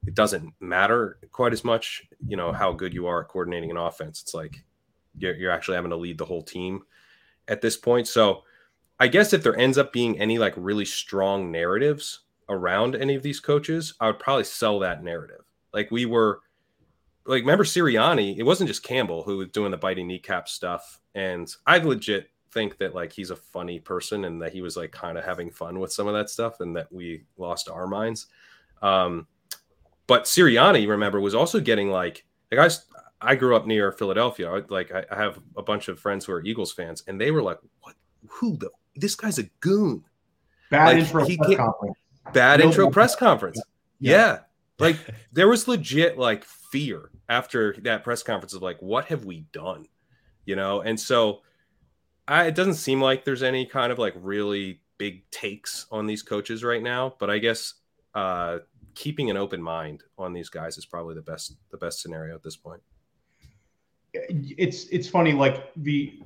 it 0.07 0.15
doesn't 0.15 0.53
matter 0.59 1.19
quite 1.31 1.53
as 1.53 1.63
much 1.63 2.03
you 2.27 2.37
know 2.37 2.51
how 2.51 2.71
good 2.71 2.93
you 2.93 3.05
are 3.05 3.21
at 3.21 3.27
coordinating 3.27 3.71
an 3.71 3.77
offense 3.77 4.21
it's 4.21 4.33
like 4.33 4.63
you're, 5.17 5.35
you're 5.35 5.51
actually 5.51 5.75
having 5.75 5.91
to 5.91 5.97
lead 5.97 6.17
the 6.17 6.25
whole 6.25 6.41
team 6.41 6.81
at 7.47 7.61
this 7.61 7.75
point 7.75 8.07
so 8.07 8.43
I 8.99 9.07
guess 9.07 9.31
if 9.31 9.43
there 9.43 9.57
ends 9.57 9.77
up 9.77 9.93
being 9.93 10.19
any 10.19 10.37
like 10.37 10.53
really 10.57 10.85
strong 10.85 11.51
narratives 11.51 12.21
around 12.49 12.95
any 12.95 13.15
of 13.15 13.23
these 13.23 13.39
coaches, 13.39 13.93
I 13.99 14.07
would 14.07 14.19
probably 14.19 14.43
sell 14.43 14.79
that 14.79 15.03
narrative. 15.03 15.45
Like 15.73 15.89
we 15.89 16.05
were 16.05 16.41
like 17.25 17.41
remember 17.41 17.63
Sirianni, 17.63 18.37
it 18.37 18.43
wasn't 18.43 18.67
just 18.67 18.83
Campbell 18.83 19.23
who 19.23 19.37
was 19.37 19.49
doing 19.49 19.71
the 19.71 19.77
biting 19.77 20.07
kneecap 20.07 20.49
stuff. 20.49 20.99
And 21.15 21.49
I 21.65 21.77
legit 21.77 22.29
think 22.51 22.77
that 22.79 22.93
like 22.93 23.13
he's 23.13 23.29
a 23.29 23.35
funny 23.37 23.79
person 23.79 24.25
and 24.25 24.41
that 24.41 24.51
he 24.51 24.61
was 24.61 24.75
like 24.75 24.91
kind 24.91 25.17
of 25.17 25.23
having 25.23 25.49
fun 25.49 25.79
with 25.79 25.93
some 25.93 26.07
of 26.07 26.13
that 26.13 26.29
stuff 26.29 26.59
and 26.59 26.75
that 26.75 26.91
we 26.91 27.23
lost 27.37 27.69
our 27.69 27.87
minds. 27.87 28.27
Um, 28.81 29.27
but 30.09 30.23
Sirianni, 30.23 30.87
remember, 30.87 31.21
was 31.21 31.35
also 31.35 31.59
getting 31.59 31.91
like 31.91 32.25
like 32.51 32.59
I 33.21 33.31
I 33.31 33.35
grew 33.35 33.55
up 33.55 33.67
near 33.67 33.91
Philadelphia. 33.91 34.51
I, 34.51 34.61
like 34.67 34.91
I, 34.91 35.05
I 35.11 35.15
have 35.15 35.39
a 35.55 35.61
bunch 35.61 35.87
of 35.87 35.99
friends 35.99 36.25
who 36.25 36.33
are 36.33 36.43
Eagles 36.43 36.73
fans, 36.73 37.03
and 37.07 37.21
they 37.21 37.29
were 37.29 37.43
like, 37.43 37.59
"What? 37.81 37.93
Who 38.27 38.57
the 38.57 38.71
this 38.95 39.15
guy's 39.15 39.37
a 39.37 39.43
goon. 39.59 40.03
Bad 40.71 40.85
like, 40.85 40.97
intro 40.97 41.25
press 41.25 41.57
conference. 41.57 41.97
Bad 42.33 42.61
intro 42.61 42.89
press 42.89 43.15
conference. 43.15 43.61
Yeah. 43.99 44.17
yeah. 44.17 44.39
Like 44.79 44.97
there 45.31 45.47
was 45.47 45.67
legit 45.67 46.17
like 46.17 46.43
fear 46.43 47.11
after 47.29 47.75
that 47.83 48.03
press 48.03 48.23
conference 48.23 48.55
of 48.55 48.63
like, 48.63 48.81
what 48.81 49.05
have 49.05 49.25
we 49.25 49.41
done? 49.51 49.85
You 50.43 50.55
know, 50.55 50.81
and 50.81 50.99
so 50.99 51.41
I, 52.27 52.45
it 52.45 52.55
doesn't 52.55 52.75
seem 52.75 52.99
like 52.99 53.25
there's 53.25 53.43
any 53.43 53.67
kind 53.67 53.91
of 53.91 53.99
like 53.99 54.15
really 54.17 54.81
big 54.97 55.29
takes 55.29 55.85
on 55.91 56.07
these 56.07 56.23
coaches 56.23 56.63
right 56.63 56.81
now, 56.81 57.15
but 57.19 57.29
I 57.29 57.37
guess 57.37 57.75
uh, 58.15 58.59
keeping 58.95 59.29
an 59.29 59.37
open 59.37 59.61
mind 59.61 60.03
on 60.17 60.33
these 60.33 60.49
guys 60.49 60.77
is 60.77 60.85
probably 60.85 61.15
the 61.15 61.21
best 61.21 61.55
the 61.71 61.77
best 61.77 62.01
scenario 62.01 62.35
at 62.35 62.43
this 62.43 62.55
point. 62.55 62.81
It's 64.13 64.85
it's 64.87 65.07
funny 65.07 65.33
like 65.33 65.71
the 65.75 66.19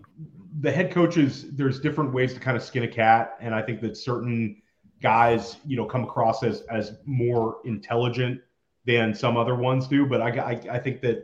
the 0.61 0.71
head 0.71 0.91
coaches 0.91 1.45
there's 1.53 1.79
different 1.79 2.13
ways 2.13 2.33
to 2.33 2.39
kind 2.39 2.55
of 2.55 2.63
skin 2.63 2.83
a 2.83 2.87
cat 2.87 3.37
and 3.41 3.53
I 3.55 3.61
think 3.61 3.81
that 3.81 3.97
certain 3.97 4.61
guys 5.01 5.57
you 5.65 5.75
know 5.75 5.85
come 5.85 6.03
across 6.03 6.43
as 6.43 6.61
as 6.69 6.93
more 7.05 7.57
intelligent 7.65 8.39
than 8.85 9.13
some 9.13 9.35
other 9.35 9.55
ones 9.55 9.87
do 9.87 10.05
but 10.05 10.21
I 10.21 10.29
I, 10.29 10.75
I 10.75 10.79
think 10.79 11.01
that 11.01 11.23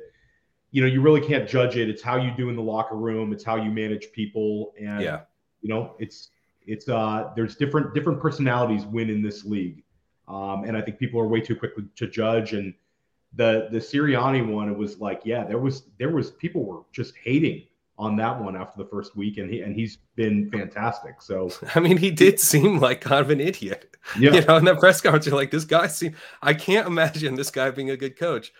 you 0.72 0.82
know 0.82 0.88
you 0.88 1.02
really 1.02 1.22
can't 1.22 1.48
judge 1.48 1.78
it. 1.78 1.90
It's 1.90 2.02
how 2.02 2.18
you 2.18 2.32
do 2.36 2.50
in 2.50 2.56
the 2.56 2.62
locker 2.62 2.96
room. 2.96 3.32
It's 3.32 3.44
how 3.44 3.56
you 3.56 3.72
manage 3.72 4.12
people 4.12 4.74
and 4.80 5.02
yeah. 5.02 5.22
you 5.62 5.70
know 5.70 5.96
it's 6.00 6.32
it's 6.66 6.90
uh 6.90 7.32
there's 7.36 7.56
different 7.56 7.94
different 7.94 8.20
personalities 8.20 8.86
win 8.86 9.10
in 9.10 9.22
this 9.22 9.46
league 9.46 9.84
um, 10.30 10.64
and 10.64 10.78
I 10.78 10.82
think 10.82 11.00
people 11.00 11.20
are 11.20 11.28
way 11.28 11.42
too 11.42 11.56
quick 11.56 11.74
to 11.96 12.08
judge. 12.08 12.54
And 12.54 12.74
the 13.34 13.68
the 13.72 13.80
Sirianni 13.80 14.48
one, 14.48 14.70
it 14.70 14.78
was 14.78 15.00
like, 15.00 15.22
yeah, 15.26 15.44
there 15.44 15.58
was 15.58 15.84
there 15.98 16.12
was 16.12 16.32
people 16.32 16.64
were 16.64 16.82
just 16.92 17.16
hating 17.24 17.64
on 17.98 18.16
that 18.16 18.40
one 18.40 18.56
after 18.56 18.82
the 18.82 18.90
first 18.90 19.16
week, 19.18 19.38
and 19.38 19.52
he 19.52 19.62
and 19.62 19.76
he's 19.76 19.98
been 20.16 20.50
fantastic. 20.52 21.22
So 21.22 21.50
I 21.76 21.80
mean, 21.80 21.98
he 21.98 22.12
did 22.12 22.40
seem 22.40 22.80
like 22.80 23.02
kind 23.02 23.22
of 23.22 23.30
an 23.30 23.42
idiot. 23.42 23.86
Yeah. 24.18 24.34
You 24.34 24.42
know, 24.46 24.56
in 24.56 24.64
that 24.64 24.80
press 24.80 25.02
conference, 25.02 25.26
you're 25.26 25.36
like, 25.36 25.52
this 25.52 25.66
guy 25.66 25.88
seem 25.88 26.16
I 26.42 26.54
can't 26.54 26.88
imagine 26.88 27.36
this 27.36 27.52
guy 27.52 27.70
being 27.70 27.90
a 27.90 27.98
good 27.98 28.18
coach. 28.18 28.54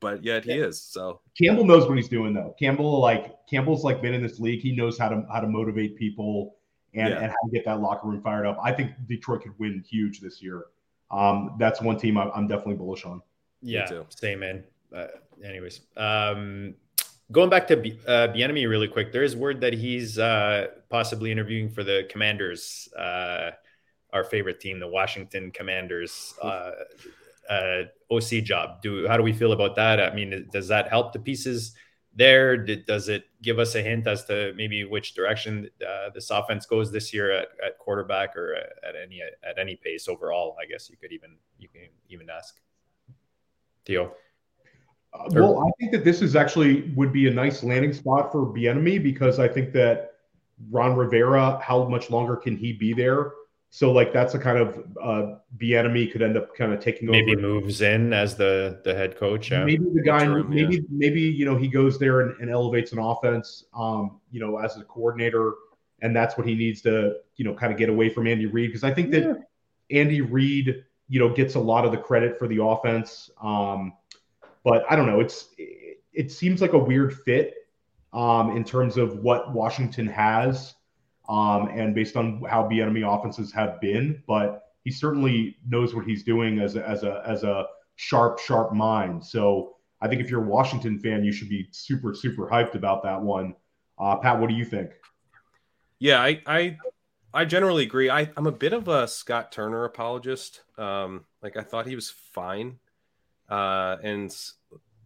But 0.00 0.24
yet 0.24 0.44
he 0.44 0.54
yeah. 0.54 0.64
is. 0.64 0.82
So 0.82 1.20
Campbell 1.40 1.64
knows 1.64 1.88
what 1.88 1.96
he's 1.96 2.08
doing 2.08 2.34
though. 2.34 2.54
Campbell 2.58 3.00
like 3.00 3.36
Campbell's 3.48 3.84
like 3.84 4.02
been 4.02 4.12
in 4.12 4.22
this 4.22 4.40
league. 4.40 4.60
He 4.60 4.74
knows 4.74 4.98
how 4.98 5.08
to 5.08 5.24
how 5.32 5.38
to 5.38 5.46
motivate 5.46 5.96
people 5.96 6.56
and, 6.94 7.10
yeah. 7.10 7.20
and 7.20 7.26
how 7.26 7.36
to 7.46 7.50
get 7.52 7.64
that 7.64 7.80
locker 7.80 8.08
room 8.08 8.20
fired 8.22 8.44
up. 8.44 8.58
I 8.60 8.72
think 8.72 8.90
Detroit 9.08 9.42
could 9.42 9.56
win 9.58 9.84
huge 9.88 10.20
this 10.20 10.42
year 10.42 10.64
um, 11.10 11.56
that's 11.58 11.80
one 11.80 11.98
team 11.98 12.18
I, 12.18 12.30
am 12.36 12.46
definitely 12.46 12.74
bullish 12.76 13.04
on. 13.04 13.22
Yeah, 13.62 14.02
same 14.08 14.40
man. 14.40 14.64
Uh, 14.94 15.06
anyways, 15.44 15.80
um, 15.96 16.74
going 17.32 17.50
back 17.50 17.66
to 17.68 17.76
B- 17.76 17.98
uh, 18.06 18.28
Bieniemy 18.28 18.68
really 18.68 18.88
quick, 18.88 19.12
there 19.12 19.22
is 19.22 19.36
word 19.36 19.60
that 19.60 19.72
he's 19.72 20.18
uh, 20.18 20.68
possibly 20.88 21.30
interviewing 21.32 21.70
for 21.70 21.84
the 21.84 22.06
Commanders, 22.10 22.88
uh, 22.98 23.50
our 24.12 24.24
favorite 24.24 24.60
team, 24.60 24.78
the 24.80 24.88
Washington 24.88 25.50
Commanders. 25.50 26.34
Uh, 26.40 26.70
uh, 27.48 27.82
OC 28.10 28.42
job. 28.42 28.82
Do 28.82 29.06
how 29.06 29.16
do 29.16 29.22
we 29.22 29.32
feel 29.32 29.52
about 29.52 29.76
that? 29.76 30.00
I 30.00 30.14
mean, 30.14 30.48
does 30.52 30.68
that 30.68 30.88
help 30.88 31.12
the 31.12 31.18
pieces 31.18 31.74
there? 32.16 32.56
Did, 32.56 32.86
does 32.86 33.08
it 33.08 33.24
give 33.42 33.58
us 33.58 33.74
a 33.74 33.82
hint 33.82 34.06
as 34.06 34.24
to 34.24 34.52
maybe 34.56 34.84
which 34.84 35.14
direction 35.14 35.70
uh, 35.86 36.10
this 36.14 36.30
offense 36.30 36.66
goes 36.66 36.90
this 36.90 37.12
year 37.12 37.30
at, 37.30 37.48
at 37.64 37.78
quarterback 37.78 38.36
or 38.36 38.54
at 38.54 38.94
any 39.00 39.20
at 39.22 39.58
any 39.58 39.76
pace 39.76 40.08
overall? 40.08 40.56
I 40.60 40.66
guess 40.66 40.90
you 40.90 40.96
could 40.96 41.12
even 41.12 41.36
you 41.58 41.68
can 41.68 41.88
even 42.08 42.28
ask. 42.30 42.60
Theo. 43.84 44.12
Uh, 45.14 45.28
well, 45.30 45.64
I 45.66 45.70
think 45.78 45.92
that 45.92 46.04
this 46.04 46.22
is 46.22 46.34
actually 46.34 46.92
would 46.96 47.12
be 47.12 47.28
a 47.28 47.30
nice 47.30 47.62
landing 47.62 47.92
spot 47.92 48.32
for 48.32 48.46
Bieniemy 48.46 49.02
because 49.02 49.38
I 49.38 49.48
think 49.48 49.72
that 49.74 50.14
Ron 50.70 50.96
Rivera, 50.96 51.60
how 51.62 51.86
much 51.88 52.10
longer 52.10 52.36
can 52.36 52.56
he 52.56 52.72
be 52.72 52.92
there? 52.92 53.32
So 53.70 53.92
like 53.92 54.12
that's 54.12 54.34
a 54.34 54.38
kind 54.38 54.58
of 54.58 54.78
uh, 55.02 55.34
Bieniemy 55.58 56.10
could 56.10 56.22
end 56.22 56.36
up 56.36 56.54
kind 56.54 56.72
of 56.72 56.80
taking 56.80 57.10
maybe 57.10 57.32
over. 57.32 57.42
Maybe 57.42 57.42
moves 57.42 57.82
in 57.82 58.12
as 58.12 58.36
the 58.36 58.80
the 58.84 58.94
head 58.94 59.16
coach. 59.16 59.50
Yeah. 59.50 59.64
Maybe 59.64 59.84
the 59.92 60.02
guy. 60.02 60.26
maybe 60.26 60.76
yeah. 60.76 60.80
maybe 60.90 61.20
you 61.20 61.44
know 61.44 61.56
he 61.56 61.68
goes 61.68 61.98
there 61.98 62.22
and, 62.22 62.40
and 62.40 62.50
elevates 62.50 62.92
an 62.92 62.98
offense. 62.98 63.64
Um, 63.74 64.20
you 64.30 64.40
know, 64.40 64.58
as 64.58 64.76
a 64.76 64.84
coordinator, 64.84 65.54
and 66.00 66.14
that's 66.14 66.38
what 66.38 66.46
he 66.46 66.54
needs 66.54 66.80
to 66.82 67.16
you 67.36 67.44
know 67.44 67.54
kind 67.54 67.72
of 67.72 67.78
get 67.78 67.88
away 67.88 68.08
from 68.08 68.26
Andy 68.26 68.46
Reid 68.46 68.70
because 68.70 68.84
I 68.84 68.94
think 68.94 69.10
that 69.10 69.24
yeah. 69.24 70.00
Andy 70.00 70.20
Reid 70.22 70.84
you 71.08 71.18
know 71.20 71.28
gets 71.28 71.54
a 71.54 71.60
lot 71.60 71.84
of 71.84 71.90
the 71.90 71.98
credit 71.98 72.38
for 72.38 72.48
the 72.48 72.62
offense. 72.62 73.30
Um, 73.42 73.92
but 74.64 74.84
I 74.90 74.96
don't 74.96 75.06
know. 75.06 75.20
It's 75.20 75.48
it, 75.58 76.00
it 76.12 76.32
seems 76.32 76.62
like 76.62 76.72
a 76.72 76.78
weird 76.78 77.14
fit 77.14 77.68
um, 78.14 78.56
in 78.56 78.64
terms 78.64 78.96
of 78.96 79.18
what 79.18 79.52
Washington 79.52 80.06
has 80.06 80.75
um, 81.28 81.68
and 81.68 81.94
based 81.94 82.16
on 82.16 82.42
how 82.48 82.66
the 82.68 82.80
enemy 82.80 83.02
offenses 83.02 83.52
have 83.52 83.80
been, 83.80 84.22
but 84.26 84.62
he 84.84 84.90
certainly 84.90 85.56
knows 85.68 85.94
what 85.94 86.04
he's 86.04 86.22
doing 86.22 86.60
as 86.60 86.76
a, 86.76 86.88
as 86.88 87.02
a 87.02 87.22
as 87.26 87.42
a 87.42 87.66
sharp 87.96 88.38
sharp 88.38 88.72
mind. 88.72 89.24
So 89.24 89.76
I 90.00 90.08
think 90.08 90.20
if 90.20 90.30
you're 90.30 90.44
a 90.44 90.46
Washington 90.46 90.98
fan, 90.98 91.24
you 91.24 91.32
should 91.32 91.48
be 91.48 91.68
super 91.72 92.14
super 92.14 92.46
hyped 92.46 92.74
about 92.74 93.02
that 93.02 93.20
one. 93.20 93.54
Uh, 93.98 94.16
Pat, 94.16 94.38
what 94.38 94.48
do 94.48 94.54
you 94.54 94.64
think? 94.64 94.90
Yeah, 95.98 96.20
I 96.20 96.40
I, 96.46 96.76
I 97.34 97.44
generally 97.44 97.82
agree. 97.82 98.10
I, 98.10 98.30
I'm 98.36 98.46
a 98.46 98.52
bit 98.52 98.72
of 98.72 98.88
a 98.88 99.08
Scott 99.08 99.50
Turner 99.50 99.84
apologist. 99.84 100.62
Um, 100.78 101.24
like 101.42 101.56
I 101.56 101.62
thought 101.62 101.86
he 101.86 101.96
was 101.96 102.10
fine, 102.10 102.78
uh, 103.48 103.96
and 104.02 104.34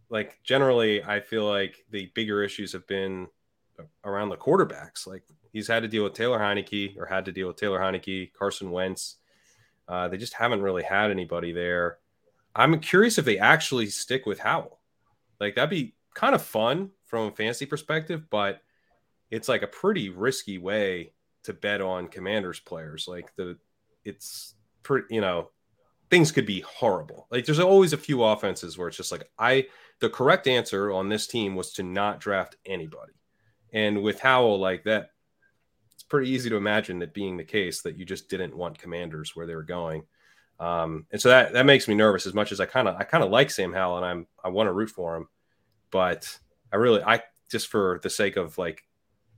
like 0.09 0.39
generally, 0.43 1.03
I 1.03 1.21
feel 1.21 1.45
like 1.45 1.85
the 1.89 2.11
bigger 2.13 2.43
issues 2.43 2.73
have 2.73 2.85
been 2.85 3.27
around 4.03 4.29
the 4.29 4.37
quarterbacks. 4.37 5.07
Like 5.07 5.23
he's 5.51 5.67
had 5.67 5.83
to 5.83 5.87
deal 5.87 6.03
with 6.03 6.13
Taylor 6.13 6.39
Heinicke 6.39 6.97
or 6.97 7.05
had 7.05 7.25
to 7.25 7.31
deal 7.31 7.47
with 7.47 7.57
Taylor 7.57 7.79
Heinicke, 7.79 8.33
Carson 8.33 8.71
Wentz. 8.71 9.17
Uh, 9.87 10.07
they 10.07 10.17
just 10.17 10.33
haven't 10.33 10.61
really 10.61 10.83
had 10.83 11.11
anybody 11.11 11.51
there. 11.51 11.97
I'm 12.55 12.79
curious 12.79 13.17
if 13.17 13.25
they 13.25 13.37
actually 13.37 13.87
stick 13.87 14.25
with 14.25 14.39
Howell. 14.39 14.79
Like 15.39 15.55
that'd 15.55 15.69
be 15.69 15.95
kind 16.13 16.35
of 16.35 16.41
fun 16.41 16.91
from 17.05 17.27
a 17.27 17.31
fantasy 17.31 17.65
perspective, 17.65 18.29
but 18.29 18.61
it's 19.29 19.49
like 19.49 19.63
a 19.63 19.67
pretty 19.67 20.09
risky 20.09 20.57
way 20.57 21.13
to 21.43 21.53
bet 21.53 21.81
on 21.81 22.07
Commanders 22.07 22.59
players. 22.59 23.07
Like 23.07 23.35
the, 23.35 23.57
it's 24.03 24.55
pretty, 24.83 25.13
you 25.13 25.21
know, 25.21 25.49
things 26.09 26.31
could 26.31 26.45
be 26.45 26.61
horrible. 26.61 27.27
Like 27.31 27.45
there's 27.45 27.59
always 27.59 27.93
a 27.93 27.97
few 27.97 28.23
offenses 28.23 28.77
where 28.77 28.87
it's 28.87 28.97
just 28.97 29.11
like 29.11 29.29
I, 29.39 29.67
the 29.99 30.09
correct 30.09 30.47
answer 30.47 30.91
on 30.91 31.09
this 31.09 31.27
team 31.27 31.55
was 31.55 31.73
to 31.73 31.83
not 31.83 32.19
draft 32.19 32.57
anybody. 32.65 33.13
And 33.73 34.03
with 34.03 34.19
Howell, 34.19 34.59
like 34.59 34.83
that, 34.83 35.11
pretty 36.11 36.29
easy 36.29 36.49
to 36.49 36.57
imagine 36.57 36.99
that 36.99 37.13
being 37.13 37.37
the 37.37 37.43
case 37.43 37.81
that 37.81 37.97
you 37.97 38.03
just 38.03 38.27
didn't 38.29 38.55
want 38.55 38.77
commanders 38.77 39.33
where 39.33 39.47
they 39.47 39.55
were 39.55 39.63
going. 39.63 40.03
Um, 40.59 41.07
and 41.09 41.19
so 41.19 41.29
that 41.29 41.53
that 41.53 41.65
makes 41.65 41.87
me 41.87 41.95
nervous 41.95 42.27
as 42.27 42.33
much 42.33 42.51
as 42.51 42.59
I 42.59 42.65
kind 42.65 42.87
of 42.87 42.97
I 42.97 43.03
kind 43.05 43.23
of 43.23 43.31
like 43.31 43.49
Sam 43.49 43.73
Howell 43.73 43.97
and 43.97 44.05
I'm 44.05 44.27
I 44.43 44.49
want 44.49 44.67
to 44.67 44.73
root 44.73 44.89
for 44.89 45.15
him, 45.15 45.29
but 45.89 46.37
I 46.71 46.75
really 46.75 47.01
I 47.01 47.23
just 47.49 47.67
for 47.67 47.99
the 48.03 48.09
sake 48.09 48.35
of 48.35 48.57
like 48.57 48.83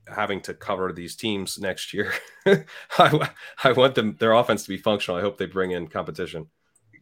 having 0.08 0.40
to 0.42 0.52
cover 0.52 0.92
these 0.92 1.14
teams 1.14 1.58
next 1.58 1.94
year, 1.94 2.12
I, 2.98 3.30
I 3.62 3.72
want 3.72 3.94
them 3.94 4.16
their 4.18 4.32
offense 4.32 4.64
to 4.64 4.68
be 4.68 4.76
functional. 4.76 5.16
I 5.16 5.22
hope 5.22 5.38
they 5.38 5.46
bring 5.46 5.70
in 5.70 5.86
competition. 5.86 6.48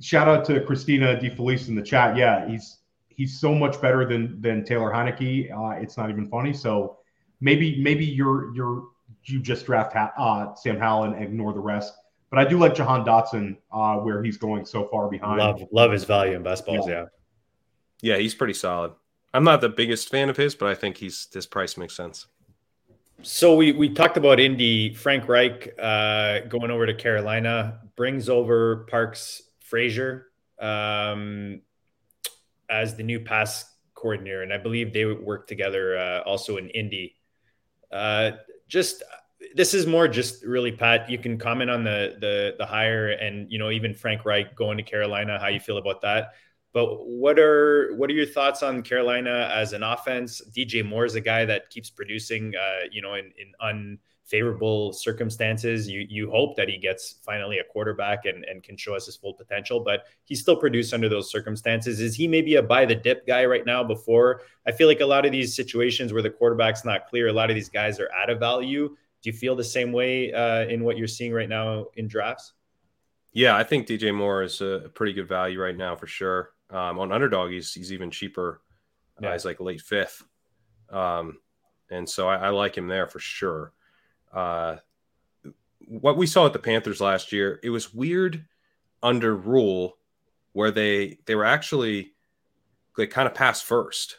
Shout 0.02 0.28
out 0.28 0.44
to 0.44 0.60
Christina 0.60 1.16
DeFelice 1.16 1.68
in 1.68 1.74
the 1.74 1.82
chat. 1.82 2.14
Yeah, 2.14 2.46
he's 2.46 2.78
he's 3.08 3.40
so 3.40 3.54
much 3.54 3.80
better 3.80 4.04
than 4.04 4.38
than 4.40 4.64
Taylor 4.64 4.92
Heinicke. 4.92 5.50
Uh, 5.50 5.80
it's 5.80 5.96
not 5.96 6.10
even 6.10 6.28
funny. 6.28 6.52
So 6.52 6.98
maybe 7.40 7.82
maybe 7.82 8.04
you're 8.04 8.54
you're 8.54 8.91
you 9.24 9.40
just 9.40 9.66
draft 9.66 9.94
uh, 9.96 10.54
Sam 10.54 10.78
Howell 10.78 11.04
and 11.04 11.22
ignore 11.22 11.52
the 11.52 11.60
rest. 11.60 11.94
But 12.30 12.38
I 12.38 12.48
do 12.48 12.58
like 12.58 12.74
Jahan 12.74 13.04
Dotson 13.04 13.56
uh, 13.70 13.96
where 13.96 14.22
he's 14.22 14.38
going 14.38 14.64
so 14.64 14.88
far 14.88 15.10
behind. 15.10 15.38
Love 15.38 15.62
love 15.70 15.92
his 15.92 16.04
value 16.04 16.34
in 16.34 16.42
best 16.42 16.64
balls. 16.64 16.88
Yeah. 16.88 17.04
yeah, 18.00 18.16
he's 18.16 18.34
pretty 18.34 18.54
solid. 18.54 18.92
I'm 19.34 19.44
not 19.44 19.60
the 19.60 19.68
biggest 19.68 20.08
fan 20.08 20.28
of 20.28 20.36
his, 20.36 20.54
but 20.54 20.68
I 20.68 20.74
think 20.74 20.96
he's 20.96 21.28
his 21.32 21.46
price 21.46 21.76
makes 21.76 21.94
sense. 21.94 22.26
So 23.22 23.54
we 23.54 23.72
we 23.72 23.90
talked 23.90 24.16
about 24.16 24.40
Indy. 24.40 24.94
Frank 24.94 25.28
Reich 25.28 25.74
uh, 25.78 26.40
going 26.48 26.70
over 26.70 26.86
to 26.86 26.94
Carolina 26.94 27.80
brings 27.96 28.28
over 28.28 28.86
Parks 28.90 29.42
Frazier 29.60 30.28
um, 30.58 31.60
as 32.68 32.96
the 32.96 33.02
new 33.02 33.20
pass 33.20 33.64
coordinator, 33.94 34.42
and 34.42 34.52
I 34.52 34.58
believe 34.58 34.92
they 34.92 35.04
would 35.04 35.20
work 35.20 35.46
together 35.46 35.96
uh, 35.96 36.20
also 36.22 36.56
in 36.56 36.68
Indy. 36.70 37.16
Uh, 37.92 38.32
just 38.72 39.02
this 39.54 39.74
is 39.74 39.86
more 39.86 40.08
just 40.08 40.42
really 40.44 40.72
Pat. 40.72 41.10
You 41.10 41.18
can 41.18 41.36
comment 41.36 41.70
on 41.70 41.84
the 41.84 42.16
the 42.18 42.54
the 42.56 42.64
hire 42.64 43.10
and 43.10 43.52
you 43.52 43.58
know 43.58 43.70
even 43.70 43.92
Frank 43.94 44.24
Reich 44.24 44.56
going 44.56 44.78
to 44.78 44.82
Carolina. 44.82 45.38
How 45.38 45.48
you 45.48 45.60
feel 45.60 45.76
about 45.76 46.00
that? 46.00 46.30
But 46.72 47.06
what 47.06 47.38
are 47.38 47.94
what 47.96 48.08
are 48.08 48.14
your 48.14 48.24
thoughts 48.24 48.62
on 48.62 48.82
Carolina 48.82 49.50
as 49.54 49.74
an 49.74 49.82
offense? 49.82 50.40
DJ 50.56 50.82
Moore 50.82 51.04
is 51.04 51.16
a 51.16 51.20
guy 51.20 51.44
that 51.44 51.68
keeps 51.68 51.90
producing, 51.90 52.54
uh, 52.56 52.86
you 52.90 53.02
know, 53.02 53.12
in, 53.12 53.26
in 53.38 53.52
unfavorable 54.32 54.92
circumstances. 54.92 55.88
You 55.88 56.06
you 56.08 56.30
hope 56.30 56.56
that 56.56 56.68
he 56.68 56.78
gets 56.78 57.16
finally 57.24 57.58
a 57.58 57.64
quarterback 57.64 58.24
and, 58.24 58.44
and 58.44 58.62
can 58.62 58.76
show 58.76 58.94
us 58.94 59.06
his 59.06 59.16
full 59.16 59.34
potential, 59.34 59.80
but 59.80 60.04
he 60.24 60.34
still 60.34 60.56
produced 60.56 60.94
under 60.94 61.08
those 61.08 61.30
circumstances. 61.30 62.00
Is 62.00 62.14
he 62.14 62.26
maybe 62.26 62.56
a 62.56 62.62
buy 62.62 62.84
the 62.86 62.94
dip 62.94 63.26
guy 63.26 63.44
right 63.44 63.66
now? 63.66 63.84
Before 63.84 64.42
I 64.66 64.72
feel 64.72 64.88
like 64.88 65.00
a 65.00 65.06
lot 65.06 65.26
of 65.26 65.32
these 65.32 65.54
situations 65.54 66.12
where 66.12 66.22
the 66.22 66.30
quarterback's 66.30 66.84
not 66.84 67.06
clear, 67.08 67.28
a 67.28 67.32
lot 67.32 67.50
of 67.50 67.54
these 67.54 67.68
guys 67.68 68.00
are 68.00 68.10
out 68.12 68.30
of 68.30 68.38
value. 68.38 68.88
Do 69.22 69.30
you 69.30 69.32
feel 69.36 69.54
the 69.54 69.64
same 69.64 69.92
way 69.92 70.32
uh, 70.32 70.64
in 70.66 70.82
what 70.82 70.96
you're 70.96 71.06
seeing 71.06 71.32
right 71.32 71.48
now 71.48 71.86
in 71.96 72.08
drafts? 72.08 72.54
Yeah, 73.32 73.56
I 73.56 73.64
think 73.64 73.86
DJ 73.86 74.14
Moore 74.14 74.42
is 74.42 74.60
a 74.60 74.90
pretty 74.94 75.12
good 75.12 75.28
value 75.28 75.60
right 75.60 75.76
now 75.76 75.94
for 75.94 76.06
sure. 76.06 76.50
Um, 76.70 76.98
on 76.98 77.12
underdog, 77.12 77.50
he's 77.50 77.72
he's 77.72 77.92
even 77.92 78.10
cheaper. 78.10 78.62
Uh, 79.18 79.20
yeah. 79.22 79.28
Uh, 79.28 79.32
he's 79.32 79.44
like 79.44 79.60
late 79.60 79.80
fifth, 79.80 80.22
um, 80.90 81.38
and 81.90 82.08
so 82.08 82.28
I, 82.28 82.36
I, 82.36 82.48
like 82.48 82.76
him 82.76 82.88
there 82.88 83.06
for 83.06 83.18
sure. 83.18 83.72
Uh, 84.32 84.76
what 85.80 86.16
we 86.16 86.26
saw 86.26 86.46
at 86.46 86.52
the 86.52 86.58
Panthers 86.58 87.00
last 87.00 87.32
year, 87.32 87.60
it 87.62 87.70
was 87.70 87.92
weird 87.92 88.46
under 89.02 89.36
Rhule 89.36 89.98
where 90.52 90.70
they 90.70 91.18
they 91.26 91.34
were 91.34 91.44
actually 91.44 92.12
they 92.96 93.06
kind 93.06 93.26
of 93.26 93.34
passed 93.34 93.64
first. 93.64 94.18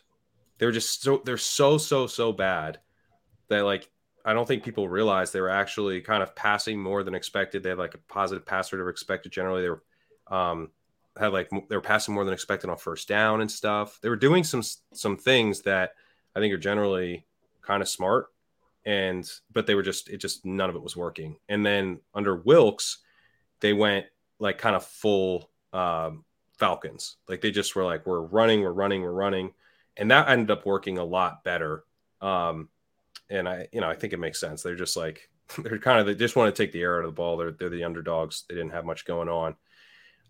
They 0.57 0.65
were 0.65 0.71
just 0.71 1.01
so 1.01 1.21
they're 1.25 1.37
so 1.37 1.77
so 1.77 2.07
so 2.07 2.31
bad 2.31 2.79
that 3.49 3.61
like 3.61 3.89
I 4.25 4.33
don't 4.33 4.47
think 4.47 4.63
people 4.63 4.87
realize 4.87 5.31
they 5.31 5.41
were 5.41 5.49
actually 5.49 6.01
kind 6.01 6.23
of 6.23 6.35
passing 6.35 6.81
more 6.81 7.03
than 7.03 7.15
expected. 7.15 7.61
They 7.61 7.69
had 7.69 7.77
like 7.77 7.95
a 7.95 7.99
positive 7.99 8.45
pass 8.45 8.71
rate 8.71 8.81
of 8.81 8.87
expected. 8.87 9.31
Generally, 9.31 9.63
they 9.63 9.69
were 9.69 9.83
um, 10.27 10.71
had 11.17 11.33
like 11.33 11.49
they 11.49 11.75
were 11.75 11.81
passing 11.81 12.13
more 12.13 12.23
than 12.23 12.33
expected 12.33 12.69
on 12.69 12.77
first 12.77 13.07
down 13.07 13.41
and 13.41 13.51
stuff. 13.51 13.99
They 14.01 14.09
were 14.09 14.15
doing 14.15 14.43
some 14.43 14.63
some 14.93 15.17
things 15.17 15.61
that 15.61 15.91
I 16.35 16.39
think 16.39 16.53
are 16.53 16.57
generally 16.57 17.25
kind 17.61 17.81
of 17.81 17.89
smart, 17.89 18.27
and 18.85 19.29
but 19.51 19.65
they 19.65 19.75
were 19.75 19.83
just 19.83 20.09
it 20.09 20.17
just 20.17 20.45
none 20.45 20.69
of 20.69 20.75
it 20.75 20.83
was 20.83 20.95
working. 20.95 21.37
And 21.49 21.65
then 21.65 21.99
under 22.13 22.35
Wilks, 22.35 22.99
they 23.59 23.73
went 23.73 24.05
like 24.39 24.57
kind 24.57 24.75
of 24.75 24.85
full 24.85 25.49
um, 25.71 26.25
Falcons. 26.57 27.17
Like 27.27 27.41
they 27.41 27.51
just 27.51 27.75
were 27.75 27.83
like 27.83 28.05
we're 28.05 28.21
running, 28.21 28.61
we're 28.61 28.71
running, 28.71 29.01
we're 29.01 29.11
running, 29.11 29.53
and 29.97 30.11
that 30.11 30.29
ended 30.29 30.51
up 30.51 30.65
working 30.65 30.97
a 30.97 31.03
lot 31.03 31.43
better. 31.43 31.83
Um, 32.21 32.69
and 33.29 33.47
I, 33.47 33.67
you 33.71 33.81
know, 33.81 33.89
I 33.89 33.95
think 33.95 34.13
it 34.13 34.19
makes 34.19 34.39
sense. 34.39 34.61
They're 34.61 34.75
just 34.75 34.97
like 34.97 35.29
they're 35.57 35.79
kind 35.79 35.99
of 35.99 36.05
they 36.05 36.15
just 36.15 36.35
want 36.35 36.53
to 36.53 36.63
take 36.63 36.71
the 36.71 36.81
air 36.81 36.97
out 36.97 37.05
of 37.05 37.11
the 37.11 37.15
ball. 37.15 37.37
They're 37.37 37.51
they're 37.51 37.69
the 37.69 37.83
underdogs. 37.83 38.43
They 38.47 38.55
didn't 38.55 38.71
have 38.71 38.85
much 38.85 39.05
going 39.05 39.29
on. 39.29 39.55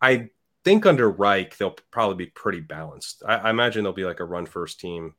I 0.01 0.29
think 0.63 0.85
under 0.85 1.09
Reich 1.09 1.57
they'll 1.57 1.75
probably 1.91 2.25
be 2.25 2.31
pretty 2.31 2.61
balanced. 2.61 3.23
I, 3.27 3.35
I 3.35 3.49
imagine 3.49 3.83
they'll 3.83 3.93
be 3.93 4.05
like 4.05 4.19
a 4.19 4.25
run 4.25 4.45
first 4.45 4.79
team, 4.79 5.15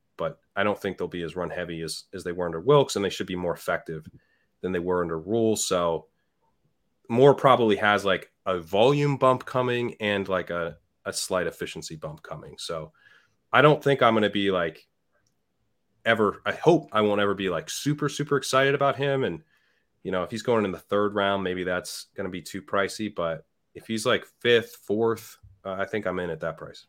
I 0.56 0.62
don't 0.62 0.80
think 0.80 0.98
they'll 0.98 1.08
be 1.08 1.22
as 1.22 1.36
run 1.36 1.50
heavy 1.50 1.82
as 1.82 2.04
as 2.12 2.24
they 2.24 2.32
were 2.32 2.46
under 2.46 2.60
Wilks, 2.60 2.96
and 2.96 3.04
they 3.04 3.10
should 3.10 3.26
be 3.26 3.36
more 3.36 3.54
effective 3.54 4.06
than 4.60 4.72
they 4.72 4.78
were 4.78 5.02
under 5.02 5.18
Rhule. 5.18 5.56
So 5.56 6.06
Moore 7.08 7.34
probably 7.34 7.76
has 7.76 8.04
like 8.04 8.30
a 8.46 8.58
volume 8.58 9.16
bump 9.16 9.44
coming 9.44 9.96
and 10.00 10.28
like 10.28 10.50
a 10.50 10.76
a 11.04 11.12
slight 11.12 11.46
efficiency 11.46 11.96
bump 11.96 12.22
coming. 12.22 12.56
So 12.58 12.92
I 13.52 13.62
don't 13.62 13.82
think 13.82 14.02
I'm 14.02 14.14
going 14.14 14.22
to 14.22 14.30
be 14.30 14.50
like 14.50 14.86
ever 16.04 16.42
I 16.44 16.52
hope 16.52 16.88
I 16.92 17.00
won't 17.00 17.20
ever 17.20 17.34
be 17.34 17.48
like 17.48 17.70
super 17.70 18.08
super 18.08 18.36
excited 18.36 18.74
about 18.74 18.96
him 18.96 19.24
and 19.24 19.42
you 20.02 20.12
know 20.12 20.22
if 20.22 20.30
he's 20.30 20.42
going 20.42 20.66
in 20.66 20.72
the 20.72 20.78
third 20.78 21.14
round 21.14 21.42
maybe 21.42 21.64
that's 21.64 22.08
going 22.14 22.26
to 22.26 22.30
be 22.30 22.42
too 22.42 22.60
pricey 22.60 23.14
but 23.14 23.46
if 23.74 23.86
he's 23.86 24.04
like 24.04 24.26
fifth 24.40 24.76
fourth 24.86 25.38
uh, 25.64 25.76
I 25.78 25.86
think 25.86 26.06
I'm 26.06 26.18
in 26.18 26.30
at 26.30 26.40
that 26.40 26.58
price. 26.58 26.86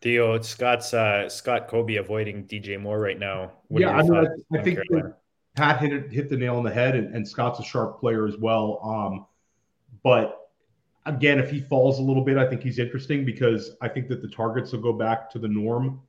Theo, 0.00 0.40
Scott's 0.40 0.94
uh, 0.94 1.28
Scott 1.28 1.68
Kobe 1.68 1.96
avoiding 1.96 2.44
DJ 2.44 2.80
Moore 2.80 3.00
right 3.00 3.18
now. 3.18 3.52
What 3.68 3.82
yeah, 3.82 3.90
I 3.90 4.02
mean, 4.02 4.14
I, 4.14 4.58
I 4.58 4.62
think 4.62 4.78
Pat 5.56 5.80
hit 5.80 5.92
it, 5.92 6.12
hit 6.12 6.28
the 6.28 6.36
nail 6.36 6.56
on 6.56 6.62
the 6.62 6.70
head, 6.70 6.94
and, 6.94 7.14
and 7.14 7.26
Scott's 7.26 7.58
a 7.58 7.64
sharp 7.64 7.98
player 7.98 8.26
as 8.26 8.36
well. 8.36 8.80
Um, 8.84 9.26
but 10.04 10.50
again, 11.06 11.40
if 11.40 11.50
he 11.50 11.60
falls 11.60 11.98
a 11.98 12.02
little 12.02 12.24
bit, 12.24 12.36
I 12.36 12.46
think 12.48 12.62
he's 12.62 12.78
interesting 12.78 13.24
because 13.24 13.72
I 13.80 13.88
think 13.88 14.08
that 14.08 14.22
the 14.22 14.28
targets 14.28 14.72
will 14.72 14.80
go 14.80 14.92
back 14.92 15.30
to 15.30 15.38
the 15.38 15.48
norm 15.48 16.00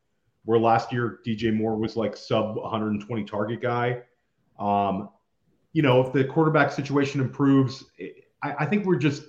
where 0.46 0.60
last 0.60 0.92
year 0.92 1.20
DJ 1.26 1.54
Moore 1.54 1.76
was 1.76 1.96
like 1.96 2.16
sub 2.16 2.56
120 2.58 3.24
target 3.24 3.62
guy. 3.62 4.02
Um, 4.60 5.10
you 5.74 5.82
know, 5.82 6.02
if 6.02 6.14
the 6.14 6.26
quarterback 6.26 6.72
situation 6.72 7.22
improves, 7.22 7.86
I, 8.44 8.54
I 8.60 8.66
think 8.66 8.86
we're 8.86 8.98
just. 8.98 9.24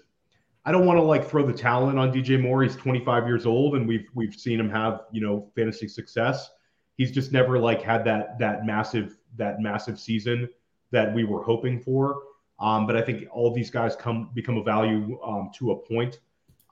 I 0.65 0.73
don't 0.73 0.85
want 0.85 0.99
to 0.99 1.03
like 1.03 1.27
throw 1.27 1.47
the 1.47 1.55
talent 1.55 1.99
on 1.99 2.13
DJ 2.13 2.41
Moore. 2.41 2.63
He's 2.63 2.77
25 2.77 3.27
years 3.27 3.47
old, 3.47 3.77
and 3.77 3.89
we've 3.89 4.09
we've 4.15 4.35
seen 4.35 4.61
him 4.61 4.69
have 4.71 5.03
you 5.11 5.21
know 5.21 5.51
fantasy 5.55 5.89
success. 5.89 6.51
He's 6.97 7.11
just 7.11 7.33
never 7.33 7.59
like 7.59 7.81
had 7.81 8.05
that 8.05 8.39
that 8.39 8.67
massive 8.67 9.17
that 9.37 9.61
massive 9.61 9.99
season 9.99 10.49
that 10.91 11.15
we 11.15 11.25
were 11.25 11.43
hoping 11.43 11.81
for. 11.81 12.23
Um, 12.59 12.87
but 12.87 12.95
I 12.95 13.01
think 13.01 13.27
all 13.33 13.55
these 13.55 13.71
guys 13.71 13.97
come 13.97 14.31
become 14.35 14.59
a 14.59 14.63
value 14.63 15.19
um, 15.25 15.51
to 15.55 15.73
a 15.73 15.77
point. 15.77 16.21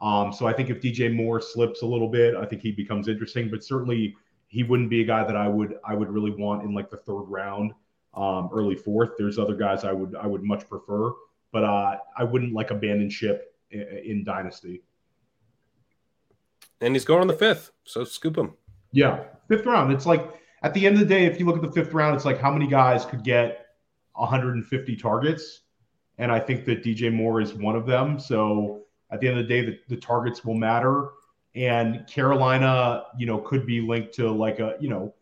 Um, 0.03 0.33
so 0.33 0.47
I 0.47 0.53
think 0.53 0.69
if 0.69 0.81
DJ 0.81 1.13
Moore 1.13 1.41
slips 1.41 1.81
a 1.83 1.87
little 1.87 2.09
bit, 2.09 2.37
I 2.37 2.45
think 2.45 2.61
he 2.61 2.73
becomes 2.73 3.09
interesting. 3.09 3.49
But 3.49 3.65
certainly 3.65 4.15
he 4.49 4.63
wouldn't 4.65 4.91
be 4.91 5.01
a 5.01 5.05
guy 5.05 5.25
that 5.25 5.37
I 5.37 5.49
would 5.49 5.77
I 5.83 5.95
would 5.95 6.11
really 6.11 6.31
want 6.31 6.63
in 6.63 6.75
like 6.75 6.91
the 6.91 6.99
third 6.99 7.23
round, 7.23 7.73
um, 8.13 8.51
early 8.53 8.77
fourth. 8.77 9.13
There's 9.17 9.39
other 9.39 9.55
guys 9.55 9.85
I 9.85 9.93
would 9.93 10.15
I 10.15 10.27
would 10.27 10.43
much 10.43 10.69
prefer, 10.69 11.13
but 11.53 11.65
uh, 11.65 11.97
I 12.19 12.25
wouldn't 12.25 12.53
like 12.53 12.71
abandon 12.71 13.09
ship 13.09 13.48
in, 13.71 14.25
dynasty. 14.25 14.83
And 16.81 16.95
he's 16.95 17.05
going 17.05 17.21
on 17.21 17.27
the 17.27 17.35
fifth, 17.35 17.73
so 17.85 18.05
scoop 18.05 18.37
him. 18.37 18.55
Yeah, 18.93 19.25
fifth 19.49 19.67
round. 19.67 19.93
It's 19.93 20.07
like 20.07 20.41
at 20.63 20.75
the 20.75 20.87
end 20.87 20.95
of 20.95 21.01
the 21.01 21.07
day, 21.07 21.27
if 21.27 21.39
you 21.39 21.47
look 21.47 21.57
at 21.57 21.63
the 21.63 21.73
fifth 21.73 21.93
round, 21.93 22.15
it's 22.17 22.25
like 22.25 22.41
how 22.41 22.51
many 22.51 22.67
guys 22.67 23.05
could 23.05 23.25
get 23.25 23.67
150 24.15 24.97
targets, 24.97 25.61
and 26.19 26.33
I 26.33 26.41
think 26.41 26.65
that 26.67 26.83
DJ 26.83 27.13
Moore 27.13 27.41
is 27.41 27.55
one 27.55 27.77
of 27.77 27.87
them. 27.87 28.19
So 28.19 28.83
at 29.11 29.21
the 29.21 29.29
end 29.29 29.39
of 29.39 29.47
the 29.47 29.49
day, 29.49 29.65
the, 29.65 29.79
the 29.89 30.01
targets 30.01 30.45
will 30.45 30.55
matter 30.55 31.11
and 31.59 32.07
Carolina, 32.07 33.05
you 33.19 33.27
know, 33.27 33.39
could 33.39 33.67
be 33.67 33.81
linked 33.81 34.15
to 34.15 34.31
like 34.31 34.61
a, 34.61 34.77
you 34.81 34.89
know, 34.89 35.15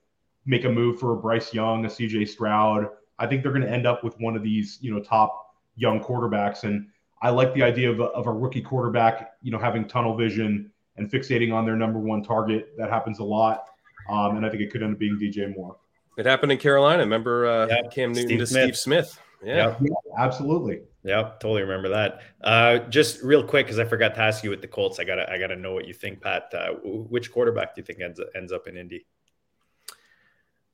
make 0.45 0.65
a 0.65 0.69
move 0.69 1.01
for 1.01 1.13
a 1.13 1.17
Bryce 1.17 1.55
Young, 1.55 1.85
a 1.85 1.89
CJ 1.89 2.29
Stroud. 2.29 2.89
I 3.19 3.27
think 3.27 3.43
they're 3.43 3.53
going 3.53 3.65
to 3.65 3.71
end 3.71 3.87
up 3.87 4.05
with 4.05 4.19
one 4.21 4.37
of 4.37 4.43
these, 4.43 4.79
you 4.81 4.93
know, 4.93 5.01
top 5.01 5.55
young 5.77 5.99
quarterbacks. 5.99 6.65
And 6.65 6.89
I 7.23 7.31
like 7.31 7.55
the 7.55 7.63
idea 7.63 7.91
of 7.91 8.01
a, 8.01 8.05
of 8.05 8.27
a 8.27 8.33
rookie 8.33 8.61
quarterback, 8.61 9.33
you 9.43 9.51
know, 9.51 9.59
having 9.59 9.89
tunnel 9.89 10.17
vision 10.17 10.71
and 10.97 11.11
fixating 11.11 11.53
on 11.53 11.65
their 11.65 11.77
number 11.77 11.99
one 11.99 12.23
target. 12.23 12.73
That 12.77 12.91
happens 12.91 13.19
a 13.19 13.25
lot. 13.25 13.65
Um, 14.09 14.37
and 14.37 14.47
I 14.47 14.51
think 14.51 14.63
it 14.63 14.71
could 14.71 14.83
end 14.83 14.93
up 14.93 14.99
being 14.99 15.19
DJ 15.21 15.55
Moore. 15.55 15.77
It 16.17 16.27
happened 16.27 16.53
in 16.53 16.59
Carolina. 16.59 17.03
Remember 17.03 17.47
uh, 17.47 17.67
yep. 17.67 17.91
Cam 17.91 18.13
Newton 18.13 18.29
Steve 18.29 18.39
to 18.39 18.47
Smith. 18.47 18.63
Steve 18.65 18.77
Smith. 18.77 19.21
Yeah. 19.45 19.77
yeah. 19.81 19.91
absolutely. 20.19 20.81
Yep, 21.05 21.41
totally 21.41 21.63
remember 21.63 21.89
that. 21.91 22.23
Uh, 22.41 22.79
just 22.89 23.23
real 23.23 23.45
quick, 23.45 23.67
because 23.67 23.79
I 23.79 23.85
forgot 23.85 24.15
to 24.17 24.21
ask 24.21 24.43
you 24.43 24.51
with 24.51 24.61
the 24.61 24.67
Colts, 24.67 24.99
I 24.99 25.05
gotta 25.05 25.31
I 25.31 25.39
gotta 25.39 25.55
know 25.55 25.73
what 25.73 25.87
you 25.87 25.95
think, 25.95 26.21
Pat. 26.21 26.53
Uh, 26.53 26.73
which 26.83 27.31
quarterback 27.31 27.75
do 27.75 27.81
you 27.81 27.85
think 27.85 28.01
ends 28.01 28.21
ends 28.35 28.51
up 28.51 28.67
in 28.67 28.77
Indy? 28.77 29.07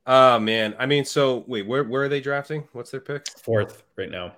Oh 0.06 0.38
man, 0.38 0.74
I 0.78 0.86
mean, 0.86 1.04
so 1.04 1.44
wait, 1.46 1.66
where 1.66 1.84
where 1.84 2.04
are 2.04 2.08
they 2.08 2.22
drafting? 2.22 2.66
What's 2.72 2.90
their 2.90 3.00
pick? 3.00 3.28
Fourth 3.42 3.82
right 3.96 4.10
now. 4.10 4.32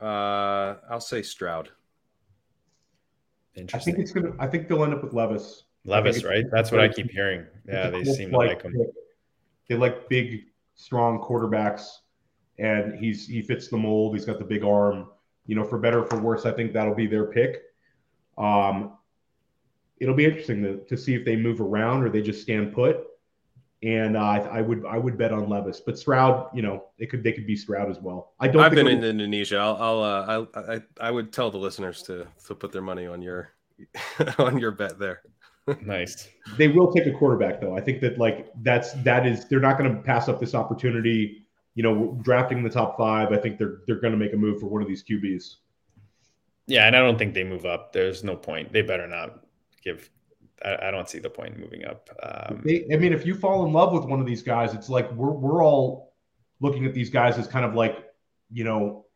Uh, 0.00 0.76
I'll 0.90 1.00
say 1.00 1.22
Stroud. 1.22 1.70
Interesting. 3.54 3.94
I 3.94 3.96
think 3.96 4.04
it's 4.04 4.12
gonna. 4.12 4.32
I 4.38 4.46
think 4.46 4.68
they'll 4.68 4.84
end 4.84 4.94
up 4.94 5.02
with 5.02 5.12
Levis. 5.12 5.64
Levis, 5.84 6.24
right? 6.24 6.44
That's 6.50 6.70
what 6.70 6.80
I 6.80 6.88
keep 6.88 7.10
hearing. 7.10 7.46
Yeah, 7.66 7.90
they 7.90 8.04
seem 8.04 8.30
like, 8.30 8.48
like 8.48 8.62
him. 8.62 8.76
They 9.68 9.74
like 9.74 10.08
big, 10.08 10.44
strong 10.74 11.20
quarterbacks 11.20 11.88
and 12.58 12.98
he's 12.98 13.26
he 13.26 13.42
fits 13.42 13.68
the 13.68 13.76
mold. 13.76 14.14
He's 14.14 14.24
got 14.24 14.38
the 14.38 14.44
big 14.44 14.64
arm. 14.64 15.08
You 15.46 15.54
know, 15.54 15.64
for 15.64 15.78
better 15.78 16.02
or 16.02 16.06
for 16.06 16.20
worse, 16.20 16.44
I 16.44 16.52
think 16.52 16.72
that'll 16.72 16.94
be 16.94 17.06
their 17.06 17.26
pick. 17.26 17.62
Um, 18.36 18.98
it'll 19.98 20.14
be 20.14 20.26
interesting 20.26 20.62
to, 20.62 20.78
to 20.84 20.96
see 20.96 21.14
if 21.14 21.24
they 21.24 21.36
move 21.36 21.60
around 21.60 22.02
or 22.02 22.10
they 22.10 22.22
just 22.22 22.42
stand 22.42 22.74
put. 22.74 22.98
And 23.82 24.16
uh, 24.16 24.20
I, 24.20 24.38
I, 24.38 24.60
would 24.60 24.84
I 24.86 24.98
would 24.98 25.16
bet 25.16 25.32
on 25.32 25.48
Levis, 25.48 25.80
but 25.80 25.96
Stroud, 25.96 26.48
you 26.52 26.62
know, 26.62 26.86
it 26.98 27.10
could 27.10 27.22
they 27.22 27.32
could 27.32 27.46
be 27.46 27.54
Stroud 27.54 27.88
as 27.88 28.00
well. 28.00 28.32
I 28.40 28.48
don't. 28.48 28.60
I've 28.62 28.72
been 28.72 28.88
in 28.88 29.04
Indonesia. 29.04 29.58
I'll, 29.58 29.76
I'll 29.76 30.02
uh, 30.02 30.46
I, 30.54 30.74
I 30.74 30.82
I 31.00 31.10
would 31.12 31.32
tell 31.32 31.50
the 31.50 31.58
listeners 31.58 32.02
to 32.04 32.26
to 32.46 32.54
put 32.56 32.72
their 32.72 32.82
money 32.82 33.06
on 33.06 33.22
your 33.22 33.50
on 34.38 34.58
your 34.58 34.72
bet 34.72 34.98
there. 34.98 35.22
nice. 35.82 36.28
They 36.56 36.66
will 36.66 36.92
take 36.92 37.06
a 37.06 37.12
quarterback 37.12 37.60
though. 37.60 37.76
I 37.76 37.80
think 37.80 38.00
that 38.00 38.18
like 38.18 38.50
that's 38.62 38.94
that 39.04 39.26
is 39.26 39.46
they're 39.48 39.60
not 39.60 39.78
going 39.78 39.94
to 39.94 40.02
pass 40.02 40.28
up 40.28 40.40
this 40.40 40.56
opportunity 40.56 41.46
you 41.78 41.84
know, 41.84 42.18
drafting 42.22 42.64
the 42.64 42.68
top 42.68 42.98
five, 42.98 43.30
I 43.30 43.36
think 43.36 43.56
they're 43.56 43.82
they're 43.86 44.00
going 44.00 44.10
to 44.10 44.18
make 44.18 44.32
a 44.32 44.36
move 44.36 44.58
for 44.58 44.66
one 44.66 44.82
of 44.82 44.88
these 44.88 45.04
QBs. 45.04 45.58
Yeah, 46.66 46.88
and 46.88 46.96
I 46.96 46.98
don't 46.98 47.16
think 47.16 47.34
they 47.34 47.44
move 47.44 47.66
up. 47.66 47.92
There's 47.92 48.24
no 48.24 48.34
point. 48.34 48.72
They 48.72 48.82
better 48.82 49.06
not 49.06 49.44
give. 49.80 50.10
I, 50.64 50.88
I 50.88 50.90
don't 50.90 51.08
see 51.08 51.18
the 51.18 51.30
point 51.30 51.54
in 51.54 51.60
moving 51.60 51.84
up. 51.84 52.08
Um, 52.22 52.62
they, 52.64 52.86
I 52.92 52.96
mean, 52.96 53.12
if 53.12 53.26
you 53.26 53.34
fall 53.34 53.64
in 53.66 53.72
love 53.72 53.92
with 53.92 54.04
one 54.04 54.20
of 54.20 54.26
these 54.26 54.42
guys, 54.42 54.74
it's 54.74 54.88
like 54.88 55.10
we're 55.12 55.30
we're 55.30 55.64
all 55.64 56.14
looking 56.60 56.84
at 56.86 56.94
these 56.94 57.10
guys 57.10 57.38
as 57.38 57.46
kind 57.46 57.64
of 57.64 57.74
like, 57.74 58.04
you 58.50 58.64
know, 58.64 59.06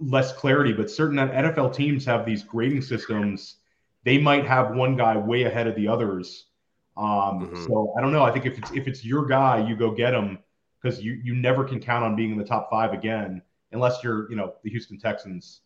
less 0.00 0.32
clarity. 0.32 0.72
But 0.72 0.90
certain 0.90 1.16
NFL 1.16 1.74
teams 1.74 2.04
have 2.06 2.24
these 2.24 2.42
grading 2.42 2.82
systems. 2.82 3.56
They 4.04 4.18
might 4.18 4.46
have 4.46 4.74
one 4.74 4.96
guy 4.96 5.16
way 5.16 5.44
ahead 5.44 5.66
of 5.66 5.74
the 5.76 5.88
others. 5.88 6.46
Um, 6.96 7.04
mm-hmm. 7.06 7.64
So 7.64 7.94
I 7.96 8.00
don't 8.00 8.12
know. 8.12 8.22
I 8.22 8.30
think 8.30 8.46
if 8.46 8.58
it's 8.58 8.70
if 8.72 8.86
it's 8.86 9.04
your 9.04 9.26
guy, 9.26 9.66
you 9.66 9.76
go 9.76 9.90
get 9.90 10.14
him 10.14 10.38
because 10.80 11.02
you 11.02 11.20
you 11.22 11.34
never 11.34 11.64
can 11.64 11.80
count 11.80 12.04
on 12.04 12.16
being 12.16 12.32
in 12.32 12.38
the 12.38 12.44
top 12.44 12.70
five 12.70 12.92
again 12.92 13.42
unless 13.72 14.02
you're 14.02 14.28
you 14.30 14.36
know 14.36 14.54
the 14.62 14.70
Houston 14.70 14.98
Texans. 14.98 15.60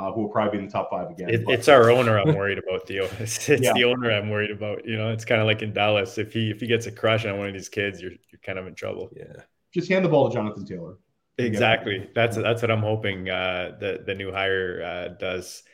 Uh, 0.00 0.10
who 0.12 0.22
will 0.22 0.30
probably 0.30 0.52
be 0.52 0.62
in 0.62 0.66
the 0.66 0.72
top 0.72 0.88
five 0.88 1.10
again. 1.10 1.28
It, 1.28 1.44
it's 1.46 1.68
our 1.68 1.90
owner 1.90 2.18
I'm 2.18 2.34
worried 2.34 2.58
about, 2.58 2.86
Theo. 2.86 3.06
It's, 3.20 3.50
it's 3.50 3.62
yeah. 3.62 3.74
the 3.74 3.84
owner 3.84 4.10
I'm 4.10 4.30
worried 4.30 4.50
about. 4.50 4.86
You 4.86 4.96
know, 4.96 5.10
it's 5.10 5.26
kind 5.26 5.42
of 5.42 5.46
like 5.46 5.60
in 5.60 5.74
Dallas. 5.74 6.16
If 6.16 6.32
he 6.32 6.50
if 6.50 6.58
he 6.58 6.66
gets 6.66 6.86
a 6.86 6.92
crush 6.92 7.26
on 7.26 7.36
one 7.36 7.48
of 7.48 7.52
these 7.52 7.68
kids, 7.68 8.00
you're 8.00 8.12
you're 8.12 8.40
kind 8.42 8.58
of 8.58 8.66
in 8.66 8.74
trouble. 8.74 9.10
Yeah. 9.14 9.42
Just 9.74 9.90
hand 9.90 10.02
the 10.02 10.08
ball 10.08 10.30
to 10.30 10.34
Jonathan 10.34 10.64
Taylor. 10.64 10.96
Exactly. 11.36 12.08
That's 12.14 12.36
that's 12.36 12.62
what 12.62 12.70
I'm 12.70 12.80
hoping 12.80 13.28
uh, 13.28 13.76
the 13.78 14.02
the 14.06 14.14
new 14.14 14.32
hire 14.32 14.82
uh, 14.82 15.08
does. 15.18 15.64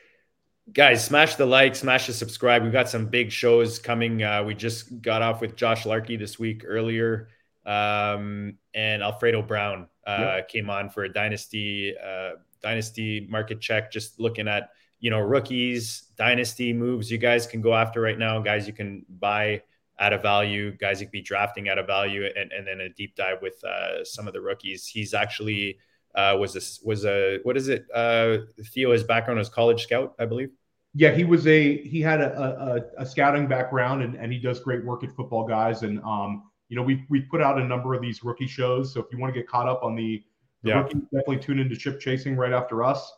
Guys, 0.73 1.05
smash 1.05 1.37
the 1.37 1.47
like, 1.47 1.77
smash 1.77 2.09
the 2.09 2.13
subscribe. 2.13 2.65
We've 2.65 2.73
got 2.73 2.89
some 2.89 3.07
big 3.07 3.31
shows 3.31 3.79
coming. 3.79 4.25
Uh, 4.25 4.43
we 4.43 4.55
just 4.55 5.01
got 5.01 5.23
off 5.23 5.41
with 5.41 5.55
Josh 5.55 5.87
Larkey 5.87 6.17
this 6.17 6.37
week 6.37 6.65
earlier, 6.67 7.29
um, 7.65 8.59
and 8.75 9.05
Alfredo 9.05 9.43
Brown 9.43 9.87
uh, 10.05 10.37
yep. 10.37 10.49
came 10.49 10.69
on 10.69 10.91
for 10.91 11.05
a 11.05 11.13
dynasty 11.13 11.95
uh, 11.97 12.33
dynasty 12.63 13.27
market 13.31 13.61
check. 13.61 13.91
Just 13.91 14.21
looking 14.21 14.49
at 14.49 14.71
you 15.01 15.11
know 15.11 15.21
rookies, 15.21 16.05
dynasty 16.17 16.73
moves 16.73 17.11
you 17.11 17.19
guys 17.19 17.47
can 17.47 17.61
go 17.61 17.75
after 17.75 18.01
right 18.01 18.19
now. 18.19 18.41
Guys, 18.41 18.67
you 18.67 18.73
can 18.73 19.05
buy 19.09 19.63
at 19.99 20.13
a 20.13 20.19
value, 20.19 20.77
guys 20.77 21.01
you 21.01 21.07
could 21.07 21.13
be 21.13 21.23
drafting 21.23 21.69
at 21.69 21.79
a 21.79 21.83
value, 21.83 22.29
and, 22.37 22.53
and 22.53 22.67
then 22.67 22.81
a 22.81 22.89
deep 22.91 23.17
dive 23.17 23.41
with 23.41 23.63
uh, 23.65 24.05
some 24.05 24.27
of 24.27 24.35
the 24.35 24.41
rookies. 24.41 24.87
He's 24.87 25.15
actually 25.15 25.79
uh, 26.15 26.37
was 26.39 26.57
a 26.57 26.87
was 26.87 27.05
a 27.05 27.39
what 27.43 27.57
is 27.57 27.69
it? 27.69 27.87
Uh, 27.95 28.39
Theo, 28.73 28.93
his 28.93 29.05
background 29.05 29.39
was 29.39 29.49
college 29.49 29.83
scout, 29.83 30.15
I 30.19 30.27
believe. 30.27 30.51
Yeah, 30.95 31.13
he 31.13 31.25
was 31.25 31.47
a 31.47 31.83
he 31.83 32.01
had 32.01 32.21
a, 32.21 32.83
a, 32.97 33.03
a 33.03 33.07
scouting 33.07 33.47
background, 33.47 34.03
and, 34.03 34.15
and 34.15 34.33
he 34.33 34.39
does 34.39 34.61
great 34.61 34.85
work 34.85 35.05
at 35.05 35.15
Football 35.15 35.47
Guys. 35.47 35.83
And 35.83 36.01
um, 36.03 36.45
you 36.69 36.77
know, 36.77 36.83
we 36.83 37.05
we 37.11 37.21
put 37.21 37.43
out 37.43 37.59
a 37.59 37.65
number 37.65 37.95
of 37.95 38.01
these 38.01 38.25
rookie 38.25 38.47
shows. 38.47 38.93
So 38.93 39.01
if 39.01 39.07
you 39.13 39.19
want 39.19 39.33
to 39.35 39.39
get 39.39 39.49
caught 39.49 39.69
up 39.69 39.83
on 39.83 39.95
the, 39.95 40.25
the 40.67 40.73
yeah. 40.73 40.79
rookie, 40.81 41.01
definitely 41.13 41.39
tune 41.39 41.59
into 41.59 41.75
Ship 41.75 41.99
Chasing 42.01 42.37
right 42.37 42.53
after 42.53 42.83
us. 42.85 43.13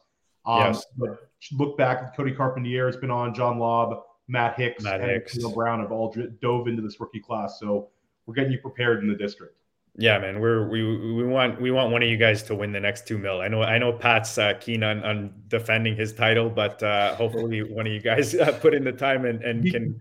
Um, 0.46 0.60
yes. 0.60 0.84
But 0.96 1.28
look 1.52 1.76
back, 1.76 2.16
Cody 2.16 2.32
Carpentier 2.32 2.86
has 2.86 2.96
been 2.96 3.10
on, 3.10 3.34
John 3.34 3.58
Lobb, 3.58 4.02
Matt 4.28 4.58
Hicks, 4.58 4.84
Matt 4.84 5.00
and 5.00 5.10
Hicks. 5.10 5.38
Brown 5.54 5.80
have 5.80 5.92
all 5.92 6.14
dove 6.40 6.68
into 6.68 6.82
this 6.82 7.00
rookie 7.00 7.20
class. 7.20 7.58
So 7.58 7.88
we're 8.26 8.34
getting 8.34 8.52
you 8.52 8.58
prepared 8.58 9.02
in 9.02 9.08
the 9.08 9.16
district. 9.16 9.54
Yeah, 10.00 10.18
man, 10.18 10.38
we're 10.38 10.68
we 10.68 11.14
we 11.14 11.24
want 11.24 11.60
we 11.60 11.72
want 11.72 11.90
one 11.90 12.04
of 12.04 12.08
you 12.08 12.16
guys 12.16 12.44
to 12.44 12.54
win 12.54 12.70
the 12.70 12.78
next 12.78 13.08
two 13.08 13.18
mil. 13.18 13.40
I 13.40 13.48
know 13.48 13.62
I 13.62 13.78
know 13.78 13.92
Pat's 13.92 14.38
uh, 14.38 14.54
keen 14.60 14.84
on 14.84 15.02
on 15.02 15.32
defending 15.48 15.96
his 15.96 16.12
title, 16.12 16.48
but 16.48 16.80
uh, 16.82 17.16
hopefully 17.16 17.64
one 17.64 17.86
of 17.86 17.92
you 17.92 18.00
guys 18.00 18.34
uh, 18.36 18.56
put 18.60 18.74
in 18.74 18.84
the 18.84 18.92
time 18.92 19.24
and 19.24 19.42
and 19.42 19.62
Be- 19.62 19.72
can. 19.72 20.00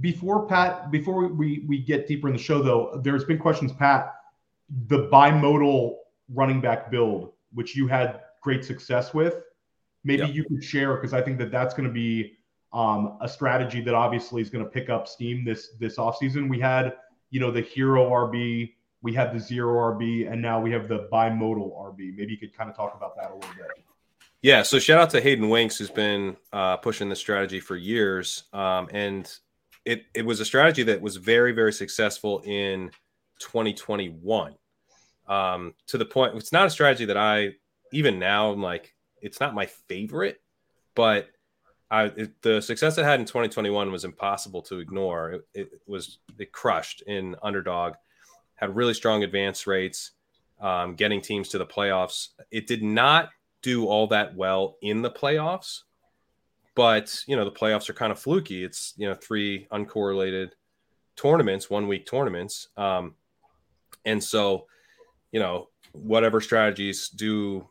Before 0.00 0.46
Pat, 0.46 0.90
before 0.90 1.28
we 1.28 1.64
we 1.68 1.78
get 1.78 2.08
deeper 2.08 2.26
in 2.26 2.32
the 2.32 2.42
show, 2.42 2.62
though, 2.62 2.98
there's 3.04 3.24
been 3.24 3.38
questions, 3.38 3.72
Pat. 3.72 4.12
The 4.88 5.08
bimodal 5.12 5.96
running 6.34 6.60
back 6.60 6.90
build, 6.90 7.32
which 7.52 7.76
you 7.76 7.86
had 7.86 8.20
great 8.40 8.64
success 8.64 9.14
with, 9.14 9.42
maybe 10.04 10.22
yep. 10.26 10.34
you 10.34 10.44
could 10.44 10.62
share 10.62 10.94
because 10.94 11.12
I 11.12 11.22
think 11.22 11.38
that 11.38 11.50
that's 11.50 11.74
going 11.74 11.86
to 11.86 11.92
be 11.92 12.36
um, 12.72 13.18
a 13.20 13.28
strategy 13.28 13.80
that 13.82 13.94
obviously 13.94 14.40
is 14.42 14.50
going 14.50 14.64
to 14.64 14.70
pick 14.70 14.88
up 14.88 15.06
steam 15.06 15.44
this 15.44 15.70
this 15.78 15.96
offseason. 15.96 16.48
We 16.48 16.58
had, 16.58 16.94
you 17.30 17.40
know, 17.40 17.50
the 17.50 17.60
hero 17.60 18.08
RB, 18.10 18.72
we 19.02 19.12
had 19.12 19.34
the 19.34 19.40
zero 19.40 19.94
RB, 19.94 20.30
and 20.30 20.40
now 20.40 20.60
we 20.60 20.70
have 20.72 20.88
the 20.88 21.08
bimodal 21.12 21.76
RB. 21.76 22.16
Maybe 22.16 22.32
you 22.32 22.38
could 22.38 22.56
kind 22.56 22.70
of 22.70 22.76
talk 22.76 22.94
about 22.96 23.16
that 23.16 23.30
a 23.30 23.34
little 23.34 23.54
bit. 23.56 23.66
Yeah, 24.40 24.62
so 24.62 24.80
shout 24.80 25.00
out 25.00 25.10
to 25.10 25.20
Hayden 25.20 25.48
Winks 25.48 25.78
who's 25.78 25.90
been 25.90 26.36
uh, 26.52 26.76
pushing 26.78 27.08
this 27.08 27.20
strategy 27.20 27.60
for 27.60 27.76
years, 27.76 28.44
um, 28.52 28.88
and 28.92 29.30
it 29.84 30.04
it 30.14 30.24
was 30.24 30.40
a 30.40 30.44
strategy 30.44 30.82
that 30.84 31.00
was 31.00 31.16
very 31.16 31.52
very 31.52 31.72
successful 31.72 32.40
in 32.44 32.90
2021. 33.38 34.54
Um, 35.32 35.74
to 35.86 35.96
the 35.96 36.04
point, 36.04 36.36
it's 36.36 36.52
not 36.52 36.66
a 36.66 36.70
strategy 36.70 37.06
that 37.06 37.16
I 37.16 37.54
even 37.92 38.18
now 38.18 38.52
I'm 38.52 38.62
like 38.62 38.94
it's 39.22 39.40
not 39.40 39.54
my 39.54 39.66
favorite, 39.66 40.42
but 40.94 41.28
I, 41.90 42.04
it, 42.04 42.42
the 42.42 42.60
success 42.60 42.98
it 42.98 43.04
had 43.04 43.20
in 43.20 43.26
2021 43.26 43.92
was 43.92 44.04
impossible 44.04 44.62
to 44.62 44.78
ignore. 44.78 45.30
It, 45.30 45.42
it, 45.54 45.68
was 45.86 46.18
it 46.38 46.52
crushed 46.52 47.02
in 47.02 47.36
underdog, 47.42 47.94
had 48.56 48.74
really 48.76 48.94
strong 48.94 49.22
advance 49.22 49.66
rates, 49.66 50.10
um, 50.60 50.96
getting 50.96 51.20
teams 51.22 51.48
to 51.50 51.58
the 51.58 51.66
playoffs. 51.66 52.28
It 52.50 52.66
did 52.66 52.82
not 52.82 53.30
do 53.62 53.86
all 53.86 54.08
that 54.08 54.34
well 54.34 54.76
in 54.82 55.00
the 55.00 55.10
playoffs, 55.10 55.82
but 56.74 57.22
you 57.26 57.36
know 57.36 57.44
the 57.44 57.50
playoffs 57.52 57.88
are 57.88 57.94
kind 57.94 58.12
of 58.12 58.18
fluky. 58.18 58.64
It's 58.64 58.92
you 58.98 59.08
know 59.08 59.14
three 59.14 59.66
uncorrelated 59.72 60.50
tournaments, 61.16 61.70
one 61.70 61.88
week 61.88 62.04
tournaments, 62.04 62.68
um, 62.76 63.14
and 64.04 64.22
so 64.22 64.66
you 65.32 65.40
know 65.40 65.68
whatever 65.92 66.40
strategies 66.40 67.08
do 67.08 67.68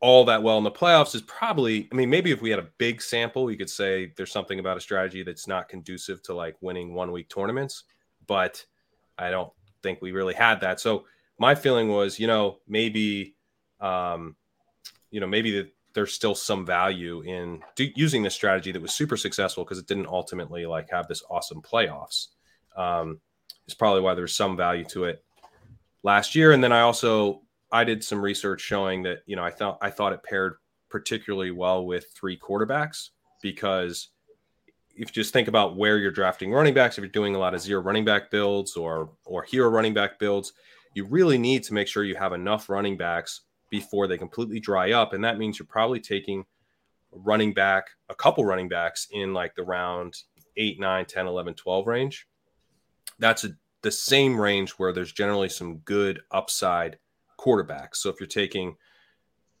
all 0.00 0.24
that 0.26 0.42
well 0.42 0.58
in 0.58 0.64
the 0.64 0.70
playoffs 0.70 1.14
is 1.14 1.22
probably, 1.22 1.88
I 1.90 1.94
mean, 1.94 2.10
maybe 2.10 2.30
if 2.30 2.42
we 2.42 2.50
had 2.50 2.58
a 2.58 2.68
big 2.78 3.00
sample, 3.00 3.50
you 3.50 3.56
could 3.56 3.70
say 3.70 4.12
there's 4.16 4.30
something 4.30 4.58
about 4.58 4.76
a 4.76 4.80
strategy 4.80 5.22
that's 5.22 5.48
not 5.48 5.68
conducive 5.68 6.22
to 6.24 6.34
like 6.34 6.56
winning 6.60 6.94
one 6.94 7.12
week 7.12 7.28
tournaments, 7.28 7.84
but 8.26 8.64
I 9.18 9.30
don't 9.30 9.50
think 9.82 10.02
we 10.02 10.12
really 10.12 10.34
had 10.34 10.60
that. 10.60 10.80
So 10.80 11.06
my 11.38 11.54
feeling 11.54 11.88
was, 11.88 12.20
you 12.20 12.26
know, 12.26 12.58
maybe, 12.68 13.36
um, 13.80 14.36
you 15.10 15.20
know, 15.20 15.26
maybe 15.26 15.56
that 15.56 15.72
there's 15.94 16.12
still 16.12 16.34
some 16.34 16.66
value 16.66 17.22
in 17.22 17.62
do, 17.74 17.88
using 17.96 18.22
this 18.22 18.34
strategy 18.34 18.72
that 18.72 18.82
was 18.82 18.92
super 18.92 19.16
successful 19.16 19.64
because 19.64 19.78
it 19.78 19.86
didn't 19.86 20.06
ultimately 20.06 20.66
like 20.66 20.90
have 20.90 21.08
this 21.08 21.22
awesome 21.30 21.62
playoffs. 21.62 22.28
Um, 22.76 23.20
is 23.66 23.74
probably 23.74 24.02
why 24.02 24.14
there's 24.14 24.36
some 24.36 24.56
value 24.56 24.84
to 24.84 25.04
it 25.04 25.24
last 26.06 26.36
year. 26.36 26.52
And 26.52 26.62
then 26.64 26.72
I 26.72 26.80
also 26.80 27.42
I 27.70 27.82
did 27.84 28.02
some 28.02 28.22
research 28.22 28.62
showing 28.62 29.02
that 29.02 29.18
you 29.26 29.36
know 29.36 29.44
I 29.44 29.50
thought 29.50 29.76
I 29.82 29.90
thought 29.90 30.14
it 30.14 30.22
paired 30.22 30.54
particularly 30.88 31.50
well 31.50 31.84
with 31.84 32.06
three 32.14 32.38
quarterbacks 32.38 33.10
because 33.42 34.08
if 34.92 35.08
you 35.08 35.12
just 35.22 35.34
think 35.34 35.48
about 35.48 35.76
where 35.76 35.98
you're 35.98 36.12
drafting 36.12 36.52
running 36.52 36.72
backs, 36.72 36.96
if 36.96 37.02
you're 37.02 37.10
doing 37.10 37.34
a 37.34 37.38
lot 37.38 37.52
of 37.52 37.60
zero 37.60 37.82
running 37.82 38.04
back 38.04 38.30
builds 38.30 38.76
or 38.76 39.10
or 39.26 39.42
hero 39.42 39.68
running 39.68 39.92
back 39.92 40.18
builds, 40.18 40.54
you 40.94 41.04
really 41.04 41.36
need 41.36 41.64
to 41.64 41.74
make 41.74 41.88
sure 41.88 42.04
you 42.04 42.14
have 42.14 42.32
enough 42.32 42.70
running 42.70 42.96
backs 42.96 43.42
before 43.68 44.06
they 44.06 44.16
completely 44.16 44.60
dry 44.60 44.92
up, 44.92 45.12
and 45.12 45.24
that 45.24 45.38
means 45.38 45.58
you're 45.58 45.66
probably 45.66 46.00
taking 46.00 46.46
running 47.10 47.52
back 47.52 47.88
a 48.08 48.14
couple 48.14 48.44
running 48.44 48.68
backs 48.68 49.08
in 49.10 49.34
like 49.34 49.54
the 49.54 49.62
round 49.62 50.14
8 50.56 50.78
9 50.78 51.04
10 51.06 51.26
11 51.26 51.54
12 51.54 51.86
range 51.86 52.26
that's 53.18 53.44
a, 53.44 53.50
the 53.86 53.92
same 53.92 54.36
range 54.36 54.72
where 54.72 54.92
there's 54.92 55.12
generally 55.12 55.48
some 55.48 55.76
good 55.84 56.20
upside 56.32 56.98
quarterbacks. 57.38 57.98
So 57.98 58.10
if 58.10 58.18
you're 58.18 58.26
taking 58.26 58.74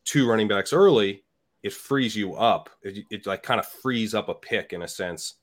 two 0.04 0.28
running 0.28 0.48
backs 0.48 0.72
early, 0.72 1.22
it 1.62 1.72
frees 1.72 2.16
you 2.16 2.34
up. 2.34 2.68
It, 2.82 3.04
it 3.08 3.26
like 3.28 3.44
kind 3.44 3.60
of 3.60 3.68
frees 3.68 4.14
up 4.14 4.28
a 4.28 4.34
pick 4.34 4.72
in 4.72 4.82
a 4.82 4.88
sense, 4.88 5.34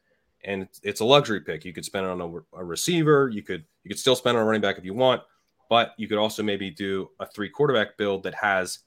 and 0.43 0.67
it's 0.83 0.99
a 0.99 1.05
luxury 1.05 1.39
pick. 1.39 1.63
You 1.63 1.71
could 1.71 1.85
spend 1.85 2.05
it 2.05 2.09
on 2.09 2.19
a, 2.19 2.59
a, 2.59 2.65
receiver. 2.65 3.29
You 3.29 3.41
could 3.41 3.63
you 3.85 3.89
could 3.89 3.99
still 3.99 4.17
spend 4.17 4.35
it 4.35 4.41
on 4.41 4.43
a 4.43 4.47
running 4.47 4.59
back 4.59 4.77
if 4.77 4.83
you 4.83 4.93
want, 4.93 5.21
but 5.69 5.93
you 5.95 6.09
could 6.09 6.17
also 6.17 6.43
maybe 6.43 6.69
do 6.69 7.09
a 7.21 7.25
three 7.25 7.47
quarterback 7.47 7.95
build 7.95 8.23
that 8.23 8.35
has 8.35 8.79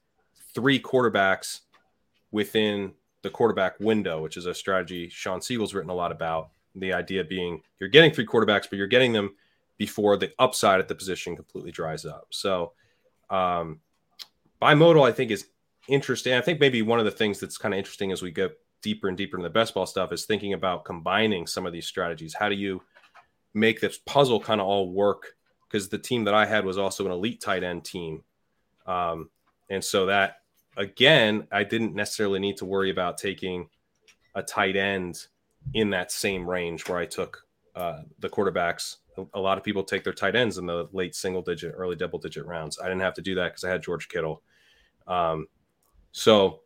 three 0.54 0.78
quarterbacks 0.78 1.60
within 2.32 2.92
the 3.22 3.30
quarterback 3.30 3.80
window, 3.80 4.20
which 4.20 4.36
is 4.36 4.44
a 4.44 4.52
strategy 4.52 5.08
Shawn 5.08 5.40
Siegele's 5.40 5.72
written 5.72 5.90
a 5.90 5.94
lot 5.94 6.12
about. 6.12 6.50
The 6.74 6.92
idea 6.92 7.24
being 7.24 7.62
you're 7.80 7.88
getting 7.88 8.12
three 8.12 8.26
quarterbacks, 8.26 8.68
but 8.68 8.74
you're 8.74 8.86
getting 8.86 9.14
them 9.14 9.34
before 9.78 10.16
the 10.16 10.32
upside 10.38 10.80
at 10.80 10.88
the 10.88 10.94
position 10.94 11.36
completely 11.36 11.70
dries 11.70 12.04
up. 12.04 12.28
So 12.30 12.72
um, 13.30 13.80
bimodal, 14.60 15.06
I 15.06 15.12
think, 15.12 15.30
is 15.30 15.48
interesting. 15.88 16.34
I 16.34 16.40
think 16.40 16.60
maybe 16.60 16.82
one 16.82 16.98
of 16.98 17.04
the 17.04 17.10
things 17.10 17.40
that's 17.40 17.58
kind 17.58 17.74
of 17.74 17.78
interesting 17.78 18.12
as 18.12 18.22
we 18.22 18.30
get 18.30 18.58
deeper 18.82 19.08
and 19.08 19.16
deeper 19.16 19.36
into 19.36 19.48
the 19.48 19.52
best 19.52 19.74
ball 19.74 19.86
stuff 19.86 20.12
is 20.12 20.24
thinking 20.24 20.52
about 20.52 20.84
combining 20.84 21.46
some 21.46 21.66
of 21.66 21.72
these 21.72 21.86
strategies. 21.86 22.34
How 22.34 22.48
do 22.48 22.54
you 22.54 22.82
make 23.54 23.80
this 23.80 23.98
puzzle 23.98 24.40
kind 24.40 24.60
of 24.60 24.66
all 24.66 24.90
work? 24.90 25.34
Because 25.68 25.88
the 25.88 25.98
team 25.98 26.24
that 26.24 26.34
I 26.34 26.46
had 26.46 26.64
was 26.64 26.78
also 26.78 27.04
an 27.06 27.12
elite 27.12 27.40
tight 27.40 27.64
end 27.64 27.84
team. 27.84 28.22
Um, 28.86 29.30
and 29.68 29.82
so 29.82 30.06
that, 30.06 30.42
again, 30.76 31.48
I 31.50 31.64
didn't 31.64 31.94
necessarily 31.94 32.38
need 32.38 32.58
to 32.58 32.64
worry 32.64 32.90
about 32.90 33.18
taking 33.18 33.68
a 34.34 34.42
tight 34.42 34.76
end 34.76 35.26
in 35.74 35.90
that 35.90 36.12
same 36.12 36.48
range 36.48 36.88
where 36.88 36.98
I 36.98 37.06
took 37.06 37.44
uh, 37.74 38.02
the 38.20 38.28
quarterbacks 38.28 38.96
a 39.34 39.40
lot 39.40 39.58
of 39.58 39.64
people 39.64 39.82
take 39.82 40.04
their 40.04 40.12
tight 40.12 40.36
ends 40.36 40.58
in 40.58 40.66
the 40.66 40.88
late 40.92 41.14
single 41.14 41.42
digit, 41.42 41.74
early 41.76 41.96
double 41.96 42.18
digit 42.18 42.46
rounds. 42.46 42.78
I 42.78 42.84
didn't 42.84 43.00
have 43.00 43.14
to 43.14 43.22
do 43.22 43.34
that 43.36 43.48
because 43.48 43.64
I 43.64 43.70
had 43.70 43.82
George 43.82 44.08
Kittle. 44.08 44.42
Um, 45.06 45.46
so 46.12 46.60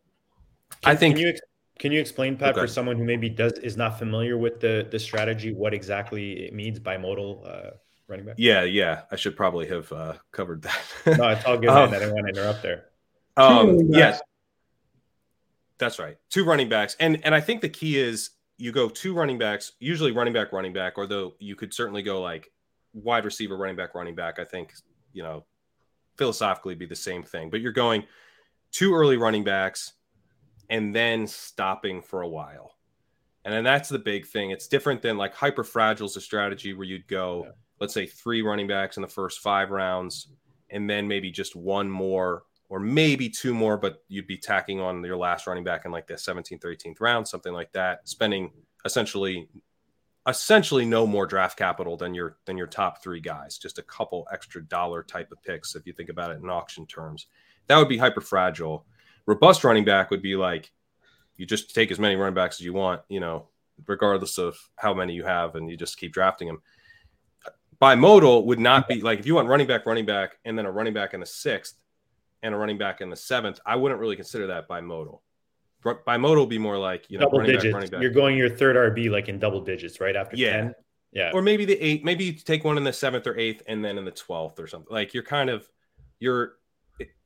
can, 0.82 0.92
I 0.92 0.96
think. 0.96 1.16
Can 1.16 1.26
you, 1.26 1.34
can 1.78 1.92
you 1.92 2.00
explain, 2.00 2.36
Pat, 2.36 2.50
okay. 2.50 2.60
for 2.60 2.66
someone 2.66 2.96
who 2.96 3.04
maybe 3.04 3.28
does 3.28 3.54
is 3.54 3.76
not 3.76 3.98
familiar 3.98 4.36
with 4.36 4.60
the 4.60 4.86
the 4.90 4.98
strategy, 4.98 5.52
what 5.52 5.72
exactly 5.72 6.44
it 6.44 6.52
means 6.52 6.78
bimodal 6.78 7.46
uh, 7.46 7.70
running 8.06 8.26
back? 8.26 8.34
Yeah, 8.38 8.64
yeah, 8.64 9.02
I 9.10 9.16
should 9.16 9.36
probably 9.36 9.66
have 9.68 9.90
uh, 9.92 10.14
covered 10.30 10.62
that. 10.62 10.80
no, 11.18 11.30
it's 11.30 11.44
all 11.44 11.56
good. 11.56 11.68
um, 11.70 11.88
I 11.88 11.98
didn't 11.98 12.14
want 12.14 12.26
to 12.26 12.32
interrupt 12.32 12.62
there. 12.62 12.84
Um, 13.36 13.78
yes, 13.88 14.20
that's 15.78 15.98
right. 15.98 16.18
Two 16.28 16.44
running 16.44 16.68
backs, 16.68 16.96
and 17.00 17.24
and 17.24 17.34
I 17.34 17.40
think 17.40 17.62
the 17.62 17.68
key 17.68 17.98
is 17.98 18.30
you 18.60 18.72
go 18.72 18.88
two 18.88 19.14
running 19.14 19.38
backs, 19.38 19.72
usually 19.80 20.12
running 20.12 20.34
back, 20.34 20.52
running 20.52 20.72
back, 20.72 20.98
or 20.98 21.06
though 21.06 21.32
you 21.38 21.56
could 21.56 21.72
certainly 21.72 22.02
go 22.02 22.20
like 22.20 22.52
wide 22.92 23.24
receiver, 23.24 23.56
running 23.56 23.76
back, 23.76 23.94
running 23.94 24.14
back. 24.14 24.38
I 24.38 24.44
think, 24.44 24.74
you 25.12 25.22
know, 25.22 25.44
philosophically 26.18 26.74
be 26.74 26.86
the 26.86 26.94
same 26.94 27.22
thing, 27.22 27.48
but 27.48 27.62
you're 27.62 27.72
going 27.72 28.04
two 28.70 28.94
early 28.94 29.16
running 29.16 29.44
backs 29.44 29.94
and 30.68 30.94
then 30.94 31.26
stopping 31.26 32.02
for 32.02 32.20
a 32.20 32.28
while. 32.28 32.76
And 33.46 33.54
then 33.54 33.64
that's 33.64 33.88
the 33.88 33.98
big 33.98 34.26
thing. 34.26 34.50
It's 34.50 34.68
different 34.68 35.00
than 35.00 35.16
like 35.16 35.34
hyper 35.34 35.64
fragile 35.64 36.06
is 36.06 36.16
a 36.16 36.20
strategy 36.20 36.74
where 36.74 36.86
you'd 36.86 37.08
go, 37.08 37.44
yeah. 37.46 37.52
let's 37.80 37.94
say 37.94 38.06
three 38.06 38.42
running 38.42 38.68
backs 38.68 38.98
in 38.98 39.00
the 39.00 39.08
first 39.08 39.40
five 39.40 39.70
rounds 39.70 40.28
and 40.68 40.88
then 40.88 41.08
maybe 41.08 41.30
just 41.30 41.56
one 41.56 41.90
more 41.90 42.44
or 42.70 42.78
maybe 42.78 43.28
two 43.28 43.52
more, 43.52 43.76
but 43.76 44.04
you'd 44.08 44.28
be 44.28 44.38
tacking 44.38 44.80
on 44.80 45.02
your 45.04 45.16
last 45.16 45.48
running 45.48 45.64
back 45.64 45.84
in 45.84 45.90
like 45.90 46.06
the 46.06 46.14
17th 46.14 46.64
or 46.64 46.74
18th 46.74 47.00
round, 47.00 47.26
something 47.26 47.52
like 47.52 47.72
that, 47.72 48.08
spending 48.08 48.52
essentially 48.86 49.48
essentially 50.28 50.84
no 50.84 51.06
more 51.06 51.26
draft 51.26 51.58
capital 51.58 51.96
than 51.96 52.14
your 52.14 52.36
than 52.46 52.56
your 52.56 52.68
top 52.68 53.02
three 53.02 53.20
guys, 53.20 53.58
just 53.58 53.78
a 53.78 53.82
couple 53.82 54.26
extra 54.32 54.62
dollar 54.62 55.02
type 55.02 55.32
of 55.32 55.42
picks 55.42 55.74
if 55.74 55.84
you 55.84 55.92
think 55.92 56.08
about 56.08 56.30
it 56.30 56.40
in 56.40 56.48
auction 56.48 56.86
terms. 56.86 57.26
That 57.66 57.76
would 57.76 57.88
be 57.88 57.98
hyper 57.98 58.20
fragile. 58.20 58.86
Robust 59.26 59.64
running 59.64 59.84
back 59.84 60.10
would 60.10 60.22
be 60.22 60.36
like 60.36 60.70
you 61.36 61.46
just 61.46 61.74
take 61.74 61.90
as 61.90 61.98
many 61.98 62.14
running 62.14 62.34
backs 62.34 62.60
as 62.60 62.64
you 62.64 62.72
want, 62.72 63.00
you 63.08 63.18
know, 63.18 63.48
regardless 63.86 64.38
of 64.38 64.56
how 64.76 64.94
many 64.94 65.12
you 65.12 65.24
have, 65.24 65.56
and 65.56 65.68
you 65.68 65.76
just 65.76 65.98
keep 65.98 66.12
drafting 66.12 66.46
them. 66.46 66.62
Bimodal 67.82 68.44
would 68.44 68.60
not 68.60 68.86
be 68.86 69.00
like 69.00 69.18
if 69.18 69.26
you 69.26 69.34
want 69.34 69.48
running 69.48 69.66
back, 69.66 69.86
running 69.86 70.06
back, 70.06 70.36
and 70.44 70.56
then 70.56 70.66
a 70.66 70.70
running 70.70 70.94
back 70.94 71.14
in 71.14 71.20
the 71.20 71.26
sixth 71.26 71.74
and 72.42 72.54
a 72.54 72.58
running 72.58 72.78
back 72.78 73.00
in 73.00 73.10
the 73.10 73.16
seventh. 73.16 73.60
I 73.64 73.76
wouldn't 73.76 74.00
really 74.00 74.16
consider 74.16 74.48
that 74.48 74.68
bimodal. 74.68 75.20
Bimodal 75.84 76.36
will 76.36 76.46
be 76.46 76.58
more 76.58 76.78
like 76.78 77.06
you 77.08 77.18
know 77.18 77.24
double 77.24 77.44
digits. 77.44 77.72
Back, 77.72 77.90
back. 77.90 78.02
You're 78.02 78.10
going 78.10 78.36
your 78.36 78.50
third 78.50 78.76
RB 78.76 79.10
like 79.10 79.28
in 79.28 79.38
double 79.38 79.60
digits, 79.60 80.00
right 80.00 80.14
after 80.14 80.36
yeah. 80.36 80.52
10? 80.52 80.74
Yeah, 81.12 81.30
or 81.34 81.42
maybe 81.42 81.64
the 81.64 81.76
eight. 81.80 82.04
Maybe 82.04 82.24
you 82.24 82.32
take 82.34 82.62
one 82.64 82.76
in 82.76 82.84
the 82.84 82.92
seventh 82.92 83.26
or 83.26 83.36
eighth, 83.36 83.62
and 83.66 83.84
then 83.84 83.98
in 83.98 84.04
the 84.04 84.12
twelfth 84.12 84.60
or 84.60 84.68
something. 84.68 84.92
Like 84.92 85.12
you're 85.12 85.24
kind 85.24 85.50
of 85.50 85.68
you're 86.20 86.52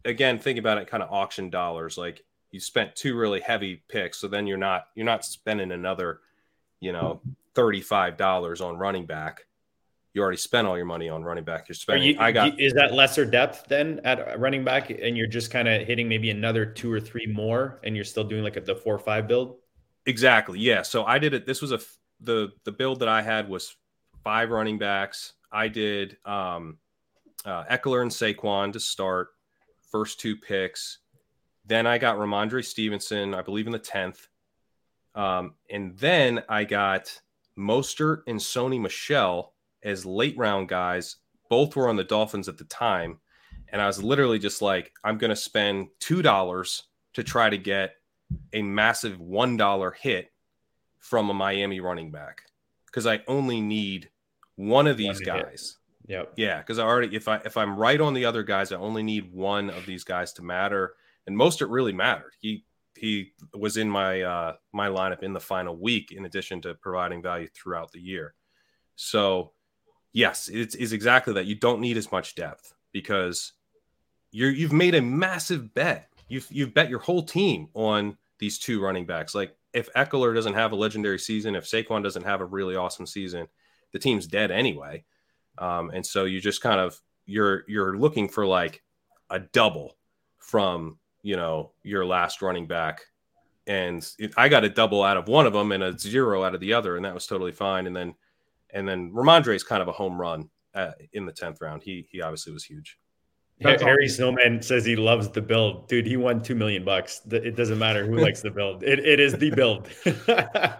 again 0.06 0.38
think 0.38 0.58
about 0.58 0.78
it, 0.78 0.88
kind 0.88 1.02
of 1.02 1.12
auction 1.12 1.50
dollars. 1.50 1.98
Like 1.98 2.24
you 2.50 2.60
spent 2.60 2.96
two 2.96 3.14
really 3.14 3.40
heavy 3.40 3.82
picks, 3.88 4.18
so 4.18 4.28
then 4.28 4.46
you're 4.46 4.56
not 4.56 4.86
you're 4.94 5.04
not 5.04 5.24
spending 5.24 5.70
another 5.70 6.20
you 6.80 6.92
know 6.92 7.20
thirty 7.54 7.82
five 7.82 8.16
dollars 8.16 8.62
on 8.62 8.78
running 8.78 9.04
back 9.04 9.44
you 10.14 10.22
already 10.22 10.38
spent 10.38 10.66
all 10.66 10.76
your 10.76 10.86
money 10.86 11.08
on 11.08 11.24
running 11.24 11.42
back. 11.42 11.68
You're 11.68 11.74
spending. 11.74 12.10
You, 12.10 12.16
I 12.20 12.30
got. 12.30 12.58
Is 12.60 12.72
that 12.74 12.94
lesser 12.94 13.24
depth 13.24 13.66
then 13.68 14.00
at 14.04 14.38
running 14.38 14.64
back, 14.64 14.90
and 14.90 15.16
you're 15.16 15.26
just 15.26 15.50
kind 15.50 15.66
of 15.66 15.86
hitting 15.86 16.08
maybe 16.08 16.30
another 16.30 16.64
two 16.64 16.90
or 16.90 17.00
three 17.00 17.26
more, 17.26 17.80
and 17.82 17.96
you're 17.96 18.04
still 18.04 18.22
doing 18.22 18.44
like 18.44 18.56
a, 18.56 18.60
the 18.60 18.76
four 18.76 18.94
or 18.94 19.00
five 19.00 19.26
build? 19.26 19.56
Exactly. 20.06 20.60
Yeah. 20.60 20.82
So 20.82 21.04
I 21.04 21.18
did 21.18 21.34
it. 21.34 21.46
This 21.46 21.60
was 21.60 21.72
a 21.72 21.80
the 22.20 22.52
the 22.64 22.70
build 22.70 23.00
that 23.00 23.08
I 23.08 23.22
had 23.22 23.48
was 23.48 23.76
five 24.22 24.50
running 24.50 24.78
backs. 24.78 25.32
I 25.50 25.66
did 25.66 26.16
um, 26.24 26.78
uh, 27.44 27.64
Ekeler 27.64 28.02
and 28.02 28.10
Saquon 28.10 28.72
to 28.72 28.80
start 28.80 29.28
first 29.90 30.20
two 30.20 30.36
picks. 30.36 30.98
Then 31.66 31.88
I 31.88 31.98
got 31.98 32.18
Rhamondre 32.18 32.64
Stevenson, 32.64 33.34
I 33.34 33.42
believe 33.42 33.66
in 33.66 33.72
the 33.72 33.78
tenth, 33.78 34.28
um, 35.14 35.54
and 35.70 35.96
then 35.98 36.42
I 36.48 36.64
got 36.64 37.20
Mostert 37.58 38.22
and 38.26 38.38
Sony 38.38 38.80
Michel 38.80 39.53
as 39.84 40.06
late 40.06 40.36
round 40.36 40.68
guys. 40.68 41.16
Both 41.50 41.76
were 41.76 41.88
on 41.88 41.96
the 41.96 42.04
Dolphins 42.04 42.48
at 42.48 42.58
the 42.58 42.64
time. 42.64 43.20
And 43.68 43.80
I 43.80 43.86
was 43.86 44.02
literally 44.02 44.38
just 44.38 44.62
like, 44.62 44.92
I'm 45.04 45.18
going 45.18 45.30
to 45.30 45.36
spend 45.36 45.88
$2 46.00 46.82
to 47.14 47.22
try 47.22 47.50
to 47.50 47.58
get 47.58 47.94
a 48.52 48.62
massive 48.62 49.18
$1 49.18 49.92
hit 49.96 50.32
from 50.98 51.30
a 51.30 51.34
Miami 51.34 51.80
running 51.80 52.10
back 52.10 52.42
because 52.86 53.06
I 53.06 53.20
only 53.26 53.60
need 53.60 54.10
one 54.56 54.86
of 54.86 54.96
these 54.96 55.20
one 55.26 55.40
guys. 55.40 55.78
Yep. 56.06 56.34
Yeah, 56.36 56.58
because 56.58 56.78
I 56.78 56.84
already 56.84 57.16
if 57.16 57.28
I 57.28 57.36
if 57.44 57.56
I'm 57.56 57.76
right 57.76 58.00
on 58.00 58.14
the 58.14 58.24
other 58.26 58.42
guys, 58.42 58.72
I 58.72 58.76
only 58.76 59.02
need 59.02 59.32
one 59.32 59.70
of 59.70 59.86
these 59.86 60.04
guys 60.04 60.32
to 60.34 60.42
matter. 60.42 60.94
And 61.26 61.36
Mostert 61.36 61.70
really 61.70 61.92
mattered. 61.92 62.32
He 62.40 62.64
he 62.96 63.32
was 63.54 63.76
in 63.76 63.88
my 63.88 64.22
uh 64.22 64.54
my 64.72 64.88
lineup 64.88 65.22
in 65.22 65.32
the 65.32 65.40
final 65.40 65.76
week 65.76 66.12
in 66.12 66.26
addition 66.26 66.60
to 66.62 66.74
providing 66.74 67.22
value 67.22 67.48
throughout 67.54 67.90
the 67.92 68.00
year. 68.00 68.34
So 68.96 69.52
yes, 70.14 70.48
it's, 70.48 70.74
it's 70.74 70.92
exactly 70.92 71.34
that. 71.34 71.44
You 71.44 71.56
don't 71.56 71.80
need 71.80 71.98
as 71.98 72.10
much 72.10 72.34
depth 72.34 72.72
because 72.92 73.52
you're 74.30 74.50
you've 74.50 74.72
made 74.72 74.94
a 74.94 75.02
massive 75.02 75.74
bet. 75.74 76.08
You've 76.28 76.46
you've 76.50 76.72
bet 76.72 76.88
your 76.88 77.00
whole 77.00 77.22
team 77.22 77.68
on 77.74 78.16
these 78.38 78.58
two 78.58 78.80
running 78.80 79.04
backs. 79.04 79.34
Like 79.34 79.54
if 79.74 79.92
Ekeler 79.92 80.34
doesn't 80.34 80.54
have 80.54 80.72
a 80.72 80.76
legendary 80.76 81.18
season, 81.18 81.54
if 81.54 81.64
Saquon 81.64 82.02
doesn't 82.02 82.22
have 82.22 82.40
a 82.40 82.46
really 82.46 82.76
awesome 82.76 83.06
season, 83.06 83.46
the 83.92 83.98
team's 83.98 84.26
dead 84.26 84.50
anyway. 84.50 85.04
Um, 85.58 85.90
and 85.90 86.04
so 86.04 86.24
you 86.24 86.40
just 86.40 86.62
kind 86.62 86.80
of 86.80 86.98
you're 87.26 87.64
you're 87.68 87.98
looking 87.98 88.28
for 88.28 88.46
like 88.46 88.82
a 89.28 89.40
double 89.40 89.96
from 90.38 90.98
you 91.22 91.36
know 91.36 91.72
your 91.82 92.06
last 92.06 92.40
running 92.40 92.66
back 92.66 93.02
and 93.66 94.06
it, 94.18 94.34
I 94.36 94.48
got 94.48 94.64
a 94.64 94.68
double 94.68 95.02
out 95.02 95.16
of 95.16 95.28
one 95.28 95.46
of 95.46 95.52
them 95.52 95.72
and 95.72 95.82
a 95.82 95.98
zero 95.98 96.44
out 96.44 96.54
of 96.54 96.60
the 96.60 96.74
other, 96.74 96.96
and 96.96 97.04
that 97.04 97.14
was 97.14 97.26
totally 97.26 97.52
fine. 97.52 97.86
And 97.86 97.96
then 97.96 98.14
and 98.74 98.86
then 98.86 99.12
Rhamondre 99.12 99.54
is 99.54 99.64
kind 99.64 99.80
of 99.80 99.88
a 99.88 99.92
home 99.92 100.20
run 100.20 100.50
uh, 100.74 100.90
in 101.12 101.24
the 101.24 101.32
tenth 101.32 101.60
round. 101.60 101.82
He 101.82 102.06
he 102.10 102.20
obviously 102.20 102.52
was 102.52 102.64
huge. 102.64 102.98
That's 103.60 103.82
Harry 103.82 104.06
awesome. 104.06 104.16
Snowman 104.36 104.62
says 104.62 104.84
he 104.84 104.96
loves 104.96 105.28
the 105.28 105.40
build, 105.40 105.88
dude. 105.88 106.06
He 106.06 106.16
won 106.16 106.42
two 106.42 106.56
million 106.56 106.84
bucks. 106.84 107.22
It 107.30 107.54
doesn't 107.54 107.78
matter 107.78 108.04
who 108.04 108.16
likes 108.16 108.42
the 108.42 108.50
build. 108.50 108.82
It, 108.82 108.98
it 108.98 109.20
is 109.20 109.38
the 109.38 109.50
build. 109.50 109.88
I 110.04 110.10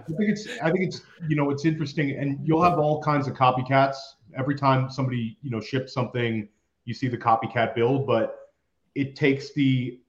think 0.09 0.29
it's 0.29 0.49
I 0.61 0.73
think 0.73 0.89
it's 0.89 1.03
you 1.29 1.37
know 1.37 1.51
it's 1.51 1.65
interesting, 1.65 2.11
and 2.11 2.39
you'll 2.47 2.63
have 2.63 2.79
all 2.79 3.01
kinds 3.01 3.29
of 3.29 3.35
copycats 3.35 3.97
every 4.37 4.57
time 4.57 4.91
somebody 4.91 5.39
you 5.43 5.51
know 5.51 5.61
ships 5.61 5.93
something. 5.93 6.49
You 6.85 6.95
see 6.95 7.09
the 7.09 7.17
copycat 7.17 7.75
build, 7.75 8.07
but 8.07 8.37
it 8.95 9.15
takes 9.15 9.55
the 9.55 10.01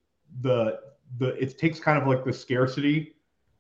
the 0.41 0.79
the 1.19 1.35
it 1.41 1.57
takes 1.59 1.79
kind 1.79 2.01
of 2.01 2.07
like 2.07 2.25
the 2.25 2.33
scarcity, 2.33 3.15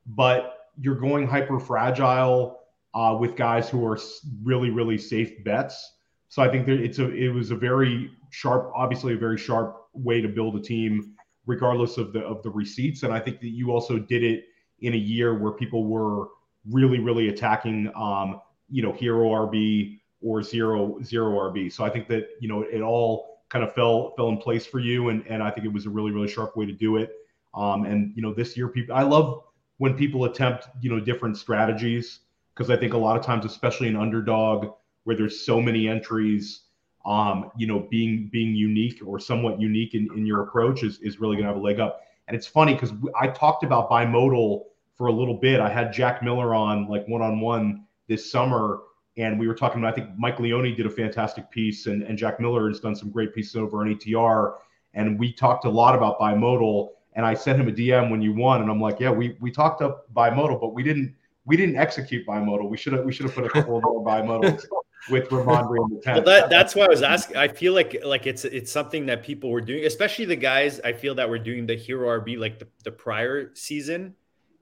but 0.07 0.71
you're 0.77 0.95
going 0.95 1.27
hyper 1.27 1.59
fragile 1.59 2.64
uh, 2.95 3.15
with 3.19 3.35
guys 3.35 3.69
who 3.69 3.85
are 3.85 3.99
really, 4.41 4.69
really 4.69 4.97
safe 4.97 5.43
bets. 5.43 5.93
So 6.29 6.41
I 6.41 6.49
think 6.49 6.65
that 6.65 6.79
it's 6.81 6.97
a 6.99 7.11
it 7.13 7.29
was 7.29 7.51
a 7.51 7.55
very 7.55 8.11
sharp, 8.31 8.71
obviously 8.75 9.13
a 9.13 9.17
very 9.17 9.37
sharp 9.37 9.87
way 9.93 10.21
to 10.21 10.27
build 10.27 10.55
a 10.55 10.61
team, 10.61 11.13
regardless 11.45 11.97
of 11.97 12.13
the 12.13 12.21
of 12.21 12.41
the 12.41 12.49
receipts. 12.49 13.03
And 13.03 13.13
I 13.13 13.19
think 13.19 13.41
that 13.41 13.49
you 13.49 13.71
also 13.71 13.99
did 13.99 14.23
it 14.23 14.45
in 14.79 14.93
a 14.93 14.97
year 14.97 15.37
where 15.37 15.51
people 15.51 15.85
were 15.85 16.29
really, 16.69 16.99
really 16.99 17.29
attacking, 17.29 17.91
um, 17.95 18.41
you 18.69 18.81
know, 18.81 18.91
hero 18.91 19.29
RB 19.29 19.99
or 20.21 20.41
zero 20.41 20.99
zero 21.03 21.31
RB. 21.51 21.71
So 21.71 21.83
I 21.83 21.89
think 21.89 22.07
that 22.07 22.29
you 22.39 22.47
know 22.47 22.61
it 22.63 22.81
all 22.81 23.41
kind 23.49 23.63
of 23.63 23.73
fell 23.73 24.13
fell 24.15 24.29
in 24.29 24.37
place 24.37 24.65
for 24.65 24.79
you, 24.79 25.09
and 25.09 25.23
and 25.27 25.43
I 25.43 25.51
think 25.51 25.65
it 25.65 25.73
was 25.73 25.85
a 25.85 25.89
really, 25.89 26.11
really 26.11 26.29
sharp 26.29 26.55
way 26.55 26.65
to 26.65 26.73
do 26.73 26.95
it. 26.97 27.11
Um, 27.53 27.85
and 27.85 28.13
you 28.15 28.21
know, 28.21 28.33
this 28.33 28.57
year, 28.57 28.69
people, 28.69 28.95
I 28.95 29.03
love 29.03 29.43
when 29.77 29.95
people 29.95 30.25
attempt 30.25 30.67
you 30.81 30.89
know 30.89 30.99
different 30.99 31.37
strategies 31.37 32.21
because 32.55 32.69
I 32.69 32.77
think 32.77 32.93
a 32.93 32.97
lot 32.97 33.17
of 33.17 33.25
times, 33.25 33.45
especially 33.45 33.87
an 33.89 33.95
underdog 33.95 34.73
where 35.03 35.15
there's 35.15 35.45
so 35.45 35.61
many 35.61 35.87
entries, 35.87 36.61
um, 37.05 37.51
you 37.57 37.67
know, 37.67 37.87
being 37.91 38.29
being 38.31 38.55
unique 38.55 39.01
or 39.05 39.19
somewhat 39.19 39.59
unique 39.59 39.93
in, 39.93 40.07
in 40.15 40.25
your 40.25 40.43
approach 40.43 40.83
is, 40.83 40.99
is 40.99 41.19
really 41.19 41.35
going 41.35 41.45
to 41.45 41.53
have 41.53 41.61
a 41.61 41.63
leg 41.63 41.79
up. 41.79 42.01
And 42.27 42.35
it's 42.35 42.47
funny 42.47 42.73
because 42.73 42.91
I 43.19 43.27
talked 43.27 43.63
about 43.63 43.89
bimodal 43.89 44.63
for 44.95 45.07
a 45.07 45.11
little 45.11 45.35
bit. 45.35 45.59
I 45.59 45.69
had 45.69 45.93
Jack 45.93 46.23
Miller 46.23 46.55
on 46.55 46.87
like 46.87 47.07
one 47.07 47.21
on 47.21 47.39
one 47.39 47.85
this 48.07 48.31
summer, 48.31 48.79
and 49.17 49.39
we 49.39 49.47
were 49.47 49.53
talking 49.53 49.79
about, 49.79 49.93
I 49.93 49.95
think 49.95 50.17
Mike 50.17 50.39
Leone 50.39 50.73
did 50.75 50.85
a 50.85 50.89
fantastic 50.89 51.51
piece, 51.51 51.85
and, 51.87 52.03
and 52.03 52.17
Jack 52.17 52.39
Miller 52.39 52.67
has 52.69 52.79
done 52.79 52.95
some 52.95 53.11
great 53.11 53.33
pieces 53.33 53.55
over 53.55 53.81
on 53.81 53.93
ATR. 53.93 54.55
And 54.93 55.19
we 55.19 55.33
talked 55.33 55.65
a 55.65 55.69
lot 55.69 55.93
about 55.93 56.19
bimodal. 56.19 56.89
And 57.13 57.25
I 57.25 57.33
sent 57.33 57.59
him 57.59 57.67
a 57.67 57.71
DM 57.71 58.09
when 58.09 58.21
you 58.21 58.33
won, 58.33 58.61
and 58.61 58.69
I'm 58.69 58.81
like, 58.81 58.99
yeah, 58.99 59.11
we 59.11 59.37
we 59.39 59.51
talked 59.51 59.81
up 59.81 60.11
bimodal, 60.13 60.59
but 60.59 60.73
we 60.73 60.83
didn't 60.83 61.15
we 61.45 61.55
didn't 61.55 61.75
execute 61.75 62.25
bimodal. 62.25 62.69
We 62.69 62.77
should 62.77 62.93
have 62.93 63.05
we 63.05 63.13
should 63.13 63.27
have 63.27 63.35
put 63.35 63.45
a 63.45 63.49
couple 63.49 63.79
more 63.81 64.03
bimodals 64.03 64.65
with 65.09 65.29
Rhamondre 65.29 65.77
in 65.77 65.95
the 65.95 66.01
tent. 66.01 66.25
Well, 66.25 66.41
that, 66.41 66.49
that's 66.49 66.75
why 66.75 66.85
I 66.85 66.89
was 66.89 67.03
asking. 67.03 67.37
I 67.37 67.47
feel 67.47 67.73
like 67.73 67.97
like 68.03 68.25
it's 68.27 68.45
it's 68.45 68.71
something 68.71 69.05
that 69.05 69.23
people 69.23 69.51
were 69.51 69.61
doing, 69.61 69.85
especially 69.85 70.25
the 70.25 70.35
guys. 70.35 70.79
I 70.81 70.93
feel 70.93 71.15
that 71.15 71.29
were 71.29 71.39
doing 71.39 71.65
the 71.65 71.75
hero 71.75 72.19
RB 72.19 72.37
like 72.37 72.59
the, 72.59 72.67
the 72.83 72.91
prior 72.91 73.53
season, 73.53 74.15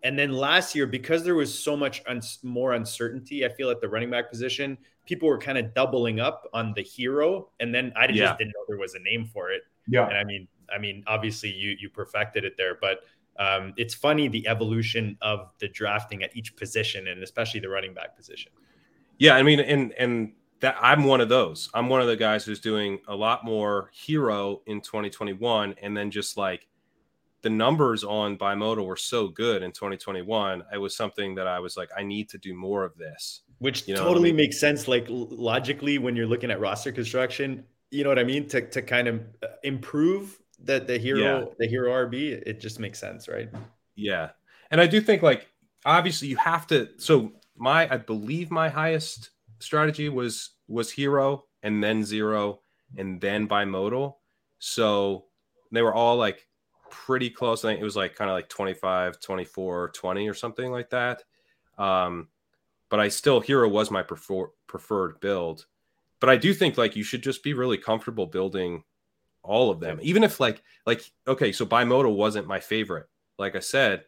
and 0.04 0.20
then 0.20 0.34
last 0.34 0.76
year 0.76 0.86
because 0.86 1.24
there 1.24 1.36
was 1.36 1.58
so 1.58 1.78
much 1.78 2.04
un- 2.08 2.22
more 2.44 2.74
uncertainty. 2.74 3.46
I 3.46 3.50
feel 3.50 3.70
at 3.70 3.80
the 3.80 3.88
running 3.88 4.10
back 4.10 4.30
position, 4.30 4.78
people 5.06 5.30
were 5.30 5.40
kind 5.40 5.58
of 5.58 5.74
doubling 5.74 6.20
up 6.20 6.50
on 6.54 6.74
the 6.76 6.84
hero, 6.84 7.50
and 7.60 7.74
then 7.74 7.94
I 7.96 8.08
just 8.08 8.20
yeah. 8.20 8.36
didn't 8.38 8.52
know 8.52 8.66
there 8.68 8.78
was 8.78 8.96
a 8.96 9.00
name 9.00 9.30
for 9.32 9.52
it. 9.52 9.62
Yeah, 9.88 10.08
and 10.08 10.18
I 10.18 10.24
mean, 10.26 10.48
I 10.74 10.80
mean, 10.80 11.04
obviously 11.08 11.52
you 11.52 11.78
you 11.80 11.90
perfected 11.90 12.44
it 12.44 12.56
there, 12.58 12.78
but 12.80 13.00
um, 13.38 13.74
it's 13.78 13.94
funny 13.94 14.28
the 14.28 14.48
evolution 14.48 15.18
of 15.22 15.50
the 15.60 15.68
drafting 15.68 16.24
at 16.24 16.36
each 16.36 16.56
position 16.56 17.08
and 17.08 17.24
especially 17.24 17.60
the 17.60 17.70
running 17.70 17.94
back 17.94 18.16
position. 18.16 18.52
Yeah, 19.18 19.36
I 19.36 19.44
mean, 19.44 19.60
and 19.60 19.94
and 19.94 20.34
that 20.60 20.76
I'm 20.82 21.04
one 21.04 21.22
of 21.22 21.30
those. 21.30 21.70
I'm 21.74 21.90
one 21.90 22.02
of 22.02 22.08
the 22.08 22.16
guys 22.16 22.46
who's 22.46 22.60
doing 22.60 23.00
a 23.08 23.16
lot 23.16 23.44
more 23.44 23.90
hero 23.94 24.62
in 24.66 24.82
2021, 24.82 25.76
and 25.82 25.96
then 25.96 26.10
just 26.10 26.38
like 26.38 26.68
the 27.42 27.50
numbers 27.50 28.04
on 28.04 28.38
bimodal 28.38 28.86
were 28.86 28.96
so 28.96 29.28
good 29.28 29.62
in 29.62 29.72
2021. 29.72 30.64
It 30.74 30.78
was 30.78 30.96
something 30.96 31.36
that 31.36 31.48
I 31.48 31.60
was 31.60 31.76
like, 31.76 31.90
I 31.96 32.04
need 32.04 32.30
to 32.30 32.38
do 32.38 32.54
more 32.54 32.84
of 32.84 32.98
this, 32.98 33.42
which 33.60 33.88
you 33.88 33.94
know 33.94 34.04
totally 34.04 34.30
I 34.30 34.32
mean? 34.32 34.38
makes 34.38 34.60
sense. 34.60 34.88
Like 34.88 35.06
logically, 35.10 35.98
when 35.98 36.16
you're 36.16 36.28
looking 36.28 36.50
at 36.50 36.60
roster 36.60 36.92
construction, 36.92 37.66
you 37.92 38.04
know 38.04 38.10
what 38.10 38.20
I 38.20 38.24
mean 38.24 38.48
to 38.50 38.68
to 38.70 38.82
kind 38.82 39.08
of 39.08 39.22
uh, 39.44 39.48
improve 39.64 40.40
the 40.64 40.80
the 40.80 40.98
hero 40.98 41.40
yeah. 41.40 41.46
the 41.60 41.68
hero 41.68 41.92
RB, 41.92 42.42
it 42.46 42.60
just 42.60 42.80
makes 42.80 43.00
sense, 43.00 43.28
right? 43.28 43.50
Yeah. 43.96 44.30
And 44.72 44.82
I 44.82 44.88
do 44.88 45.02
think 45.02 45.22
like 45.22 45.48
obviously 45.86 46.30
you 46.30 46.38
have 46.38 46.66
to 46.68 46.90
so 46.98 47.34
my 47.56 47.92
I 47.94 47.98
believe 47.98 48.50
my 48.50 48.70
highest 48.70 49.32
strategy 49.60 50.10
was 50.10 50.52
was 50.68 50.92
hero 50.92 51.46
and 51.62 51.84
then 51.84 52.04
zero 52.04 52.62
and 52.98 53.20
then 53.20 53.48
bimodal. 53.48 54.16
So 54.60 55.26
they 55.72 55.82
were 55.82 55.94
all 55.94 56.16
like 56.16 56.48
pretty 56.90 57.30
close. 57.30 57.66
I 57.66 57.70
think 57.70 57.82
it 57.82 57.86
was 57.86 57.96
like 57.96 58.16
kind 58.16 58.30
of 58.30 58.36
like 58.36 58.50
25, 58.50 59.20
24, 59.20 59.90
20 59.90 60.30
or 60.30 60.34
something 60.34 60.72
like 60.72 60.90
that. 60.92 61.24
Um, 61.78 62.30
but 62.90 63.00
I 63.00 63.10
still 63.10 63.40
hero 63.40 63.68
was 63.68 63.90
my 63.90 64.04
prefer- 64.04 64.52
preferred 64.68 65.20
build. 65.20 65.66
But 66.20 66.30
I 66.30 66.38
do 66.38 66.54
think 66.54 66.78
like 66.78 66.96
you 66.96 67.04
should 67.04 67.24
just 67.24 67.44
be 67.44 67.54
really 67.54 67.78
comfortable 67.78 68.28
building 68.28 68.84
all 69.44 69.70
of 69.70 69.80
them, 69.80 70.00
even 70.02 70.24
if 70.24 70.40
like 70.40 70.62
like 70.86 71.04
okay, 71.28 71.52
so 71.52 71.66
bimodal 71.66 72.16
wasn't 72.16 72.48
my 72.48 72.60
favorite, 72.60 73.08
like 73.38 73.56
I 73.56 73.60
said, 73.60 74.06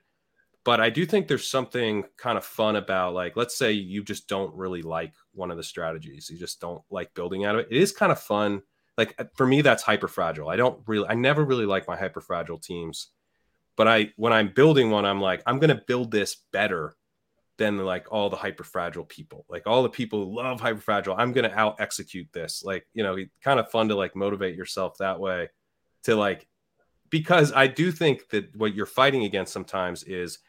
but 0.64 0.82
I 0.82 0.90
do 0.90 1.06
think 1.06 1.28
there's 1.28 1.48
something 1.48 2.04
kind 2.18 2.38
of 2.38 2.46
fun 2.46 2.76
about 2.76 3.14
like 3.14 3.36
let's 3.36 3.58
say 3.58 3.72
you 3.72 4.04
just 4.04 4.28
don't 4.28 4.54
really 4.56 4.82
like 4.82 5.14
one 5.34 5.52
of 5.52 5.58
the 5.58 5.64
strategies, 5.64 6.30
you 6.30 6.38
just 6.38 6.60
don't 6.60 6.82
like 6.90 7.14
building 7.14 7.46
out 7.46 7.56
of 7.56 7.62
it. 7.62 7.68
It 7.72 7.78
is 7.78 7.92
kind 7.92 8.12
of 8.12 8.20
fun. 8.20 8.62
Like 8.98 9.14
uh, 9.20 9.26
for 9.36 9.46
me, 9.46 9.62
that's 9.62 9.84
hyper 9.84 10.08
fragile. 10.08 10.50
I 10.50 10.56
don't 10.56 10.80
really, 10.88 11.08
I 11.08 11.16
never 11.16 11.44
really 11.44 11.66
like 11.66 11.88
my 11.88 11.98
hyper 11.98 12.22
fragile 12.22 12.60
teams, 12.60 13.10
but 13.76 13.88
I 13.88 14.12
when 14.16 14.34
I'm 14.34 14.54
building 14.54 14.90
one, 14.90 15.06
I'm 15.06 15.22
like 15.22 15.44
I'm 15.46 15.60
gonna 15.60 15.82
build 15.88 16.12
this 16.12 16.36
better 16.52 16.96
than 17.58 17.78
like 17.78 18.12
all 18.12 18.30
the 18.30 18.36
hyper 18.36 18.64
fragile 18.64 19.06
people. 19.06 19.46
Like 19.50 19.64
all 19.66 19.84
the 19.84 19.90
people 19.90 20.26
who 20.26 20.36
love 20.36 20.60
hyper 20.60 20.82
fragile 20.82 21.16
i'm 21.18 21.32
gonna 21.32 21.54
out 21.56 21.80
execute 21.80 22.28
this. 22.32 22.64
Like 22.64 22.88
you 22.94 23.04
know 23.04 23.18
kind 23.42 23.60
of 23.60 23.70
fun 23.72 23.90
to 23.90 23.96
like 23.96 24.16
motivate 24.16 24.56
yourself 24.56 24.98
that 24.98 25.20
way 25.20 25.50
to 26.04 26.16
like 26.16 26.48
because 27.10 27.52
i 27.54 27.68
do 27.68 27.92
think 27.92 28.30
that 28.30 28.56
what 28.56 28.76
you're 28.76 28.86
fighting 28.86 29.24
against 29.24 29.54
sometimes 29.54 30.04
is 30.04 30.40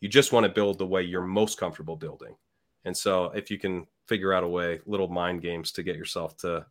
you 0.00 0.08
just 0.08 0.32
want 0.32 0.44
to 0.44 0.50
build 0.50 0.78
the 0.78 0.86
way 0.86 1.02
you're 1.02 1.22
most 1.22 1.58
comfortable 1.58 1.94
building. 1.94 2.34
And 2.84 2.96
so 2.96 3.26
if 3.26 3.50
you 3.52 3.58
can 3.58 3.86
figure 4.08 4.32
out 4.32 4.42
a 4.42 4.48
way 4.48 4.80
little 4.84 5.06
mind 5.06 5.42
games 5.42 5.70
to 5.72 5.82
get 5.84 5.96
yourself 5.96 6.36
to 6.38 6.66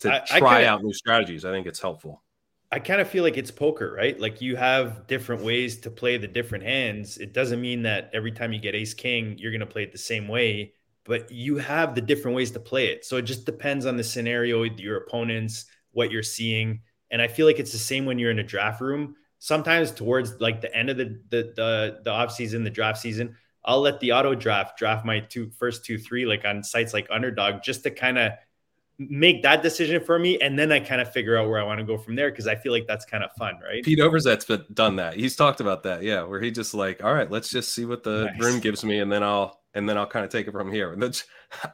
to 0.00 0.22
I, 0.32 0.38
try 0.38 0.62
I 0.62 0.66
out 0.66 0.82
new 0.82 0.92
strategies 0.92 1.44
i 1.44 1.50
think 1.50 1.66
it's 1.66 1.80
helpful 1.80 2.22
I 2.74 2.80
kind 2.80 3.00
of 3.00 3.08
feel 3.08 3.22
like 3.22 3.36
it's 3.36 3.52
poker, 3.52 3.94
right? 3.96 4.18
Like 4.18 4.40
you 4.40 4.56
have 4.56 5.06
different 5.06 5.44
ways 5.44 5.78
to 5.82 5.90
play 5.90 6.16
the 6.16 6.26
different 6.26 6.64
hands. 6.64 7.18
It 7.18 7.32
doesn't 7.32 7.60
mean 7.60 7.82
that 7.82 8.10
every 8.12 8.32
time 8.32 8.52
you 8.52 8.58
get 8.58 8.74
ace 8.74 8.94
king, 8.94 9.38
you're 9.38 9.52
going 9.52 9.60
to 9.60 9.66
play 9.66 9.84
it 9.84 9.92
the 9.92 9.98
same 9.98 10.26
way, 10.26 10.72
but 11.04 11.30
you 11.30 11.56
have 11.58 11.94
the 11.94 12.00
different 12.00 12.36
ways 12.36 12.50
to 12.50 12.58
play 12.58 12.88
it. 12.88 13.04
So 13.04 13.16
it 13.16 13.22
just 13.22 13.46
depends 13.46 13.86
on 13.86 13.96
the 13.96 14.02
scenario, 14.02 14.64
your 14.64 14.96
opponents, 14.96 15.66
what 15.92 16.10
you're 16.10 16.24
seeing. 16.24 16.80
And 17.12 17.22
I 17.22 17.28
feel 17.28 17.46
like 17.46 17.60
it's 17.60 17.70
the 17.70 17.78
same 17.78 18.06
when 18.06 18.18
you're 18.18 18.32
in 18.32 18.40
a 18.40 18.42
draft 18.42 18.80
room. 18.80 19.14
Sometimes 19.38 19.92
towards 19.92 20.40
like 20.40 20.60
the 20.60 20.74
end 20.74 20.90
of 20.90 20.96
the 20.96 21.20
the 21.28 21.52
the, 21.54 22.00
the 22.02 22.10
off 22.10 22.32
season, 22.32 22.64
the 22.64 22.70
draft 22.70 22.98
season, 22.98 23.36
I'll 23.64 23.82
let 23.82 24.00
the 24.00 24.10
auto 24.10 24.34
draft 24.34 24.78
draft 24.78 25.04
my 25.04 25.20
two 25.20 25.48
first 25.60 25.84
two 25.84 25.96
three 25.96 26.26
like 26.26 26.44
on 26.44 26.64
sites 26.64 26.92
like 26.92 27.06
Underdog 27.08 27.62
just 27.62 27.84
to 27.84 27.92
kind 27.92 28.18
of 28.18 28.32
make 28.98 29.42
that 29.42 29.62
decision 29.62 30.02
for 30.02 30.18
me 30.18 30.38
and 30.40 30.56
then 30.56 30.70
i 30.70 30.78
kind 30.78 31.00
of 31.00 31.12
figure 31.12 31.36
out 31.36 31.48
where 31.48 31.58
i 31.58 31.64
want 31.64 31.80
to 31.80 31.84
go 31.84 31.98
from 31.98 32.14
there 32.14 32.30
because 32.30 32.46
i 32.46 32.54
feel 32.54 32.70
like 32.70 32.86
that's 32.86 33.04
kind 33.04 33.24
of 33.24 33.32
fun 33.32 33.54
right? 33.62 33.82
Pete 33.82 33.98
Overzet's 33.98 34.44
been 34.44 34.64
done 34.72 34.96
that. 34.96 35.14
He's 35.14 35.34
talked 35.34 35.60
about 35.60 35.82
that 35.82 36.02
yeah 36.02 36.22
where 36.22 36.40
he 36.40 36.50
just 36.50 36.74
like 36.74 37.02
all 37.02 37.12
right 37.12 37.30
let's 37.30 37.50
just 37.50 37.72
see 37.72 37.84
what 37.84 38.04
the 38.04 38.26
nice. 38.26 38.40
room 38.40 38.60
gives 38.60 38.84
me 38.84 39.00
and 39.00 39.10
then 39.10 39.22
i'll 39.22 39.60
and 39.74 39.88
then 39.88 39.98
i'll 39.98 40.06
kind 40.06 40.24
of 40.24 40.30
take 40.30 40.46
it 40.46 40.52
from 40.52 40.70
here. 40.70 40.92
And 40.92 41.02
that's 41.02 41.24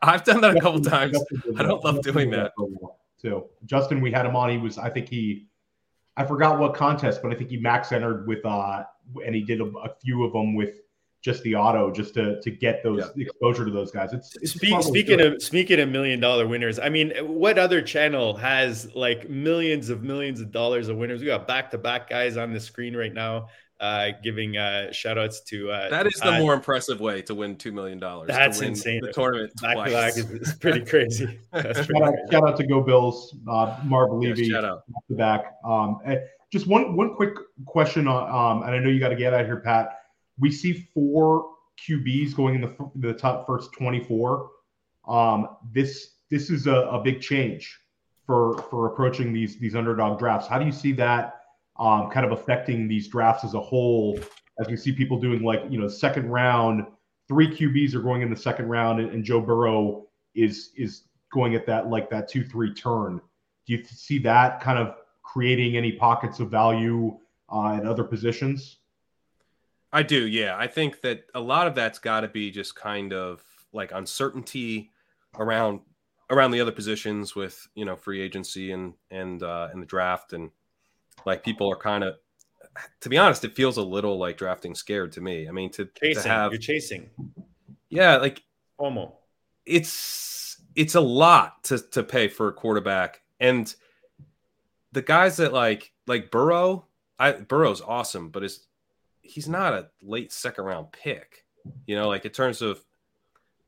i've 0.02 0.24
done 0.24 0.40
that 0.40 0.56
a 0.56 0.60
couple 0.60 0.80
times. 0.80 1.18
i 1.56 1.62
don't 1.62 1.84
love 1.84 2.00
doing 2.02 2.30
that 2.30 2.52
too. 3.20 3.44
Justin 3.66 4.00
we 4.00 4.10
had 4.10 4.24
him 4.24 4.34
on. 4.34 4.48
He 4.50 4.56
was 4.56 4.78
i 4.78 4.88
think 4.88 5.08
he 5.08 5.46
i 6.16 6.24
forgot 6.24 6.58
what 6.58 6.74
contest 6.74 7.20
but 7.22 7.32
i 7.32 7.34
think 7.34 7.50
he 7.50 7.58
max 7.58 7.92
entered 7.92 8.26
with 8.26 8.44
uh 8.46 8.82
and 9.26 9.34
he 9.34 9.42
did 9.42 9.60
a, 9.60 9.64
a 9.64 9.94
few 10.02 10.24
of 10.24 10.32
them 10.32 10.54
with 10.54 10.76
just 11.22 11.42
the 11.42 11.54
auto 11.54 11.90
just 11.90 12.14
to 12.14 12.40
to 12.40 12.50
get 12.50 12.82
those 12.82 13.10
yeah. 13.14 13.24
exposure 13.24 13.64
to 13.64 13.70
those 13.70 13.90
guys. 13.90 14.12
It's, 14.12 14.36
it's 14.36 14.52
Speak, 14.52 14.82
speaking 14.82 15.18
good. 15.18 15.34
of 15.34 15.42
speaking 15.42 15.80
of 15.80 15.88
million 15.88 16.18
dollar 16.18 16.46
winners. 16.46 16.78
I 16.78 16.88
mean, 16.88 17.12
what 17.20 17.58
other 17.58 17.82
channel 17.82 18.34
has 18.36 18.94
like 18.94 19.28
millions 19.28 19.90
of 19.90 20.02
millions 20.02 20.40
of 20.40 20.50
dollars 20.50 20.88
of 20.88 20.96
winners? 20.96 21.20
We 21.20 21.26
got 21.26 21.46
back 21.46 21.70
to 21.72 21.78
back 21.78 22.08
guys 22.08 22.36
on 22.36 22.52
the 22.52 22.60
screen 22.60 22.96
right 22.96 23.12
now. 23.12 23.48
Uh, 23.78 24.10
giving 24.22 24.58
uh, 24.58 24.92
shout 24.92 25.16
outs 25.16 25.40
to 25.40 25.70
uh, 25.70 25.88
that 25.88 26.06
is 26.06 26.20
the 26.22 26.38
more 26.38 26.52
impressive 26.52 27.00
way 27.00 27.22
to 27.22 27.34
win 27.34 27.56
two 27.56 27.72
million 27.72 27.98
dollars. 27.98 28.28
That's 28.28 28.60
insane. 28.60 29.00
The 29.02 29.10
tournament 29.10 29.52
back 29.62 29.76
to 29.76 29.90
back 29.90 30.18
is, 30.18 30.30
is 30.30 30.54
pretty 30.56 30.84
crazy. 30.84 31.38
That's 31.52 31.86
shout, 31.86 32.02
out, 32.02 32.14
shout, 32.30 32.46
out, 32.46 32.56
to 32.58 32.66
Go 32.66 32.82
Bills, 32.82 33.34
uh, 33.48 33.80
Marv 33.84 34.12
Levy, 34.12 34.44
yeah, 34.44 34.56
shout 34.56 34.64
out 34.66 34.82
back 34.86 35.06
to 35.08 35.14
back. 35.14 35.54
Um, 35.64 35.98
eh, 36.04 36.16
just 36.52 36.66
one 36.66 36.94
one 36.94 37.14
quick 37.14 37.32
question 37.64 38.06
on, 38.06 38.28
um, 38.28 38.62
and 38.64 38.74
I 38.74 38.78
know 38.80 38.90
you 38.90 39.00
got 39.00 39.10
to 39.10 39.16
get 39.16 39.32
out 39.32 39.46
here, 39.46 39.60
Pat 39.60 39.99
we 40.40 40.50
see 40.50 40.88
four 40.94 41.50
QBs 41.86 42.34
going 42.34 42.56
in 42.56 42.60
the, 42.62 42.90
the 42.96 43.12
top 43.12 43.46
first 43.46 43.72
24. 43.72 44.50
Um, 45.08 45.48
this 45.72 46.16
this 46.30 46.50
is 46.50 46.66
a, 46.66 46.74
a, 46.74 47.02
big 47.02 47.20
change 47.20 47.78
for 48.26 48.58
for 48.70 48.86
approaching 48.92 49.32
these 49.32 49.58
these 49.58 49.74
underdog 49.74 50.18
drafts. 50.18 50.46
How 50.46 50.58
do 50.58 50.66
you 50.66 50.72
see 50.72 50.92
that 50.92 51.40
um, 51.78 52.10
kind 52.10 52.26
of 52.26 52.32
affecting 52.32 52.86
these 52.86 53.08
drafts 53.08 53.44
as 53.44 53.54
a 53.54 53.60
whole? 53.60 54.18
As 54.60 54.68
we 54.68 54.76
see 54.76 54.92
people 54.92 55.18
doing 55.18 55.42
like 55.42 55.62
you 55.70 55.78
know 55.80 55.88
second 55.88 56.30
round, 56.30 56.86
three 57.28 57.48
QBs 57.48 57.94
are 57.94 58.02
going 58.02 58.22
in 58.22 58.30
the 58.30 58.36
second 58.36 58.68
round, 58.68 59.00
and, 59.00 59.10
and 59.10 59.24
Joe 59.24 59.40
Burrow 59.40 60.06
is 60.34 60.70
is 60.76 61.04
going 61.32 61.54
at 61.54 61.66
that 61.66 61.88
like 61.88 62.10
that 62.10 62.28
two 62.28 62.44
three 62.44 62.74
turn. 62.74 63.20
Do 63.66 63.74
you 63.74 63.84
see 63.84 64.18
that 64.18 64.60
kind 64.60 64.78
of 64.78 64.96
creating 65.22 65.76
any 65.76 65.92
pockets 65.92 66.40
of 66.40 66.50
value 66.50 67.18
uh, 67.48 67.78
in 67.80 67.86
other 67.86 68.04
positions? 68.04 68.79
I 69.92 70.02
do, 70.02 70.26
yeah. 70.26 70.56
I 70.56 70.66
think 70.66 71.00
that 71.00 71.24
a 71.34 71.40
lot 71.40 71.66
of 71.66 71.74
that's 71.74 71.98
got 71.98 72.20
to 72.20 72.28
be 72.28 72.50
just 72.50 72.74
kind 72.74 73.12
of 73.12 73.42
like 73.72 73.92
uncertainty 73.92 74.90
around 75.38 75.80
around 76.30 76.52
the 76.52 76.60
other 76.60 76.72
positions 76.72 77.34
with 77.34 77.68
you 77.74 77.84
know 77.84 77.96
free 77.96 78.20
agency 78.20 78.72
and 78.72 78.94
and 79.10 79.42
uh, 79.42 79.68
and 79.72 79.82
the 79.82 79.86
draft 79.86 80.32
and 80.32 80.50
like 81.26 81.44
people 81.44 81.70
are 81.70 81.76
kind 81.76 82.04
of 82.04 82.16
to 83.00 83.08
be 83.08 83.18
honest, 83.18 83.44
it 83.44 83.56
feels 83.56 83.76
a 83.76 83.82
little 83.82 84.18
like 84.18 84.36
drafting 84.36 84.74
scared 84.74 85.12
to 85.12 85.20
me. 85.20 85.48
I 85.48 85.50
mean, 85.50 85.70
to, 85.72 85.88
chasing, 86.00 86.22
to 86.22 86.28
have 86.28 86.52
you're 86.52 86.60
chasing, 86.60 87.10
yeah, 87.88 88.16
like 88.16 88.42
almost 88.78 89.12
it's 89.66 90.60
it's 90.76 90.94
a 90.94 91.00
lot 91.00 91.64
to 91.64 91.78
to 91.78 92.02
pay 92.02 92.28
for 92.28 92.48
a 92.48 92.52
quarterback 92.52 93.22
and 93.40 93.74
the 94.92 95.02
guys 95.02 95.36
that 95.36 95.52
like 95.52 95.92
like 96.06 96.30
Burrow, 96.30 96.86
I 97.18 97.32
Burrow's 97.32 97.80
awesome, 97.80 98.30
but 98.30 98.42
it's 98.42 98.66
he's 99.22 99.48
not 99.48 99.72
a 99.72 99.88
late 100.02 100.32
second 100.32 100.64
round 100.64 100.92
pick. 100.92 101.44
You 101.86 101.96
know, 101.96 102.08
like 102.08 102.24
in 102.24 102.32
terms 102.32 102.62
of 102.62 102.84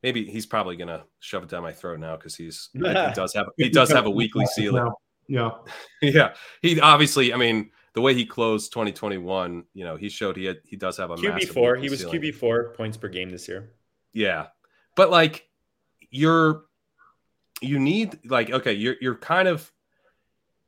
maybe 0.01 0.25
he's 0.25 0.45
probably 0.45 0.75
gonna 0.75 1.03
shove 1.19 1.43
it 1.43 1.49
down 1.49 1.63
my 1.63 1.71
throat 1.71 1.99
now 1.99 2.15
because 2.15 2.35
he's 2.35 2.69
he 2.73 2.81
does 2.81 3.33
have 3.33 3.47
he 3.57 3.69
does 3.69 3.91
have 3.91 4.05
a 4.05 4.09
weekly 4.09 4.45
ceiling. 4.47 4.91
Yeah, 5.27 5.51
yeah. 6.01 6.33
He 6.61 6.79
obviously, 6.79 7.33
I 7.33 7.37
mean, 7.37 7.71
the 7.93 8.01
way 8.01 8.13
he 8.13 8.25
closed 8.25 8.73
2021, 8.73 9.63
you 9.73 9.85
know, 9.85 9.95
he 9.95 10.09
showed 10.09 10.35
he 10.35 10.45
had 10.45 10.57
he 10.65 10.75
does 10.75 10.97
have 10.97 11.11
a 11.11 11.15
QB 11.15 11.49
four. 11.49 11.75
He 11.75 11.89
was 11.89 12.03
QB 12.03 12.35
four 12.35 12.73
points 12.73 12.97
per 12.97 13.07
game 13.07 13.29
this 13.29 13.47
year. 13.47 13.71
Yeah, 14.11 14.47
but 14.95 15.09
like 15.09 15.47
you're 16.09 16.63
you 17.61 17.79
need 17.79 18.19
like 18.25 18.51
okay, 18.51 18.73
you're 18.73 18.95
you're 19.01 19.15
kind 19.15 19.47
of 19.47 19.71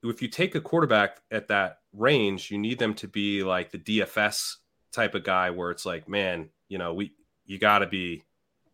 if 0.04 0.22
you 0.22 0.28
take 0.28 0.56
a 0.56 0.62
quarterback 0.62 1.22
at 1.32 1.48
that 1.48 1.80
range, 1.94 2.52
you 2.52 2.58
need 2.58 2.80
them 2.80 2.94
to 2.96 3.08
be 3.08 3.44
like 3.44 3.72
the 3.72 3.80
DFS 3.80 4.58
type 4.96 5.16
of 5.16 5.24
guy 5.24 5.50
where 5.50 5.72
it's 5.72 5.86
like, 5.86 6.08
man, 6.10 6.50
you 6.68 6.78
know, 6.78 6.94
we 6.94 7.14
you 7.46 7.60
got 7.60 7.80
to 7.80 7.88
be 7.88 8.24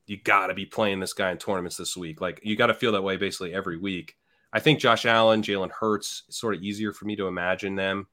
you 0.07 0.17
got 0.17 0.47
to 0.47 0.53
be 0.53 0.65
playing 0.65 0.99
this 0.99 1.13
guy 1.13 1.31
in 1.31 1.37
tournaments 1.37 1.77
this 1.77 1.95
week. 1.95 2.21
Like 2.21 2.39
you 2.43 2.55
got 2.55 2.67
to 2.67 2.73
feel 2.73 2.91
that 2.93 3.01
way 3.01 3.17
basically 3.17 3.53
every 3.53 3.77
week. 3.77 4.15
I 4.53 4.59
think 4.59 4.79
Josh 4.79 5.05
Allen, 5.05 5.41
Jalen 5.41 5.71
Hurts, 5.71 6.23
it's 6.27 6.37
sort 6.37 6.55
of 6.55 6.61
easier 6.61 6.91
for 6.91 7.05
me 7.05 7.15
to 7.15 7.27
imagine 7.27 7.75
them 7.75 8.07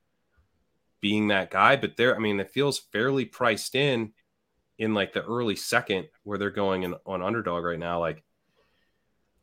being 1.01 1.29
that 1.29 1.51
guy, 1.51 1.77
but 1.77 1.97
there, 1.97 2.15
I 2.15 2.19
mean, 2.19 2.41
it 2.41 2.51
feels 2.51 2.79
fairly 2.79 3.25
priced 3.25 3.75
in 3.75 4.13
in 4.79 4.95
like 4.95 5.13
the 5.13 5.25
early 5.25 5.57
second 5.57 6.09
where 6.23 6.39
they're 6.39 6.51
going 6.51 6.85
in, 6.85 6.95
on 7.07 7.23
underdog 7.23 7.65
right 7.65 7.79
now. 7.79 8.01
Like, 8.01 8.23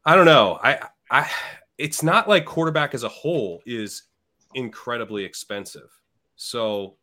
I 0.05 0.15
don't 0.15 0.25
know. 0.25 0.59
I, 0.61 0.87
I, 1.09 1.29
it's 1.77 2.03
not 2.03 2.29
like 2.29 2.45
quarterback 2.45 2.93
as 2.93 3.03
a 3.03 3.09
whole 3.09 3.61
is 3.65 4.03
incredibly 4.53 5.25
expensive. 5.25 5.89
So 6.35 6.95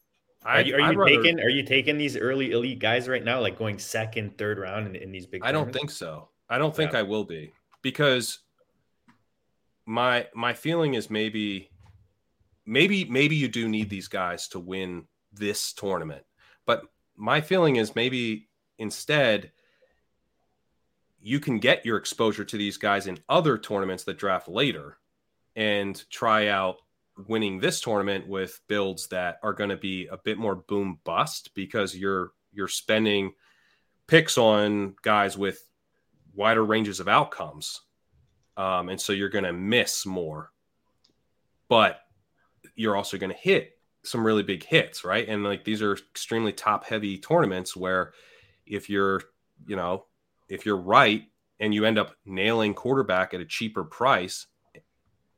are 0.45 0.61
you, 0.61 0.75
are 0.75 0.93
you 0.93 0.99
rather, 0.99 1.05
taking 1.05 1.41
are 1.41 1.49
you 1.49 1.63
taking 1.63 1.99
these 1.99 2.17
early 2.17 2.53
elite 2.53 2.79
guys 2.79 3.09
right 3.09 3.25
now, 3.25 3.41
like 3.41 3.59
going 3.59 3.79
second, 3.79 4.37
third 4.37 4.59
round 4.59 4.87
in, 4.89 4.97
in 4.97 5.13
these 5.13 5.27
big? 5.27 5.43
I 5.45 5.53
don't 5.53 5.73
think 5.73 5.91
so. 5.91 6.29
I 6.49 6.59
don't 6.59 6.75
think 6.75 6.93
yeah. 6.93 7.01
I 7.01 7.03
will 7.03 7.25
be 7.25 7.53
because 7.83 8.39
my 9.87 10.27
my 10.35 10.53
feeling 10.53 10.95
is 10.95 11.11
maybe 11.11 11.71
maybe 12.67 13.05
maybe 13.05 13.37
you 13.37 13.49
do 13.49 13.69
need 13.69 13.91
these 13.91 14.09
guys 14.09 14.49
to 14.49 14.61
win 14.61 15.07
this 15.33 15.73
tournament, 15.73 16.25
but 16.67 16.85
my 17.17 17.41
feeling 17.41 17.77
is 17.77 17.95
maybe 17.95 18.49
instead 18.79 19.53
you 21.21 21.39
can 21.39 21.59
get 21.59 21.87
your 21.87 21.97
exposure 21.97 22.45
to 22.45 22.57
these 22.57 22.77
guys 22.77 23.07
in 23.07 23.19
other 23.29 23.57
tournaments 23.57 24.05
that 24.05 24.19
draft 24.19 24.49
later 24.49 24.99
and 25.55 26.05
try 26.11 26.49
out 26.49 26.79
winning 27.27 27.61
this 27.61 27.81
tournament 27.81 28.27
with 28.27 28.61
builds 28.69 29.09
that 29.09 29.39
are 29.43 29.53
going 29.53 29.71
to 29.71 29.77
be 29.77 30.07
a 30.07 30.17
bit 30.17 30.39
more 30.39 30.57
boom 30.57 30.99
bust 31.05 31.51
because 31.55 31.97
you're 31.97 32.33
you're 32.53 32.69
spending 32.69 33.33
picks 34.07 34.39
on 34.39 34.95
guys 35.03 35.37
with 35.37 35.61
wider 36.35 36.65
ranges 36.65 37.01
of 37.01 37.09
outcomes 37.09 37.83
um, 38.57 38.89
and 38.89 39.01
so 39.01 39.13
you're 39.13 39.29
going 39.29 39.45
to 39.45 39.53
miss 39.53 40.07
more 40.07 40.51
but 41.69 42.01
you're 42.75 42.97
also 42.97 43.19
going 43.19 43.33
to 43.33 43.39
hit 43.39 43.79
some 44.05 44.25
really 44.25 44.43
big 44.43 44.65
hits, 44.65 45.05
right? 45.05 45.29
And 45.29 45.45
like 45.45 45.65
these 45.65 45.83
are 45.83 45.95
extremely 45.95 46.53
top 46.53 46.85
heavy 46.85 47.19
tournaments 47.19 47.77
where 47.77 48.13
if 48.67 48.91
you're, 48.91 49.23
you 49.67 49.77
know, 49.77 50.07
if 50.49 50.67
you're 50.67 50.77
right 50.77 51.23
and 51.61 51.73
you 51.73 51.85
end 51.85 51.99
up 51.99 52.17
nailing 52.27 52.75
quarterback 52.75 53.35
at 53.35 53.41
a 53.41 53.45
cheaper 53.45 53.85
price 53.85 54.47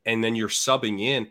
and 0.07 0.23
then 0.23 0.35
you're 0.35 0.49
subbing 0.49 1.01
in 1.01 1.31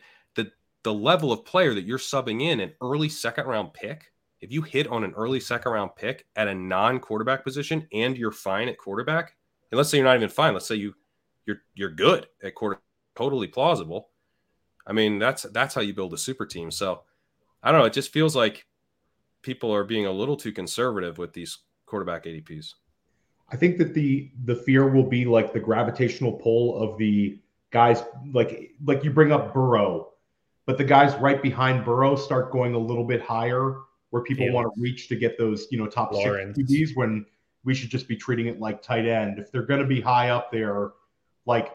the 0.84 0.94
level 0.94 1.32
of 1.32 1.46
player 1.46 1.74
that 1.74 1.86
you're 1.86 1.98
subbing 1.98 2.42
in 2.42 2.60
an 2.60 2.74
early 2.82 3.10
second 3.10 3.46
round 3.46 3.74
pick 3.74 4.12
if 4.42 4.52
you 4.52 4.62
hit 4.62 4.88
on 4.88 5.04
an 5.04 5.14
early 5.16 5.40
second 5.40 5.72
round 5.72 5.92
pick 5.96 6.26
at 6.36 6.48
a 6.48 6.56
non 6.56 7.00
quarterback 7.00 7.44
position 7.44 7.88
and 7.94 8.18
you're 8.18 8.32
fine 8.32 8.68
at 8.68 8.78
quarterback 8.78 9.36
and 9.72 9.78
let's 9.78 9.90
say 9.90 9.98
you're 9.98 10.06
not 10.06 10.16
even 10.16 10.30
fine 10.30 10.54
let's 10.54 10.68
say 10.68 10.76
you 10.76 10.94
you're 11.46 11.62
you're 11.74 11.90
good 11.90 12.28
at 12.44 12.56
quarter 12.56 12.80
totally 13.16 13.48
plausible 13.48 14.10
i 14.86 14.94
mean 14.94 15.20
that's 15.20 15.44
that's 15.54 15.74
how 15.74 15.82
you 15.82 15.94
build 15.94 16.14
a 16.14 16.18
super 16.18 16.46
team. 16.46 16.72
So 16.72 17.04
i 17.62 17.72
don't 17.72 17.80
know 17.80 17.86
it 17.86 17.94
just 17.94 18.12
feels 18.12 18.36
like 18.36 18.66
people 19.42 19.74
are 19.74 19.84
being 19.84 20.06
a 20.06 20.12
little 20.12 20.38
too 20.38 20.52
conservative 20.52 21.18
with 21.18 21.34
these 21.34 21.60
quarterback 21.86 22.26
adps 22.26 22.74
I 23.54 23.56
think 23.56 23.78
that 23.78 23.94
the 23.94 24.32
the 24.46 24.56
fear 24.56 24.90
will 24.90 25.04
be 25.04 25.26
like 25.26 25.54
the 25.54 25.60
gravitational 25.60 26.32
pull 26.32 26.76
of 26.82 26.98
the 26.98 27.40
guys 27.70 28.04
like 28.32 28.72
like 28.84 29.04
you 29.04 29.12
bring 29.12 29.32
up 29.32 29.54
Burrow, 29.54 30.13
but 30.66 30.78
the 30.78 30.84
guys 30.84 31.16
right 31.16 31.42
behind 31.42 31.86
Burrow 31.86 32.16
start 32.16 32.52
going 32.52 32.74
a 32.74 32.80
little 32.80 33.04
bit 33.04 33.22
higher 33.22 33.78
where 34.12 34.22
people 34.24 34.46
yeah. 34.46 34.54
want 34.54 34.74
to 34.74 34.82
reach 34.82 35.08
to 35.10 35.16
get 35.16 35.38
those, 35.38 35.68
you 35.72 35.78
know, 35.78 35.88
top 35.88 36.14
Lawrence. 36.14 36.56
six 36.56 36.72
QBs 36.72 36.96
when 36.96 37.26
we 37.64 37.74
should 37.74 37.90
just 37.90 38.08
be 38.08 38.16
treating 38.16 38.48
it 38.48 38.60
like 38.60 38.82
tight 38.82 39.06
end. 39.06 39.40
If 39.40 39.52
they're 39.52 39.66
going 39.66 39.82
to 39.82 39.88
be 39.88 40.00
high 40.00 40.30
up 40.30 40.52
there, 40.52 40.92
like 41.46 41.74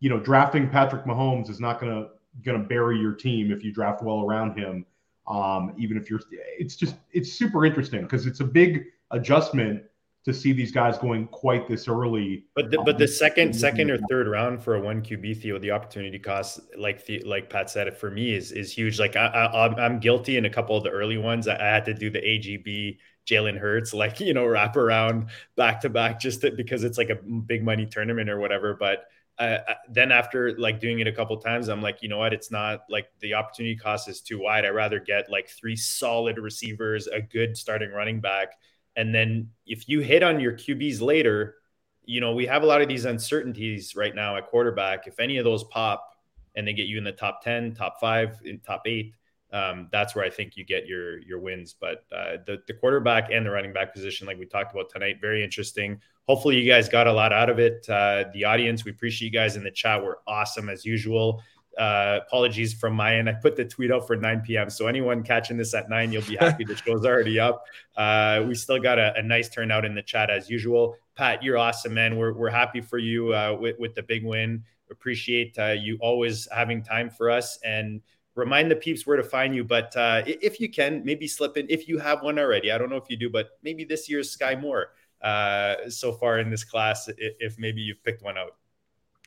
you 0.00 0.08
know, 0.08 0.18
drafting 0.18 0.68
Patrick 0.68 1.04
Mahomes 1.04 1.50
is 1.50 1.60
not 1.60 1.80
going 1.80 1.92
to 1.92 2.08
going 2.42 2.60
to 2.60 2.66
bury 2.66 2.98
your 2.98 3.12
team 3.12 3.52
if 3.52 3.62
you 3.62 3.72
draft 3.72 4.02
well 4.02 4.24
around 4.24 4.56
him. 4.58 4.86
Um, 5.26 5.74
even 5.78 5.96
if 5.96 6.10
you're, 6.10 6.20
it's 6.32 6.74
just 6.74 6.96
it's 7.12 7.32
super 7.32 7.64
interesting 7.64 8.02
because 8.02 8.26
it's 8.26 8.40
a 8.40 8.44
big 8.44 8.86
adjustment 9.10 9.84
to 10.24 10.34
see 10.34 10.52
these 10.52 10.70
guys 10.70 10.98
going 10.98 11.26
quite 11.28 11.66
this 11.66 11.88
early. 11.88 12.44
But 12.54 12.70
the, 12.70 12.78
but 12.78 12.98
the 12.98 13.08
second 13.08 13.54
second 13.54 13.90
or 13.90 13.98
third 14.10 14.28
round 14.28 14.62
for 14.62 14.74
a 14.74 14.80
one 14.80 15.02
QB 15.02 15.40
Theo, 15.40 15.58
the 15.58 15.70
opportunity 15.70 16.18
cost, 16.18 16.60
like 16.76 17.04
the, 17.06 17.20
like 17.20 17.48
Pat 17.48 17.70
said, 17.70 17.88
it 17.88 17.96
for 17.96 18.10
me 18.10 18.34
is 18.34 18.52
is 18.52 18.72
huge. 18.72 18.98
Like 18.98 19.16
I, 19.16 19.26
I 19.26 19.86
am 19.86 19.98
guilty 19.98 20.36
in 20.36 20.44
a 20.44 20.50
couple 20.50 20.76
of 20.76 20.84
the 20.84 20.90
early 20.90 21.16
ones. 21.16 21.48
I, 21.48 21.58
had 21.58 21.86
to 21.86 21.94
do 21.94 22.10
the 22.10 22.20
AJB 22.20 22.98
Jalen 23.26 23.58
Hurts, 23.58 23.94
like 23.94 24.20
you 24.20 24.34
know, 24.34 24.46
wrap 24.46 24.76
around 24.76 25.30
back 25.56 25.80
to 25.80 25.88
back 25.88 26.20
just 26.20 26.42
to, 26.42 26.50
because 26.50 26.84
it's 26.84 26.98
like 26.98 27.10
a 27.10 27.16
big 27.16 27.64
money 27.64 27.86
tournament 27.86 28.28
or 28.28 28.38
whatever. 28.38 28.74
But 28.74 29.04
uh, 29.38 29.58
then 29.88 30.12
after 30.12 30.54
like 30.58 30.80
doing 30.80 31.00
it 31.00 31.06
a 31.06 31.12
couple 31.12 31.34
times, 31.38 31.68
I'm 31.68 31.80
like, 31.80 32.02
you 32.02 32.10
know 32.10 32.18
what? 32.18 32.34
It's 32.34 32.50
not 32.50 32.80
like 32.90 33.06
the 33.20 33.32
opportunity 33.32 33.74
cost 33.74 34.06
is 34.06 34.20
too 34.20 34.38
wide. 34.42 34.66
I 34.66 34.68
rather 34.68 35.00
get 35.00 35.30
like 35.30 35.48
three 35.48 35.76
solid 35.76 36.36
receivers, 36.36 37.06
a 37.06 37.22
good 37.22 37.56
starting 37.56 37.90
running 37.90 38.20
back 38.20 38.58
and 39.00 39.14
then 39.14 39.48
if 39.66 39.88
you 39.88 40.00
hit 40.00 40.22
on 40.22 40.40
your 40.40 40.52
QBs 40.52 41.00
later, 41.00 41.56
you 42.04 42.20
know, 42.20 42.34
we 42.34 42.44
have 42.44 42.62
a 42.62 42.66
lot 42.66 42.82
of 42.82 42.88
these 42.88 43.06
uncertainties 43.06 43.96
right 43.96 44.14
now 44.14 44.36
at 44.36 44.46
quarterback. 44.48 45.06
If 45.06 45.18
any 45.18 45.38
of 45.38 45.44
those 45.44 45.64
pop 45.64 46.06
and 46.54 46.68
they 46.68 46.74
get 46.74 46.86
you 46.86 46.98
in 46.98 47.04
the 47.04 47.12
top 47.12 47.42
10, 47.42 47.74
top 47.74 47.98
five, 47.98 48.38
in 48.44 48.60
top 48.60 48.82
eight, 48.84 49.14
um, 49.54 49.88
that's 49.90 50.14
where 50.14 50.24
I 50.24 50.28
think 50.28 50.56
you 50.56 50.64
get 50.64 50.86
your 50.86 51.18
your 51.20 51.40
wins. 51.40 51.74
But 51.80 52.04
uh, 52.14 52.36
the 52.46 52.58
the 52.66 52.74
quarterback 52.74 53.30
and 53.32 53.44
the 53.44 53.50
running 53.50 53.72
back 53.72 53.94
position, 53.94 54.26
like 54.26 54.38
we 54.38 54.46
talked 54.46 54.72
about 54.72 54.90
tonight, 54.90 55.16
very 55.20 55.42
interesting. 55.42 56.00
Hopefully, 56.28 56.60
you 56.60 56.70
guys 56.70 56.88
got 56.88 57.06
a 57.06 57.12
lot 57.12 57.32
out 57.32 57.50
of 57.50 57.58
it. 57.58 57.88
Uh, 57.88 58.24
the 58.34 58.44
audience, 58.44 58.84
we 58.84 58.92
appreciate 58.92 59.26
you 59.26 59.32
guys 59.32 59.56
in 59.56 59.64
the 59.64 59.70
chat. 59.70 60.04
We're 60.04 60.16
awesome 60.26 60.68
as 60.68 60.84
usual. 60.84 61.42
Uh, 61.78 62.20
apologies 62.26 62.74
from 62.74 62.94
my 62.94 63.16
end. 63.16 63.28
I 63.28 63.34
put 63.34 63.56
the 63.56 63.64
tweet 63.64 63.92
out 63.92 64.06
for 64.06 64.16
9 64.16 64.40
p.m. 64.40 64.68
So 64.70 64.86
anyone 64.86 65.22
catching 65.22 65.56
this 65.56 65.72
at 65.72 65.88
9, 65.88 66.12
you'll 66.12 66.22
be 66.22 66.36
happy. 66.36 66.64
the 66.64 66.76
show's 66.76 67.06
already 67.06 67.38
up. 67.38 67.64
Uh, 67.96 68.44
we 68.46 68.54
still 68.54 68.78
got 68.78 68.98
a, 68.98 69.14
a, 69.16 69.22
nice 69.22 69.48
turnout 69.48 69.84
in 69.84 69.94
the 69.94 70.02
chat 70.02 70.30
as 70.30 70.50
usual. 70.50 70.96
Pat, 71.16 71.42
you're 71.42 71.58
awesome, 71.58 71.94
man. 71.94 72.16
We're, 72.16 72.32
we're 72.32 72.50
happy 72.50 72.80
for 72.80 72.98
you 72.98 73.32
uh, 73.32 73.56
with, 73.58 73.78
with 73.78 73.94
the 73.94 74.02
big 74.02 74.24
win. 74.24 74.64
Appreciate 74.90 75.58
uh, 75.58 75.76
you 75.78 75.96
always 76.00 76.48
having 76.52 76.82
time 76.82 77.08
for 77.08 77.30
us 77.30 77.58
and 77.64 78.00
remind 78.34 78.70
the 78.70 78.76
peeps 78.76 79.06
where 79.06 79.16
to 79.16 79.22
find 79.22 79.54
you. 79.54 79.62
But 79.64 79.96
uh, 79.96 80.22
if 80.26 80.60
you 80.60 80.68
can, 80.68 81.04
maybe 81.04 81.28
slip 81.28 81.56
in 81.56 81.66
if 81.68 81.88
you 81.88 81.98
have 81.98 82.22
one 82.22 82.38
already. 82.38 82.72
I 82.72 82.78
don't 82.78 82.90
know 82.90 82.96
if 82.96 83.08
you 83.08 83.16
do, 83.16 83.30
but 83.30 83.50
maybe 83.62 83.84
this 83.84 84.08
year's 84.08 84.36
Skyy 84.36 84.60
Moore 84.60 84.88
uh, 85.22 85.88
so 85.88 86.12
far 86.12 86.38
in 86.38 86.50
this 86.50 86.64
class, 86.64 87.08
if 87.16 87.58
maybe 87.58 87.80
you've 87.80 88.02
picked 88.02 88.22
one 88.22 88.36
out. 88.36 88.56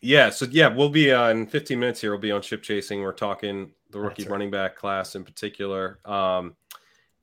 Yeah, 0.04 0.32
so 0.32 0.46
yeah, 0.52 0.68
we'll 0.68 0.90
be 0.90 1.14
uh, 1.14 1.30
in 1.30 1.48
15 1.48 1.80
minutes 1.80 2.02
here. 2.02 2.12
We'll 2.12 2.20
be 2.20 2.32
on 2.34 2.42
ship 2.42 2.62
chasing. 2.62 3.02
We're 3.02 3.14
talking 3.14 3.72
the 3.90 4.02
rookie 4.02 4.24
right. 4.24 4.32
running 4.32 4.52
back 4.52 4.76
class 4.76 5.16
in 5.16 5.24
particular. 5.24 6.00
Um, 6.04 6.58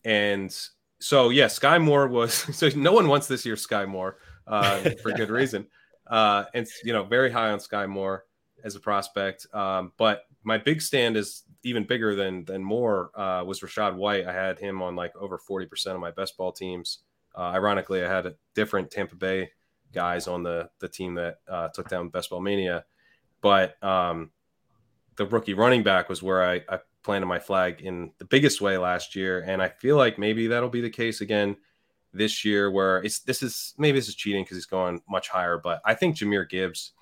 and 0.03 0.51
so 0.99 1.29
yeah, 1.29 1.45
Skyy 1.45 1.83
Moore 1.83 2.09
was 2.09 2.33
so 2.57 2.71
no 2.75 2.93
one 2.93 3.07
wants 3.07 3.27
this 3.27 3.45
year 3.45 3.55
Skyy 3.55 3.87
Moore 3.87 4.17
uh, 4.47 4.79
for 5.03 5.13
good 5.13 5.29
reason. 5.29 5.67
Uh, 6.07 6.45
and 6.55 6.67
you 6.83 6.95
know, 6.95 7.05
very 7.05 7.31
high 7.31 7.51
on 7.51 7.59
Skyy 7.59 7.87
Moore 7.87 8.25
as 8.65 8.77
a 8.77 8.81
prospect. 8.81 9.47
Um, 9.53 9.93
but 9.99 10.23
my 10.43 10.57
big 10.57 10.81
stand 10.81 11.19
is 11.19 11.43
even 11.63 11.85
bigger 11.85 12.15
than 12.15 12.47
than 12.47 12.65
Moore 12.65 13.11
uh, 13.15 13.45
was 13.45 13.61
Rachaad 13.61 13.95
White. 13.95 14.27
I 14.27 14.33
had 14.33 14.59
him 14.59 14.81
on 14.81 14.97
like 14.97 15.15
over 15.17 15.39
40% 15.39 15.89
of 15.89 16.01
my 16.01 16.13
best 16.13 16.35
ball 16.39 16.51
teams. 16.51 17.01
Uh, 17.37 17.43
ironically, 17.43 18.03
I 18.03 18.09
had 18.09 18.25
a 18.25 18.37
different 18.55 18.91
Tampa 18.91 19.17
Bay 19.17 19.51
guys 19.93 20.29
on 20.29 20.43
the 20.43 20.71
the 20.79 20.89
team 20.89 21.15
that 21.15 21.39
uh, 21.49 21.69
took 21.69 21.89
down 21.89 22.09
Best 22.09 22.31
Ball 22.31 22.41
Mania. 22.41 22.85
But 23.41 23.83
um, 23.83 24.31
the 25.17 25.27
rookie 25.27 25.55
running 25.55 25.83
back 25.83 26.09
was 26.09 26.23
where 26.23 26.45
I, 26.45 26.63
I 26.69 26.79
planted 27.03 27.27
my 27.27 27.39
flag 27.39 27.81
in 27.81 28.13
the 28.19 28.25
biggest 28.25 28.61
way 28.61 28.79
last 28.79 29.17
year, 29.17 29.41
and 29.47 29.63
I 29.63 29.69
feel 29.69 29.97
like 29.97 30.19
maybe 30.19 30.47
that'll 30.49 30.69
be 30.69 30.81
the 30.81 30.91
case 30.91 31.21
again 31.21 31.57
this 32.13 32.45
year. 32.45 32.71
Where 32.71 33.03
it's 33.03 33.21
this 33.21 33.43
is 33.43 33.75
maybe 33.79 33.99
this 33.99 34.09
is 34.09 34.15
cheating 34.15 34.45
because 34.45 34.57
he's 34.57 34.67
going 34.67 35.01
much 35.09 35.29
higher, 35.29 35.59
but 35.59 35.81
I 35.85 35.95
think 35.95 36.17
Jahmyr 36.17 36.49
Gibbs 36.49 36.93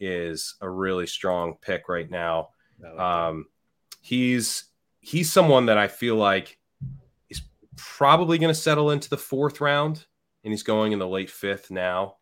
is 0.00 0.56
a 0.60 0.68
really 0.68 1.06
strong 1.06 1.54
pick 1.62 1.88
right 1.88 2.10
now. 2.10 2.50
Um, 2.98 3.46
he's 4.00 4.64
he's 5.00 5.32
someone 5.32 5.66
that 5.66 5.78
I 5.78 5.88
feel 5.88 6.16
like 6.16 6.58
is 7.30 7.42
probably 7.76 8.38
going 8.38 8.52
to 8.52 8.60
settle 8.60 8.90
into 8.90 9.08
the 9.08 9.16
fourth 9.16 9.60
round, 9.60 10.06
and 10.44 10.52
he's 10.52 10.62
going 10.62 10.92
in 10.92 10.98
the 10.98 11.08
late 11.08 11.30
fifth 11.30 11.70
now. 11.70 12.16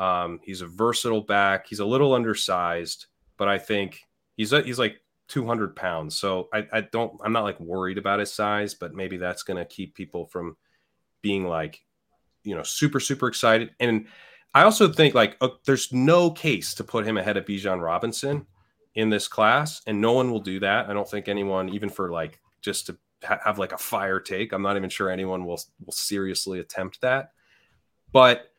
Um, 0.00 0.40
he's 0.42 0.62
a 0.62 0.66
versatile 0.66 1.20
back. 1.20 1.66
He's 1.66 1.80
a 1.80 1.84
little 1.84 2.14
undersized, 2.14 3.06
but 3.36 3.48
I 3.48 3.58
think 3.58 4.00
he's 4.34 4.54
a, 4.54 4.62
he's 4.62 4.78
like 4.78 4.96
200 5.28 5.76
pounds. 5.76 6.16
So 6.16 6.48
I, 6.54 6.66
I 6.72 6.80
don't 6.80 7.20
I'm 7.22 7.32
not 7.32 7.44
like 7.44 7.60
worried 7.60 7.98
about 7.98 8.18
his 8.18 8.32
size, 8.32 8.72
but 8.72 8.94
maybe 8.94 9.18
that's 9.18 9.42
going 9.42 9.58
to 9.58 9.66
keep 9.66 9.94
people 9.94 10.24
from 10.24 10.56
being 11.20 11.44
like 11.44 11.80
you 12.44 12.56
know 12.56 12.62
super 12.62 12.98
super 12.98 13.28
excited. 13.28 13.72
And 13.78 14.06
I 14.54 14.62
also 14.62 14.90
think 14.90 15.14
like 15.14 15.36
uh, 15.42 15.50
there's 15.66 15.92
no 15.92 16.30
case 16.30 16.72
to 16.74 16.84
put 16.84 17.06
him 17.06 17.18
ahead 17.18 17.36
of 17.36 17.44
Bijan 17.44 17.82
Robinson 17.82 18.46
in 18.94 19.10
this 19.10 19.28
class, 19.28 19.82
and 19.86 20.00
no 20.00 20.12
one 20.12 20.32
will 20.32 20.40
do 20.40 20.60
that. 20.60 20.88
I 20.88 20.94
don't 20.94 21.08
think 21.08 21.28
anyone 21.28 21.68
even 21.68 21.90
for 21.90 22.10
like 22.10 22.40
just 22.62 22.86
to 22.86 22.96
ha- 23.22 23.40
have 23.44 23.58
like 23.58 23.72
a 23.72 23.78
fire 23.78 24.18
take. 24.18 24.52
I'm 24.52 24.62
not 24.62 24.78
even 24.78 24.88
sure 24.88 25.10
anyone 25.10 25.44
will 25.44 25.60
will 25.84 25.92
seriously 25.92 26.58
attempt 26.58 27.02
that. 27.02 27.32
But 28.12 28.49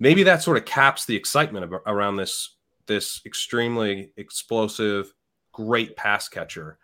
maybe 0.00 0.24
that 0.24 0.42
sort 0.42 0.56
of 0.56 0.64
caps 0.64 1.04
the 1.04 1.14
excitement 1.14 1.72
around 1.86 2.16
this 2.16 2.56
this 2.86 3.20
extremely 3.24 4.12
explosive, 4.16 5.14
great 5.52 5.96
pass 5.96 6.28
catcher. 6.28 6.78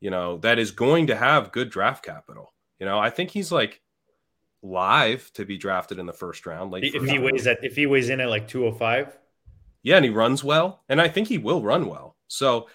You 0.00 0.10
know 0.10 0.38
that 0.38 0.58
is 0.58 0.70
going 0.70 1.08
to 1.08 1.16
have 1.16 1.52
good 1.52 1.68
draft 1.68 2.02
capital. 2.02 2.54
You 2.78 2.86
know, 2.86 2.98
I 2.98 3.10
think 3.10 3.30
he's 3.30 3.52
like 3.52 3.82
live 4.62 5.30
to 5.34 5.44
be 5.44 5.58
drafted 5.58 5.98
in 5.98 6.06
the 6.06 6.12
first 6.12 6.46
round. 6.46 6.70
Like 6.70 6.84
if 6.84 7.02
he 7.04 7.18
round. 7.18 7.24
weighs 7.24 7.46
at 7.46 7.62
if 7.62 7.76
he 7.76 7.86
weighs 7.86 8.08
in 8.08 8.20
at 8.20 8.30
like 8.30 8.48
two 8.48 8.62
hundred 8.62 8.78
five. 8.78 9.18
Yeah, 9.82 9.96
and 9.96 10.04
he 10.04 10.10
runs 10.10 10.44
well, 10.44 10.82
and 10.88 11.00
I 11.00 11.08
think 11.08 11.28
he 11.28 11.38
will 11.38 11.62
run 11.62 11.86
well. 11.86 12.16
So, 12.28 12.68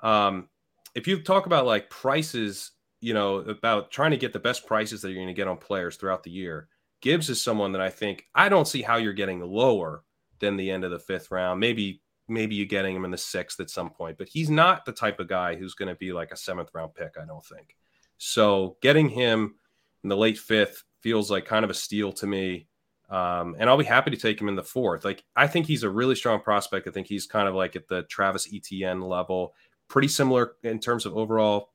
um, 0.00 0.48
if 0.96 1.06
you 1.06 1.22
talk 1.22 1.46
about 1.46 1.64
like 1.64 1.88
prices, 1.90 2.72
you 3.00 3.14
know, 3.14 3.36
about 3.36 3.92
trying 3.92 4.10
to 4.10 4.16
get 4.16 4.32
the 4.32 4.40
best 4.40 4.66
prices 4.66 5.00
that 5.00 5.10
you're 5.10 5.18
going 5.18 5.28
to 5.28 5.32
get 5.34 5.46
on 5.46 5.58
players 5.58 5.94
throughout 5.94 6.24
the 6.24 6.30
year, 6.30 6.68
Gibbs 7.00 7.30
is 7.30 7.42
someone 7.42 7.72
that 7.72 7.80
I 7.80 7.90
think 7.90 8.26
I 8.34 8.48
don't 8.48 8.68
see 8.68 8.82
how 8.82 8.96
you're 8.96 9.12
getting 9.12 9.40
lower 9.40 10.04
than 10.38 10.56
the 10.56 10.70
end 10.70 10.84
of 10.84 10.90
the 10.90 10.98
fifth 10.98 11.30
round. 11.30 11.60
Maybe 11.60 12.02
maybe 12.28 12.54
you're 12.54 12.66
getting 12.66 12.94
him 12.94 13.04
in 13.04 13.10
the 13.10 13.18
sixth 13.18 13.60
at 13.60 13.70
some 13.70 13.90
point, 13.90 14.16
but 14.18 14.28
he's 14.28 14.50
not 14.50 14.84
the 14.84 14.92
type 14.92 15.18
of 15.20 15.28
guy 15.28 15.56
who's 15.56 15.74
going 15.74 15.88
to 15.88 15.96
be 15.96 16.12
like 16.12 16.30
a 16.30 16.36
seventh 16.36 16.70
round 16.74 16.94
pick. 16.94 17.14
I 17.20 17.24
don't 17.26 17.44
think. 17.44 17.76
So 18.18 18.76
getting 18.82 19.08
him 19.08 19.54
in 20.02 20.08
the 20.08 20.16
late 20.16 20.38
fifth 20.38 20.84
feels 21.00 21.30
like 21.30 21.44
kind 21.44 21.64
of 21.64 21.70
a 21.70 21.74
steal 21.74 22.12
to 22.12 22.26
me. 22.26 22.66
Um, 23.08 23.56
and 23.58 23.68
I'll 23.68 23.76
be 23.76 23.84
happy 23.84 24.10
to 24.12 24.16
take 24.16 24.40
him 24.40 24.48
in 24.48 24.54
the 24.54 24.62
fourth. 24.62 25.04
Like 25.04 25.24
I 25.34 25.46
think 25.46 25.66
he's 25.66 25.82
a 25.82 25.90
really 25.90 26.14
strong 26.14 26.40
prospect. 26.40 26.86
I 26.86 26.90
think 26.92 27.08
he's 27.08 27.26
kind 27.26 27.48
of 27.48 27.54
like 27.54 27.74
at 27.74 27.88
the 27.88 28.04
Travis 28.04 28.48
Etienne 28.52 29.00
level, 29.00 29.54
pretty 29.88 30.08
similar 30.08 30.52
in 30.62 30.78
terms 30.78 31.06
of 31.06 31.16
overall 31.16 31.72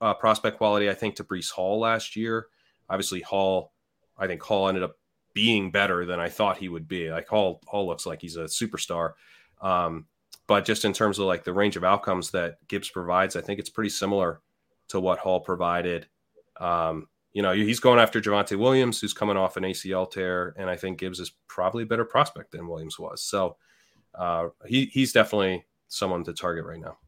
uh, 0.00 0.14
prospect 0.14 0.56
quality. 0.56 0.90
I 0.90 0.94
think 0.94 1.14
to 1.16 1.24
Breece 1.24 1.50
Hall 1.50 1.78
last 1.78 2.16
year. 2.16 2.48
Obviously, 2.90 3.20
Hall 3.20 3.72
I 4.18 4.26
think 4.26 4.42
Hall 4.42 4.68
ended 4.68 4.82
up 4.82 4.96
being 5.34 5.70
better 5.70 6.04
than 6.04 6.20
I 6.20 6.28
thought 6.28 6.58
he 6.58 6.68
would 6.68 6.88
be. 6.88 7.10
Like 7.10 7.28
Hall, 7.28 7.60
Hall 7.66 7.86
looks 7.86 8.06
like 8.06 8.20
he's 8.20 8.36
a 8.36 8.44
superstar. 8.44 9.12
Um, 9.60 10.06
but 10.46 10.64
just 10.64 10.84
in 10.84 10.92
terms 10.92 11.18
of 11.18 11.26
like 11.26 11.44
the 11.44 11.52
range 11.52 11.76
of 11.76 11.84
outcomes 11.84 12.30
that 12.32 12.56
Gibbs 12.68 12.90
provides, 12.90 13.36
I 13.36 13.40
think 13.40 13.58
it's 13.58 13.70
pretty 13.70 13.90
similar 13.90 14.40
to 14.88 15.00
what 15.00 15.18
Hall 15.18 15.40
provided. 15.40 16.06
Um, 16.58 17.08
you 17.32 17.42
know, 17.42 17.52
he's 17.52 17.80
going 17.80 17.98
after 17.98 18.20
Javonte 18.20 18.58
Williams, 18.58 19.00
who's 19.00 19.14
coming 19.14 19.36
off 19.36 19.56
an 19.56 19.64
ACL 19.64 20.10
tear, 20.10 20.54
and 20.58 20.68
I 20.68 20.76
think 20.76 20.98
Gibbs 20.98 21.18
is 21.18 21.32
probably 21.48 21.84
a 21.84 21.86
better 21.86 22.04
prospect 22.04 22.52
than 22.52 22.68
Williams 22.68 22.98
was. 22.98 23.22
So 23.22 23.56
uh, 24.14 24.48
he 24.66 24.86
he's 24.86 25.12
definitely 25.12 25.64
someone 25.88 26.24
to 26.24 26.34
target 26.34 26.66
right 26.66 26.80
now. 26.80 26.98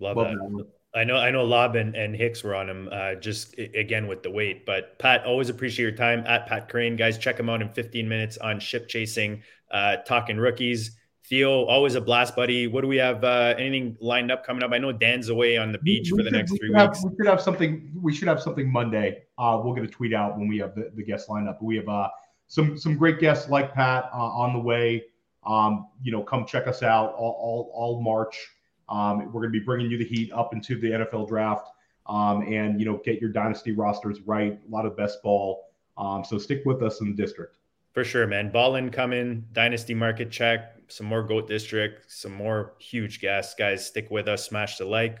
Love 0.00 0.16
well, 0.16 0.24
that. 0.26 0.66
I 0.94 1.04
know, 1.04 1.16
I 1.16 1.30
know, 1.30 1.44
Lob 1.44 1.76
and, 1.76 1.94
and 1.94 2.16
Hicks 2.16 2.42
were 2.42 2.54
on 2.54 2.68
him 2.68 2.88
uh, 2.90 3.14
just 3.16 3.58
again 3.58 4.06
with 4.06 4.22
the 4.22 4.30
weight. 4.30 4.64
But 4.64 4.98
Pat, 4.98 5.24
always 5.24 5.50
appreciate 5.50 5.82
your 5.82 5.92
time 5.92 6.24
at 6.26 6.46
Pat 6.46 6.70
Kerrane. 6.70 6.96
guys. 6.96 7.18
Check 7.18 7.38
him 7.38 7.50
out 7.50 7.60
in 7.60 7.68
15 7.68 8.08
minutes 8.08 8.38
on 8.38 8.58
Ship 8.58 8.88
Chasing, 8.88 9.42
uh, 9.70 9.96
talking 10.06 10.38
rookies. 10.38 10.96
Theo, 11.28 11.66
always 11.66 11.94
a 11.94 12.00
blast, 12.00 12.34
buddy. 12.34 12.66
What 12.66 12.80
do 12.80 12.88
we 12.88 12.96
have? 12.96 13.22
Uh, 13.22 13.54
anything 13.58 13.98
lined 14.00 14.32
up 14.32 14.46
coming 14.46 14.62
up? 14.62 14.72
I 14.72 14.78
know 14.78 14.92
Dan's 14.92 15.28
away 15.28 15.58
on 15.58 15.72
the 15.72 15.78
beach 15.78 16.10
we, 16.10 16.18
for 16.18 16.24
the 16.24 16.30
next 16.30 16.56
three 16.56 16.72
have, 16.74 16.88
weeks. 16.88 17.04
we 17.04 17.10
should 17.18 17.26
have 17.26 17.42
something. 17.42 17.92
We 18.00 18.14
should 18.14 18.28
have 18.28 18.40
something 18.40 18.72
Monday. 18.72 19.24
Uh, 19.36 19.60
we'll 19.62 19.74
get 19.74 19.84
a 19.84 19.88
tweet 19.88 20.14
out 20.14 20.38
when 20.38 20.48
we 20.48 20.56
have 20.58 20.74
the, 20.74 20.90
the 20.94 21.24
lined 21.28 21.50
up. 21.50 21.60
We 21.60 21.76
have 21.76 21.88
uh, 21.88 22.08
some 22.46 22.78
some 22.78 22.96
great 22.96 23.20
guests 23.20 23.50
like 23.50 23.74
Pat 23.74 24.08
uh, 24.14 24.16
on 24.16 24.54
the 24.54 24.58
way. 24.58 25.04
Um, 25.46 25.88
you 26.02 26.12
know, 26.12 26.22
come 26.22 26.46
check 26.46 26.66
us 26.66 26.82
out 26.82 27.12
all 27.12 27.36
all, 27.38 27.70
all 27.74 28.02
March. 28.02 28.48
Um, 28.88 29.26
we're 29.26 29.40
going 29.40 29.52
to 29.52 29.58
be 29.58 29.64
bringing 29.64 29.90
you 29.90 29.98
the 29.98 30.04
heat 30.04 30.32
up 30.32 30.54
into 30.54 30.78
the 30.78 30.90
NFL 30.90 31.28
draft, 31.28 31.68
um, 32.06 32.42
and 32.42 32.80
you 32.80 32.86
know, 32.86 33.00
get 33.04 33.20
your 33.20 33.30
dynasty 33.30 33.72
rosters 33.72 34.20
right. 34.22 34.58
A 34.66 34.70
lot 34.70 34.86
of 34.86 34.96
best 34.96 35.22
ball. 35.22 35.66
Um, 35.96 36.24
so 36.24 36.38
stick 36.38 36.62
with 36.64 36.82
us 36.82 37.00
in 37.00 37.14
the 37.14 37.22
district. 37.22 37.56
For 37.92 38.04
sure, 38.04 38.26
man. 38.26 38.50
Ball 38.50 38.76
incoming, 38.76 39.44
dynasty 39.52 39.94
market 39.94 40.30
check, 40.30 40.76
some 40.88 41.06
more 41.06 41.22
goat 41.22 41.48
district, 41.48 42.10
some 42.10 42.32
more 42.32 42.74
huge 42.78 43.20
gas. 43.20 43.54
Guys, 43.54 43.86
stick 43.86 44.10
with 44.10 44.28
us. 44.28 44.46
Smash 44.46 44.78
the 44.78 44.84
like. 44.84 45.18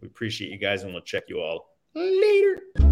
We 0.00 0.08
appreciate 0.08 0.50
you 0.50 0.58
guys, 0.58 0.82
and 0.82 0.92
we'll 0.92 1.02
check 1.02 1.24
you 1.28 1.40
all 1.40 1.74
later. 1.94 2.91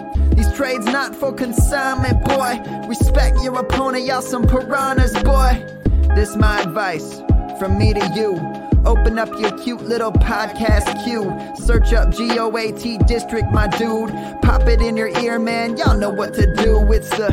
Trades 0.55 0.85
not 0.85 1.15
for 1.15 1.33
consignment, 1.33 2.23
boy. 2.25 2.61
Respect 2.87 3.41
your 3.41 3.57
opponent, 3.57 4.05
y'all 4.05 4.21
some 4.21 4.43
piranhas, 4.47 5.13
boy. 5.23 5.65
This 6.13 6.35
my 6.35 6.61
advice 6.61 7.21
from 7.57 7.77
me 7.77 7.93
to 7.93 8.11
you. 8.13 8.61
Open 8.85 9.19
up 9.19 9.29
your 9.39 9.57
cute 9.59 9.81
little 9.83 10.11
podcast 10.11 11.03
queue. 11.03 11.31
Search 11.55 11.93
up 11.93 12.11
GOAT 12.11 13.07
District, 13.07 13.51
my 13.51 13.67
dude. 13.77 14.09
Pop 14.41 14.63
it 14.63 14.81
in 14.81 14.97
your 14.97 15.09
ear, 15.19 15.39
man. 15.39 15.77
Y'all 15.77 15.97
know 15.97 16.09
what 16.09 16.33
to 16.33 16.53
do. 16.55 16.91
It's 16.91 17.09
the. 17.11 17.27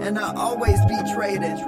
And 0.00 0.18
I 0.18 0.34
always 0.34 0.78
be 0.86 0.98
traded. 1.14 1.58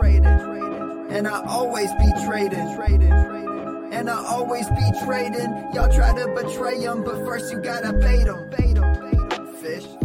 And 1.11 1.27
I 1.27 1.43
always 1.47 1.91
be 1.95 2.13
traded. 2.27 2.59
And 2.59 4.11
I 4.11 4.25
always 4.27 4.69
be 4.69 4.93
trading. 5.05 5.51
Y'all 5.75 5.93
try 5.93 6.15
to 6.15 6.29
betray 6.29 6.79
them, 6.79 7.03
but 7.03 7.17
first 7.25 7.51
you 7.51 7.61
gotta. 7.61 7.93
Bait 7.95 8.25
them. 8.25 8.51
Fish. 9.63 9.98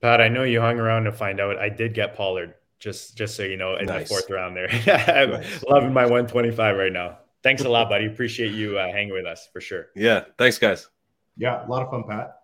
Pat, 0.00 0.20
I 0.20 0.28
know 0.28 0.44
you 0.44 0.60
hung 0.60 0.78
around 0.78 1.04
to 1.04 1.12
find 1.12 1.40
out. 1.40 1.58
I 1.58 1.68
did 1.68 1.94
get 1.94 2.14
Pollard, 2.14 2.54
just 2.78 3.16
just 3.16 3.36
so 3.36 3.42
you 3.42 3.56
know, 3.56 3.76
in 3.76 3.86
nice. 3.86 4.02
the 4.02 4.08
fourth 4.08 4.30
round 4.30 4.56
there. 4.56 4.68
I'm 5.08 5.30
nice. 5.30 5.64
loving 5.68 5.92
my 5.92 6.04
125 6.04 6.76
right 6.76 6.92
now. 6.92 7.18
Thanks 7.42 7.62
a 7.62 7.68
lot, 7.68 7.88
buddy. 7.88 8.06
Appreciate 8.06 8.52
you 8.52 8.78
uh, 8.78 8.90
hanging 8.92 9.12
with 9.12 9.26
us 9.26 9.48
for 9.52 9.60
sure. 9.60 9.86
Yeah, 9.94 10.24
thanks, 10.38 10.58
guys. 10.58 10.88
Yeah, 11.36 11.66
a 11.66 11.68
lot 11.68 11.82
of 11.82 11.90
fun, 11.90 12.04
Pat. 12.04 12.42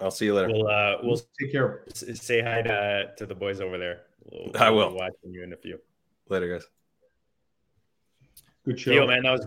I'll 0.00 0.10
see 0.10 0.26
you 0.26 0.34
later. 0.34 0.48
We'll 0.48 0.66
uh, 0.66 0.96
we'll 1.02 1.20
take 1.40 1.52
care. 1.52 1.84
Say 1.94 2.42
hi 2.42 2.62
to 2.62 3.12
to 3.16 3.26
the 3.26 3.34
boys 3.34 3.60
over 3.60 3.78
there. 3.78 4.02
We'll, 4.30 4.50
I 4.58 4.70
will. 4.70 4.94
Watching 4.94 5.32
you 5.32 5.42
in 5.42 5.52
a 5.52 5.56
few. 5.56 5.78
Later, 6.28 6.58
guys. 6.58 6.66
Good 8.64 8.80
show, 8.80 9.06
man. 9.06 9.22
That 9.22 9.32
was. 9.32 9.40